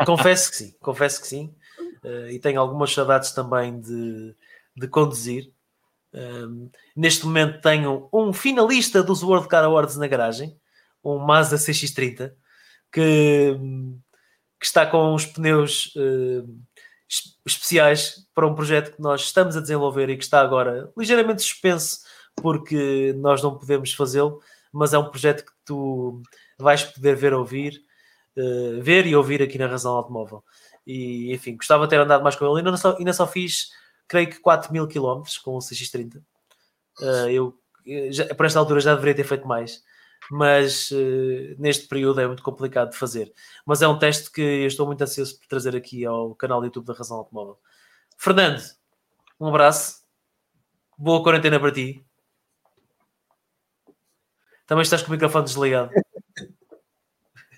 confesso 0.04 0.50
que 0.50 0.58
sim, 0.58 0.76
confesso 0.82 1.22
que 1.22 1.28
sim. 1.28 1.56
Uh, 2.04 2.28
e 2.32 2.40
tenho 2.40 2.60
algumas 2.60 2.92
saudades 2.92 3.32
também 3.34 3.80
de, 3.80 4.36
de 4.76 4.88
conduzir. 4.88 5.54
Um, 6.12 6.72
neste 6.96 7.24
momento 7.24 7.62
tenho 7.62 8.10
um 8.12 8.34
finalista 8.34 9.04
dos 9.04 9.22
World 9.22 9.48
Car 9.48 9.64
Awards 9.64 9.96
na 9.96 10.08
garagem, 10.08 10.60
um 11.04 11.20
Mazda 11.20 11.56
CX-30, 11.56 12.34
que, 12.92 13.56
que, 14.60 14.66
está 14.66 14.88
com 14.88 15.14
os 15.14 15.28
pneus 15.28 15.94
uh, 15.96 16.50
especiais 17.46 18.28
para 18.34 18.48
um 18.48 18.56
projeto 18.56 18.96
que 18.96 19.02
nós 19.02 19.22
estamos 19.22 19.56
a 19.56 19.62
desenvolver 19.62 20.10
e 20.10 20.18
que 20.18 20.24
está 20.24 20.42
agora 20.42 20.92
ligeiramente 20.98 21.44
suspenso 21.44 22.00
porque 22.38 23.14
nós 23.18 23.44
não 23.44 23.56
podemos 23.56 23.94
fazê-lo, 23.94 24.42
mas 24.74 24.94
é 24.94 24.98
um 24.98 25.12
projeto 25.12 25.46
que 25.46 25.52
tu 25.64 26.24
vais 26.58 26.84
poder 26.84 27.16
ver 27.16 27.36
ouvir 27.36 27.85
uh, 28.38 28.82
ver 28.82 29.06
e 29.06 29.16
ouvir 29.16 29.42
aqui 29.42 29.58
na 29.58 29.68
Razão 29.68 29.94
Automóvel. 29.94 30.44
E 30.86 31.34
enfim, 31.34 31.56
gostava 31.56 31.86
de 31.86 31.90
ter 31.92 32.00
andado 32.00 32.24
mais 32.24 32.36
com 32.36 32.46
ele. 32.46 32.58
Ainda 32.58 32.78
só, 32.78 32.96
ainda 32.98 33.14
só 33.14 33.28
fiz, 33.28 33.72
creio 34.08 34.30
que 34.30 34.40
4 34.40 34.72
mil 34.72 34.88
quilómetros 34.88 35.38
com 35.38 35.56
o 35.56 35.60
CX30. 35.60 36.22
Uh, 37.00 37.30
eu, 37.30 37.60
já, 38.12 38.34
por 38.34 38.46
esta 38.46 38.60
altura, 38.60 38.80
já 38.80 38.94
deveria 38.94 39.16
ter 39.16 39.24
feito 39.24 39.48
mais, 39.48 39.84
mas 40.30 40.92
uh, 40.92 41.56
neste 41.58 41.88
período 41.88 42.22
é 42.22 42.28
muito 42.28 42.44
complicado 42.44 42.92
de 42.92 42.98
fazer. 42.98 43.34
Mas 43.66 43.82
é 43.82 43.88
um 43.88 43.98
teste 43.98 44.32
que 44.32 44.42
eu 44.42 44.68
estou 44.68 44.86
muito 44.86 45.02
ansioso 45.02 45.40
por 45.40 45.48
trazer 45.48 45.76
aqui 45.76 46.06
ao 46.06 46.36
canal 46.36 46.60
do 46.60 46.66
YouTube 46.68 46.86
da 46.86 46.94
Razão 46.94 47.18
Automóvel. 47.18 47.60
Fernando, 48.18 48.62
um 49.40 49.48
abraço. 49.48 50.04
Boa 50.98 51.22
quarentena 51.22 51.60
para 51.60 51.72
ti. 51.72 52.06
Também 54.66 54.82
estás 54.82 55.02
com 55.02 55.10
o 55.10 55.12
microfone 55.12 55.46
desligado. 55.46 55.92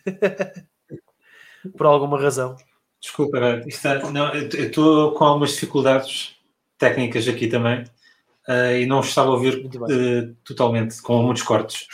Por 1.77 1.85
alguma 1.85 2.19
razão. 2.19 2.55
Desculpa, 2.99 3.61
está, 3.67 4.11
não, 4.11 4.33
eu 4.33 4.47
estou 4.47 5.11
com 5.13 5.23
algumas 5.23 5.51
dificuldades 5.51 6.35
técnicas 6.77 7.27
aqui 7.27 7.47
também 7.47 7.83
uh, 8.47 8.75
e 8.79 8.85
não 8.85 9.01
estava 9.01 9.29
a 9.29 9.33
ouvir 9.33 9.65
uh, 9.65 10.35
totalmente, 10.43 11.01
com 11.01 11.21
muitos 11.21 11.43
cortes. 11.43 11.87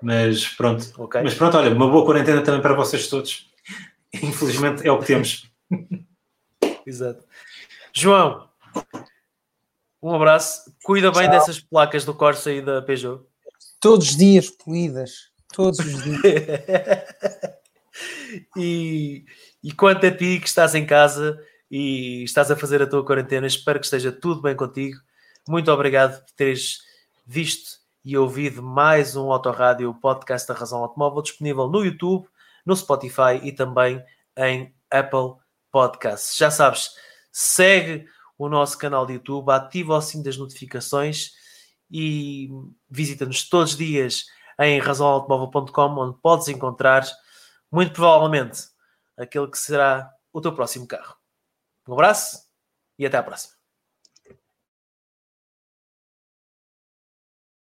Mas 0.00 0.48
pronto. 0.48 0.84
Okay. 0.98 1.22
Mas 1.22 1.34
pronto, 1.34 1.56
olha, 1.56 1.70
uma 1.70 1.88
boa 1.88 2.04
quarentena 2.04 2.42
também 2.42 2.60
para 2.60 2.74
vocês 2.74 3.06
todos. 3.08 3.50
Infelizmente 4.12 4.86
é 4.86 4.90
o 4.90 4.98
que 4.98 5.06
temos. 5.06 5.50
Exato. 6.84 7.24
João, 7.92 8.48
um 10.02 10.12
abraço. 10.14 10.72
Cuida 10.82 11.12
bem 11.12 11.22
Tchau. 11.22 11.30
dessas 11.30 11.60
placas 11.60 12.04
do 12.04 12.14
Corsa 12.14 12.50
e 12.50 12.60
da 12.60 12.82
Peugeot. 12.82 13.22
Todos 13.80 14.10
os 14.10 14.16
dias 14.16 14.50
polidas. 14.50 15.31
Todos 15.52 15.78
os 15.78 16.02
dias. 16.02 16.22
e, 18.56 19.24
e 19.62 19.72
quanto 19.72 20.06
a 20.06 20.10
ti 20.10 20.40
que 20.40 20.48
estás 20.48 20.74
em 20.74 20.86
casa 20.86 21.38
e 21.70 22.24
estás 22.24 22.50
a 22.50 22.56
fazer 22.56 22.82
a 22.82 22.86
tua 22.86 23.04
quarentena, 23.04 23.46
espero 23.46 23.78
que 23.78 23.86
esteja 23.86 24.10
tudo 24.10 24.42
bem 24.42 24.56
contigo. 24.56 24.98
Muito 25.48 25.70
obrigado 25.70 26.24
por 26.24 26.32
teres 26.34 26.78
visto 27.26 27.82
e 28.04 28.16
ouvido 28.16 28.62
mais 28.62 29.14
um 29.14 29.30
Autorádio 29.30 29.94
Podcast 29.94 30.48
da 30.48 30.54
Razão 30.54 30.82
Automóvel 30.82 31.22
disponível 31.22 31.68
no 31.68 31.84
YouTube, 31.84 32.26
no 32.66 32.76
Spotify 32.76 33.40
e 33.42 33.52
também 33.52 34.02
em 34.36 34.74
Apple 34.90 35.40
Podcasts. 35.70 36.36
Já 36.36 36.50
sabes, 36.50 36.90
segue 37.30 38.06
o 38.36 38.48
nosso 38.48 38.76
canal 38.76 39.06
de 39.06 39.14
YouTube, 39.14 39.50
ativa 39.50 39.96
o 39.96 40.00
sininho 40.00 40.24
das 40.24 40.36
notificações 40.36 41.30
e 41.90 42.50
visita-nos 42.90 43.48
todos 43.48 43.72
os 43.72 43.78
dias 43.78 44.24
em 44.66 44.78
razãoautomóvel.com, 44.78 45.98
onde 45.98 46.18
podes 46.20 46.48
encontrar, 46.48 47.04
muito 47.70 47.92
provavelmente, 47.92 48.62
aquele 49.16 49.48
que 49.48 49.58
será 49.58 50.10
o 50.32 50.40
teu 50.40 50.54
próximo 50.54 50.86
carro. 50.86 51.16
Um 51.88 51.94
abraço 51.94 52.42
e 52.98 53.06
até 53.06 53.16
à 53.16 53.22
próxima. 53.22 53.61